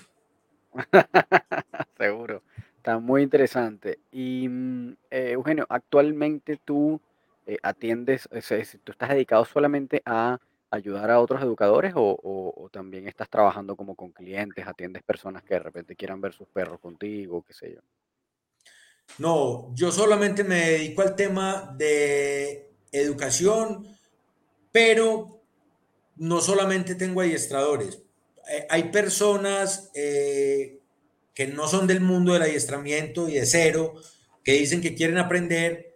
[1.99, 2.45] Seguro.
[2.77, 3.99] Está muy interesante.
[4.12, 7.01] Y mm, eh, Eugenio, actualmente tú
[7.45, 8.29] eh, atiendes,
[8.85, 10.39] tú estás dedicado solamente a
[10.70, 15.61] ayudar a otros educadores o, también estás trabajando como con clientes, atiendes personas que de
[15.61, 17.81] repente quieran ver sus perros contigo, qué sé yo.
[19.19, 23.86] No, yo solamente me dedico al tema de educación,
[24.73, 25.43] pero
[26.16, 28.02] no solamente tengo adiestradores.
[28.51, 30.81] Eh, hay personas eh,
[31.35, 33.94] que no son del mundo del adiestramiento y de cero,
[34.43, 35.89] que dicen que quieren aprender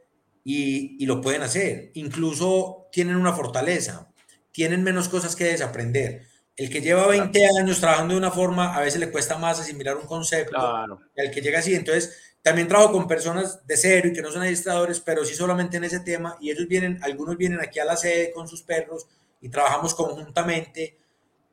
[0.44, 1.90] y, lo pueden hacer.
[1.94, 4.12] Incluso tienen una fortaleza,
[4.50, 6.26] tienen menos cosas que desaprender.
[6.56, 9.96] El que lleva 20 años trabajando de una forma, a veces le cuesta más asimilar
[9.96, 10.52] un concepto.
[10.52, 11.00] Claro.
[11.16, 14.42] El que llega así, entonces también trabajo con personas de cero y que no son
[14.42, 16.36] adiestradores, pero sí solamente en ese tema.
[16.40, 19.06] Y ellos vienen, algunos vienen aquí a la sede con sus perros
[19.40, 20.98] y trabajamos conjuntamente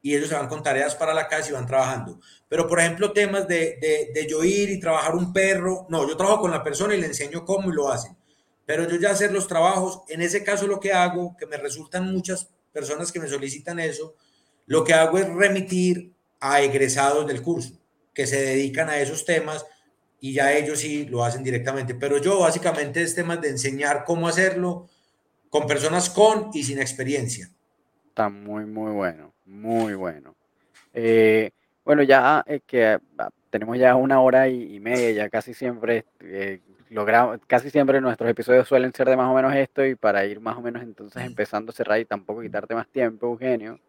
[0.02, 2.20] y ellos se van con tareas para la casa y van trabajando.
[2.48, 6.18] Pero, por ejemplo, temas de, de, de yo ir y trabajar un perro, no, yo
[6.18, 8.18] trabajo con la persona y le enseño cómo y lo hacen.
[8.66, 12.12] Pero yo ya hacer los trabajos, en ese caso lo que hago, que me resultan
[12.12, 14.16] muchas personas que me solicitan eso,
[14.66, 17.74] lo que hago es remitir a egresados del curso
[18.14, 19.66] que se dedican a esos temas
[20.22, 21.96] y ya ellos sí lo hacen directamente.
[21.96, 24.88] Pero yo básicamente es temas de enseñar cómo hacerlo
[25.50, 27.50] con personas con y sin experiencia.
[28.08, 30.36] Está muy, muy bueno, muy bueno.
[30.94, 31.52] Eh,
[31.84, 36.60] bueno, ya eh, que ah, tenemos ya una hora y, media, ya casi siempre eh,
[36.90, 40.40] logramos, casi siempre nuestros episodios suelen ser de más o menos esto y para ir
[40.40, 43.80] más o menos entonces empezando a cerrar y tampoco quitarte más tiempo, Eugenio.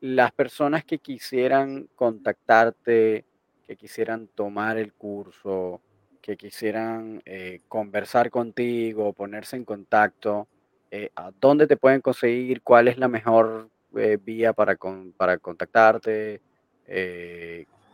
[0.00, 3.24] las personas que quisieran contactarte,
[3.66, 5.80] que quisieran tomar el curso,
[6.20, 10.48] que quisieran eh, conversar contigo, ponerse en contacto,
[10.90, 12.62] eh, ¿a dónde te pueden conseguir?
[12.62, 14.76] ¿Cuál es la mejor eh, vía para,
[15.16, 16.40] para contactarte?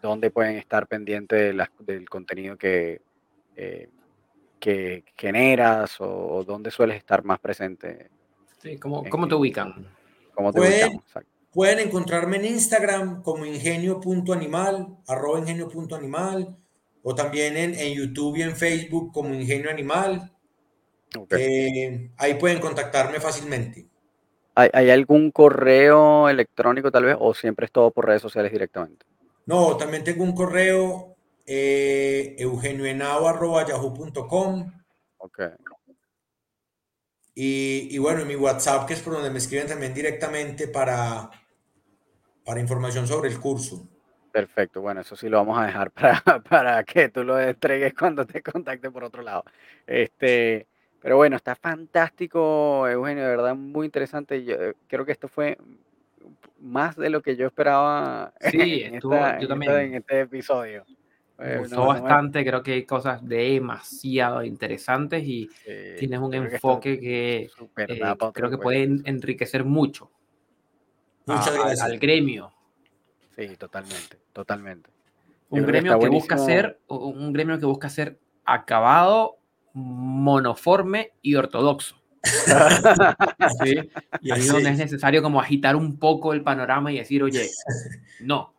[0.02, 3.00] ¿Dónde pueden estar pendientes del contenido que,
[4.58, 8.10] que generas o, dónde sueles estar más presente?
[8.58, 9.86] Sí, ¿cómo, cómo te ubican?
[10.34, 11.02] ¿Cómo te ubican?
[11.52, 16.56] Pueden encontrarme en Instagram como ingenio.animal, arroba ingenio.animal,
[17.02, 20.30] o también en, en, YouTube y en Facebook como Ingenio Animal.
[21.30, 23.88] Eh, ahí pueden contactarme fácilmente.
[24.54, 29.06] ¿Hay, algún correo electrónico tal vez o siempre es todo por redes sociales directamente?
[29.46, 31.16] No, también tengo un correo
[31.46, 34.72] eh, eugenioenao.yahoo.com.
[35.18, 35.40] Ok.
[37.42, 41.30] Y, y, bueno, mi WhatsApp, que es por donde me escriben también directamente para,
[42.44, 43.88] para información sobre el curso.
[44.30, 45.90] Perfecto, bueno, eso sí lo vamos a dejar
[46.22, 49.44] para, para que tú lo entregues cuando te contacte por otro lado.
[49.86, 50.66] Este,
[51.00, 54.44] pero bueno, está fantástico, Eugenio, de verdad muy interesante.
[54.44, 55.56] Yo eh, creo que esto fue
[56.60, 59.72] más de lo que yo esperaba sí, en, estuvo, yo también.
[59.72, 60.84] en este episodio.
[61.40, 65.48] Me gustó bastante, creo que hay cosas demasiado interesantes y
[65.98, 67.50] tienes un enfoque que, eh,
[68.32, 70.10] creo que puede enriquecer mucho
[71.26, 72.52] al, gremio.
[73.36, 74.90] Sí, totalmente, totalmente.
[75.50, 79.38] Un gremio que, busca ser, un gremio que busca ser acabado,
[79.72, 81.96] monoforme y ortodoxo.
[84.22, 87.48] Y ahí donde es necesario como agitar un poco el panorama y decir, oye,
[88.20, 88.54] no.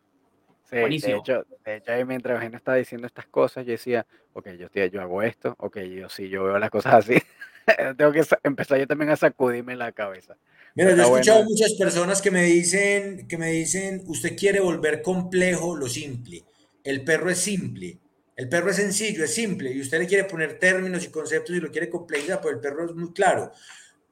[0.72, 1.16] Buenísimo.
[1.16, 5.02] De hecho, de hecho, mientras Eugenio estaba diciendo estas cosas, yo decía, ok, yo, yo
[5.02, 7.22] hago esto, ok, yo sí, yo veo las cosas así.
[7.98, 10.38] Tengo que empezar yo también a sacudirme la cabeza.
[10.74, 15.02] Mira, yo he escuchado muchas personas que me dicen, que me dicen, usted quiere volver
[15.02, 16.44] complejo lo simple.
[16.84, 17.98] El perro es simple.
[18.38, 19.72] El perro es sencillo, es simple.
[19.72, 22.86] Y usted le quiere poner términos y conceptos y lo quiere complejizar, pero el perro
[22.86, 23.52] es muy claro.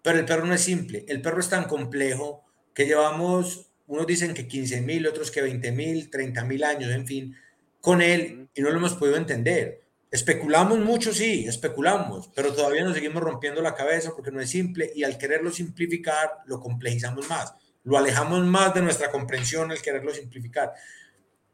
[0.02, 1.06] Pero el perro no es simple.
[1.08, 5.72] El perro es tan complejo que llevamos, unos dicen que 15 mil, otros que 20
[5.72, 7.36] mil, 30 mil años, en fin,
[7.82, 9.82] con él y no lo hemos podido entender.
[10.12, 14.92] Especulamos mucho, sí, especulamos, pero todavía nos seguimos rompiendo la cabeza porque no es simple
[14.96, 20.14] y al quererlo simplificar lo complejizamos más, lo alejamos más de nuestra comprensión al quererlo
[20.14, 20.72] simplificar.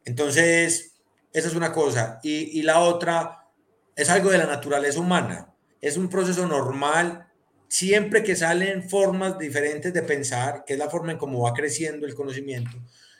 [0.04, 0.92] Entonces,
[1.32, 2.20] esa es una cosa.
[2.22, 3.46] Y, y la otra
[3.94, 7.25] es algo de la naturaleza humana, es un proceso normal.
[7.68, 12.06] Siempre que salen formas diferentes de pensar, que es la forma en cómo va creciendo
[12.06, 12.76] el conocimiento,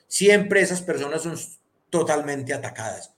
[0.07, 1.37] siempre esas personas son
[1.91, 3.17] totalmente atacadas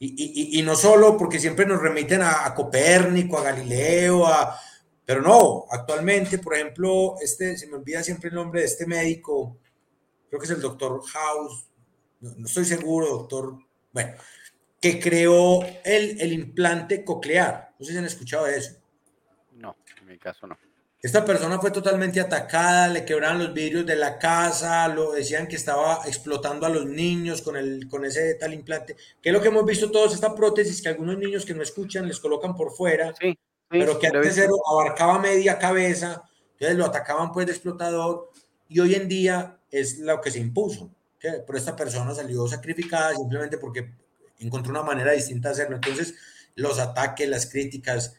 [0.00, 4.58] y, no solo porque siempre nos remiten a, Copérnico, a Galileo, a,
[5.04, 9.58] pero no, actualmente, por ejemplo, este, se me olvida siempre el nombre de este médico,
[10.28, 11.66] creo que es el doctor House,
[12.20, 13.58] no, estoy seguro, doctor,
[13.92, 14.14] bueno,
[14.80, 17.74] que creó el, el, implante coclear.
[17.78, 18.78] No sé si han escuchado de eso.
[19.52, 20.56] No, en mi caso no.
[21.00, 25.54] Esta persona fue totalmente atacada, le quebraron los vidrios de la casa, lo decían que
[25.54, 28.96] estaba explotando a los niños con, el, con ese tal implante.
[29.22, 32.08] Que es lo que hemos visto todos, esta prótesis que algunos niños que no escuchan
[32.08, 33.38] les colocan por fuera, Sí, sí,
[33.68, 38.30] pero que antes era- abarcaba media cabeza, entonces lo atacaban pues de explotador
[38.68, 40.84] y hoy en día es lo que se impuso.
[40.84, 41.44] ¿ok?
[41.46, 43.92] Pero esta persona salió sacrificada simplemente porque
[44.40, 45.76] encontró una manera distinta de hacerlo.
[45.76, 46.14] Entonces
[46.56, 48.16] los ataques, las críticas,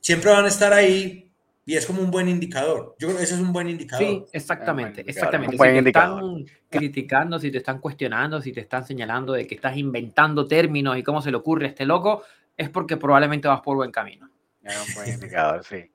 [0.00, 1.27] siempre van a estar ahí
[1.68, 2.96] y es como un buen indicador.
[2.98, 4.02] Yo creo que ese es un buen indicador.
[4.06, 5.48] Sí, exactamente, indicador, exactamente.
[5.48, 6.22] un Si buen te indicador.
[6.24, 10.96] están criticando, si te están cuestionando, si te están señalando de que estás inventando términos
[10.96, 12.22] y cómo se le ocurre a este loco,
[12.56, 14.30] es porque probablemente vas por buen camino.
[14.62, 15.90] Es un buen indicador, sí.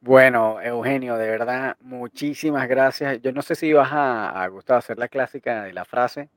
[0.00, 3.22] Bueno, Eugenio, de verdad, muchísimas gracias.
[3.22, 6.28] Yo no sé si vas a, a Gustavo, hacer la clásica de la frase.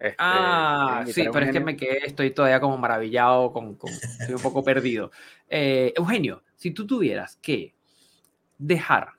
[0.00, 3.92] Este, Ah, ¿quieres sí, pero es que me quedé, estoy todavía como maravillado, con, con-
[3.92, 5.12] estoy un poco perdido.
[5.48, 7.77] Eh, Eugenio, si tú tuvieras que
[8.58, 9.12] dejar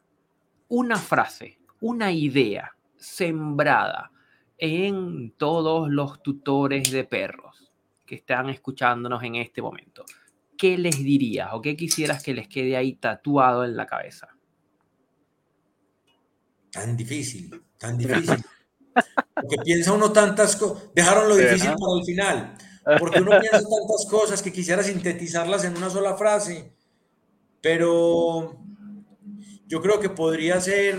[0.67, 4.11] una frase, una idea sembrada
[4.57, 7.71] en todos los tutores de perros
[8.05, 10.03] que están escuchándonos en este momento,
[10.57, 14.27] ¿qué les dirías o qué quisieras que les quede ahí tatuado en la cabeza?
[16.71, 18.43] Tan difícil, tan difícil.
[19.33, 20.89] Porque piensa uno tantas cosas.
[20.93, 22.57] Dejaron lo difícil para el final.
[22.99, 26.73] Porque uno piensa tantas cosas que quisiera sintetizarlas en una sola frase.
[27.61, 28.57] Pero
[29.69, 30.97] yo creo que podría ser.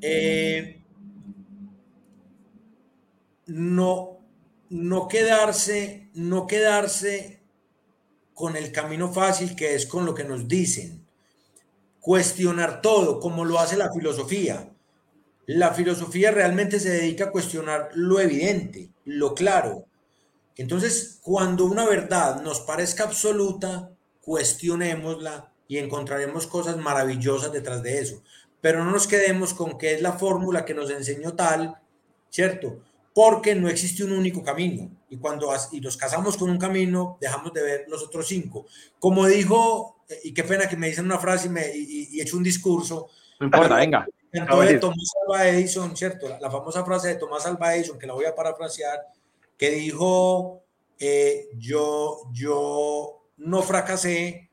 [0.00, 0.82] eh,
[3.46, 4.18] no,
[4.70, 7.42] no quedarse, no quedarse
[8.34, 11.06] con el camino fácil que es con lo que nos dicen.
[12.00, 14.70] Cuestionar todo, como lo hace la filosofía.
[15.46, 19.86] La filosofía realmente se dedica a cuestionar lo evidente, lo claro.
[20.56, 28.22] Entonces, cuando una verdad nos parezca absoluta, cuestionémosla y encontraremos cosas maravillosas detrás de eso.
[28.60, 31.76] Pero no nos quedemos con que es la fórmula que nos enseñó tal,
[32.30, 32.80] ¿cierto?
[33.14, 34.90] Porque no existe un único camino.
[35.08, 38.66] Y cuando y nos casamos con un camino, dejamos de ver los otros cinco.
[38.98, 42.20] Como dijo, y qué pena que me dicen una frase y, me, y, y- y
[42.20, 43.08] echo un discurso,
[43.40, 44.06] No importa, venga.
[44.50, 44.80] buenísimo.
[44.80, 46.28] Tomás Alva Edison, ¿cierto?
[46.28, 49.00] La, la famosa frase de Tomás Alva Edison, que la voy a parafrasear,
[49.56, 50.62] que dijo,
[50.98, 54.45] eh, yo, yo no fracasé,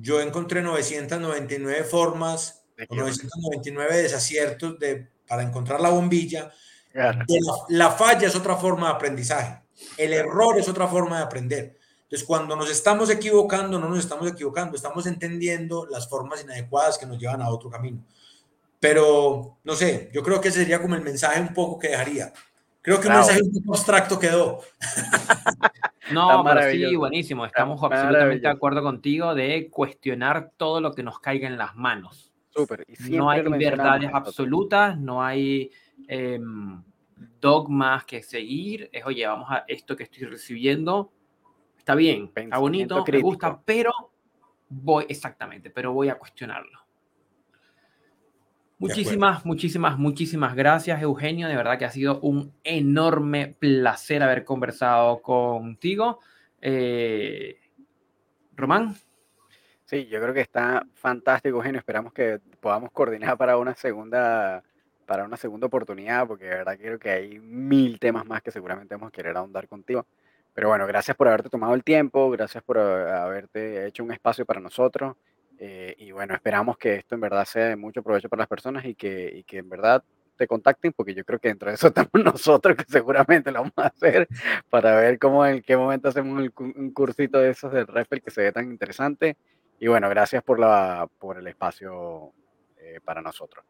[0.00, 6.52] yo encontré 999 formas, De o que- 999 desaciertos de, para encontrar la bombilla.
[6.92, 7.24] Claro.
[7.28, 9.62] La, la falla es otra forma de aprendizaje,
[9.96, 11.76] el error es otra forma de aprender.
[12.02, 17.06] Entonces, cuando nos estamos equivocando, no nos estamos equivocando, estamos entendiendo las formas inadecuadas que
[17.06, 18.04] nos llevan a otro camino.
[18.80, 22.32] Pero, no sé, yo creo que ese sería como el mensaje un poco que dejaría.
[22.82, 23.26] Creo que un Bravo.
[23.28, 24.60] mensaje un poco abstracto quedó.
[26.12, 27.46] No, pero sí, buenísimo.
[27.46, 32.32] Estamos absolutamente de acuerdo contigo de cuestionar todo lo que nos caiga en las manos.
[32.50, 32.84] Súper.
[32.88, 35.70] Y No hay verdades absolutas, no hay
[36.08, 36.82] em,
[37.40, 38.88] dogmas que seguir.
[38.92, 41.12] Es, oye, vamos a esto que estoy recibiendo.
[41.78, 43.92] Está bien, está bonito, me gusta, pero
[44.68, 46.79] voy, exactamente, pero voy a cuestionarlo.
[48.80, 51.46] Muchísimas, muchísimas, muchísimas gracias, Eugenio.
[51.46, 56.18] De verdad que ha sido un enorme placer haber conversado contigo.
[56.60, 57.60] Eh,
[58.56, 58.96] Román,
[59.90, 61.80] Sí, yo creo que está fantástico, Eugenio.
[61.80, 64.62] Esperamos que podamos coordinar para una segunda,
[65.04, 68.94] para una segunda oportunidad, porque de verdad creo que hay mil temas más que seguramente
[68.94, 70.06] vamos a querer ahondar contigo.
[70.54, 74.60] Pero bueno, gracias por haberte tomado el tiempo, gracias por haberte hecho un espacio para
[74.60, 75.16] nosotros.
[75.62, 78.82] Eh, y bueno, esperamos que esto en verdad sea de mucho provecho para las personas
[78.86, 80.02] y que, y que en verdad
[80.34, 83.74] te contacten, porque yo creo que dentro de eso estamos nosotros, que seguramente lo vamos
[83.76, 84.26] a hacer,
[84.70, 88.30] para ver cómo en qué momento hacemos el un cursito de esos del Refel que
[88.30, 89.36] se ve tan interesante.
[89.78, 92.32] Y bueno, gracias por, la, por el espacio
[92.78, 93.62] eh, para nosotros.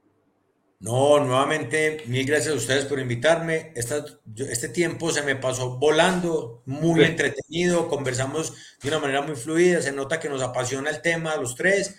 [0.80, 3.70] No, nuevamente, mil gracias a ustedes por invitarme.
[3.76, 7.06] Esta- yo- este tiempo se me pasó volando, muy Sí.
[7.10, 11.36] entretenido, conversamos de una manera muy fluida, se nota que nos apasiona el tema a
[11.36, 11.96] los tres.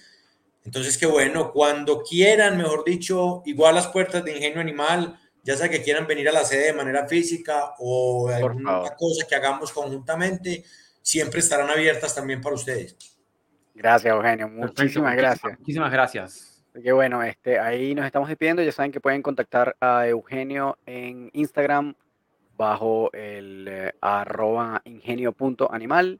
[0.65, 5.69] Entonces, qué bueno, cuando quieran, mejor dicho, igual las puertas de Ingenio Animal, ya sea
[5.69, 8.95] que quieran venir a la sede de manera física o alguna favor.
[8.97, 10.63] cosa que hagamos conjuntamente,
[11.03, 12.95] siempre estarán abiertas también para ustedes.
[13.75, 14.47] Gracias, Eugenio.
[14.47, 15.59] perfecto, Muchísimas gracias.
[15.59, 16.47] Muchísimas gracias.
[16.73, 18.63] Así que bueno, este, ahí nos estamos despidiendo.
[18.63, 21.95] Ya saben que pueden contactar a Eugenio en Instagram
[22.57, 26.19] bajo el eh, arroba ingenio.animal.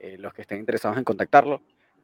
[0.00, 1.62] eh, los que estén interesados en contactarlo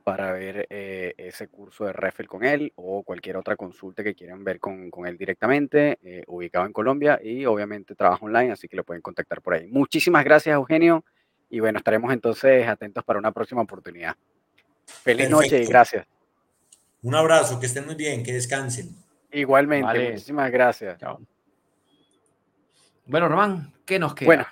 [0.08, 4.42] para ver eh, ese curso de Refel con él o cualquier otra consulta que quieran
[4.42, 8.76] ver con, con él directamente, eh, ubicado en Colombia y obviamente trabaja online, así que
[8.76, 9.66] lo pueden contactar por ahí.
[9.66, 11.04] Muchísimas gracias, Eugenio.
[11.50, 14.16] Y bueno, estaremos entonces atentos para una próxima oportunidad.
[14.86, 16.06] Feliz noche y gracias.
[17.02, 18.90] Un abrazo, que estén muy bien, que descansen.
[19.30, 20.10] Igualmente, Vale.
[20.10, 20.98] muchísimas gracias.
[20.98, 21.20] Chao.
[23.06, 24.26] Bueno, Román, ¿qué nos queda?
[24.26, 24.46] Bueno,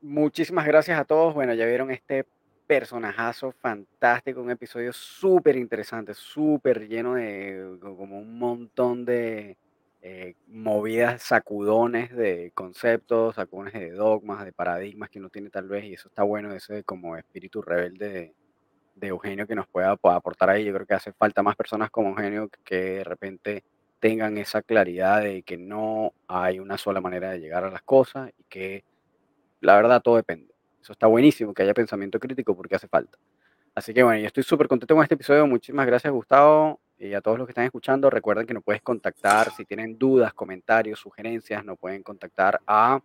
[0.00, 1.32] muchísimas gracias a todos.
[1.34, 2.26] Bueno, ya vieron este
[2.66, 9.56] personajazo fantástico, un episodio súper interesante, súper lleno de co- como un montón de
[10.00, 15.84] eh, movidas, sacudones de conceptos, sacudones de dogmas, de paradigmas que uno tiene tal vez,
[15.84, 18.34] y eso está bueno, ese como espíritu rebelde de,
[18.94, 20.64] de Eugenio que nos pueda po- aportar ahí.
[20.64, 23.64] Yo creo que hace falta más personas como Eugenio que de repente
[24.00, 28.30] tengan esa claridad de que no hay una sola manera de llegar a las cosas
[28.36, 28.84] y que
[29.60, 30.52] la verdad todo depende.
[30.80, 33.16] Eso está buenísimo, que haya pensamiento crítico porque hace falta.
[33.74, 35.46] Así que bueno, yo estoy súper contento con este episodio.
[35.46, 36.80] Muchísimas gracias, Gustavo.
[36.98, 40.34] Y a todos los que están escuchando, recuerden que nos puedes contactar si tienen dudas,
[40.34, 43.00] comentarios, sugerencias, nos pueden contactar a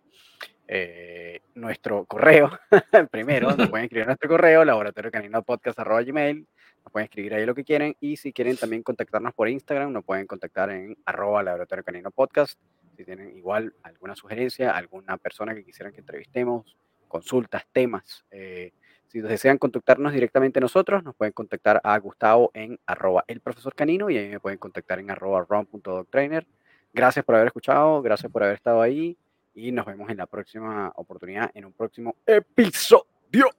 [0.67, 2.51] eh, nuestro correo.
[3.11, 6.47] Primero, nos pueden escribir a nuestro correo, laboratoriocaninopodcast.gmail.
[6.83, 7.95] Nos pueden escribir ahí lo que quieren.
[7.99, 12.59] Y si quieren también contactarnos por Instagram, nos pueden contactar en arroba laboratorio canino podcast.
[12.95, 16.75] Si tienen igual alguna sugerencia, alguna persona que quisieran que entrevistemos,
[17.07, 18.25] consultas, temas.
[18.31, 18.71] eh,
[19.07, 24.09] si desean contactarnos directamente nosotros, nos pueden contactar a Gustavo en arroba el profesor canino
[24.09, 26.45] y ahí me pueden contactar en arroba ron.doctrainer.
[26.91, 29.17] Gracias por haber escuchado, gracias por haber estado ahí
[29.57, 33.49] y nos vemos en la próxima oportunidad, en un próximo episodio.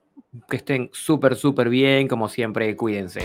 [0.49, 3.21] Que estén súper, súper bien, como siempre, cuídense.